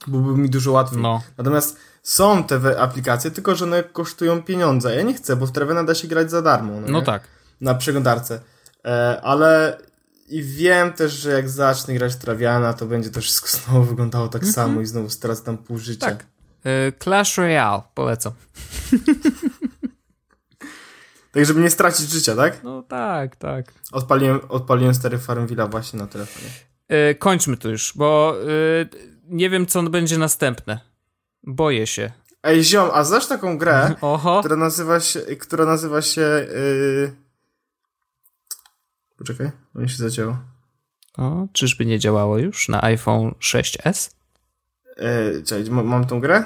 byłoby 0.07 0.41
mi 0.41 0.49
dużo 0.49 0.71
łatwiej. 0.71 1.01
No. 1.01 1.21
Natomiast 1.37 1.77
są 2.03 2.43
te 2.43 2.79
aplikacje, 2.81 3.31
tylko 3.31 3.55
że 3.55 3.65
one 3.65 3.83
kosztują 3.83 4.43
pieniądze. 4.43 4.95
Ja 4.95 5.01
nie 5.01 5.13
chcę, 5.13 5.35
bo 5.35 5.45
w 5.45 5.51
Traviana 5.51 5.83
da 5.83 5.95
się 5.95 6.07
grać 6.07 6.31
za 6.31 6.41
darmo. 6.41 6.73
No, 6.81 6.87
no 6.87 7.01
tak. 7.01 7.23
Na 7.61 7.75
przeglądarce. 7.75 8.39
E, 8.85 9.21
ale 9.23 9.77
i 10.27 10.43
wiem 10.43 10.93
też, 10.93 11.13
że 11.13 11.31
jak 11.31 11.49
zacznę 11.49 11.93
grać 11.93 12.15
Traviana, 12.15 12.73
to 12.73 12.85
będzie 12.85 13.09
to 13.09 13.21
wszystko 13.21 13.47
znowu 13.57 13.83
wyglądało 13.83 14.27
tak 14.27 14.41
mm 14.41 14.51
-hmm. 14.51 14.55
samo 14.55 14.81
i 14.81 14.85
znowu 14.85 15.09
stracę 15.09 15.43
tam 15.43 15.57
pół 15.57 15.77
życia. 15.77 16.07
Tak. 16.07 16.25
E, 16.63 16.91
Clash 17.03 17.37
Royale, 17.37 17.81
polecam. 17.93 18.33
tak, 21.31 21.45
żeby 21.45 21.61
nie 21.61 21.69
stracić 21.69 22.09
życia, 22.09 22.35
tak? 22.35 22.63
No 22.63 22.83
tak, 22.83 23.35
tak. 23.35 23.73
Odpaliłem, 23.91 24.39
odpaliłem 24.49 24.95
stary 24.95 25.17
Farmville 25.17 25.67
właśnie 25.67 25.99
na 25.99 26.07
telefonie. 26.07 26.49
E, 26.87 27.15
kończmy 27.15 27.57
to 27.57 27.69
już, 27.69 27.93
bo 27.95 28.35
e, 28.41 29.16
nie 29.30 29.49
wiem, 29.49 29.65
co 29.65 29.84
będzie 29.84 30.17
następne. 30.17 30.80
Boję 31.43 31.88
się. 31.88 32.11
Ej, 32.43 32.63
ziom, 32.63 32.89
a 32.93 33.03
znasz 33.03 33.28
taką 33.28 33.57
grę, 33.57 33.93
Oho. 34.01 34.39
która 34.39 34.55
nazywa 34.55 34.99
się, 34.99 35.19
która 35.19 35.65
nazywa 35.65 36.01
się, 36.01 36.21
yy... 36.21 37.11
Poczekaj, 39.17 39.51
bo 39.73 39.82
mi 39.82 39.89
się 39.89 39.97
zadziało. 39.97 40.38
O, 41.17 41.47
czyżby 41.53 41.86
nie 41.86 41.99
działało 41.99 42.38
już 42.38 42.69
na 42.69 42.84
iPhone 42.84 43.32
6s? 43.32 44.11
Yy, 45.51 45.84
mam 45.84 46.05
tą 46.05 46.19
grę? 46.19 46.43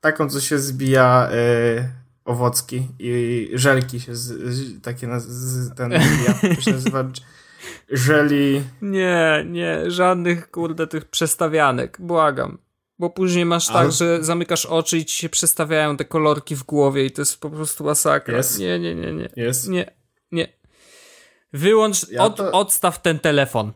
Taką, 0.00 0.28
co 0.28 0.40
się 0.40 0.58
zbija 0.58 1.28
yy, 1.30 1.88
owocki 2.24 2.88
i 2.98 3.50
żelki 3.54 4.00
się 4.00 4.16
z, 4.16 4.54
z, 4.54 4.82
takie 4.82 5.06
na, 5.06 5.20
z, 5.20 5.74
ten 5.74 5.92
zbija. 6.02 6.54
To 6.54 6.60
się 6.60 6.72
nazywa 6.72 7.04
Żeli. 7.90 8.62
Nie, 8.82 9.44
nie, 9.48 9.90
żadnych 9.90 10.50
kurde 10.50 10.86
tych 10.86 11.04
przestawianek, 11.04 11.96
błagam. 12.00 12.58
Bo 12.98 13.10
później 13.10 13.44
masz 13.44 13.66
tak, 13.66 13.76
Ale... 13.76 13.84
tak, 13.84 13.92
że 13.92 14.24
zamykasz 14.24 14.66
oczy 14.66 14.98
i 14.98 15.04
ci 15.04 15.18
się 15.18 15.28
przestawiają 15.28 15.96
te 15.96 16.04
kolorki 16.04 16.56
w 16.56 16.62
głowie 16.62 17.04
i 17.04 17.10
to 17.10 17.22
jest 17.22 17.40
po 17.40 17.50
prostu 17.50 17.84
masakra. 17.84 18.36
Jest? 18.36 18.58
Nie, 18.58 18.78
nie, 18.78 18.94
nie, 18.94 19.12
nie. 19.12 19.28
Jest? 19.36 19.68
Nie, 19.68 19.90
nie. 20.32 20.48
Wyłącz, 21.52 22.08
ja 22.08 22.24
od, 22.24 22.36
to... 22.36 22.52
odstaw 22.52 23.02
ten 23.02 23.18
telefon. 23.18 23.72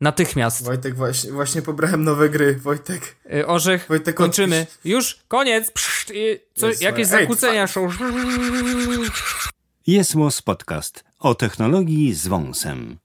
Natychmiast. 0.00 0.64
Wojtek, 0.64 0.94
właśnie, 0.94 1.32
właśnie 1.32 1.62
pobrałem 1.62 2.04
nowe 2.04 2.28
gry, 2.28 2.56
Wojtek. 2.56 3.16
Yy, 3.30 3.46
orzech, 3.46 3.86
Wojtek, 3.88 4.16
kończymy. 4.16 4.60
Odpisz. 4.60 4.92
Już, 4.92 5.18
koniec. 5.28 5.70
Pszt, 5.70 6.10
yy, 6.10 6.40
co, 6.54 6.66
jakieś 6.80 7.06
zakłócenia 7.06 7.66
są. 7.66 7.88
Jest 9.86 10.14
Podcast 10.44 11.04
o 11.18 11.34
technologii 11.34 12.14
z 12.14 12.26
wąsem. 12.28 12.98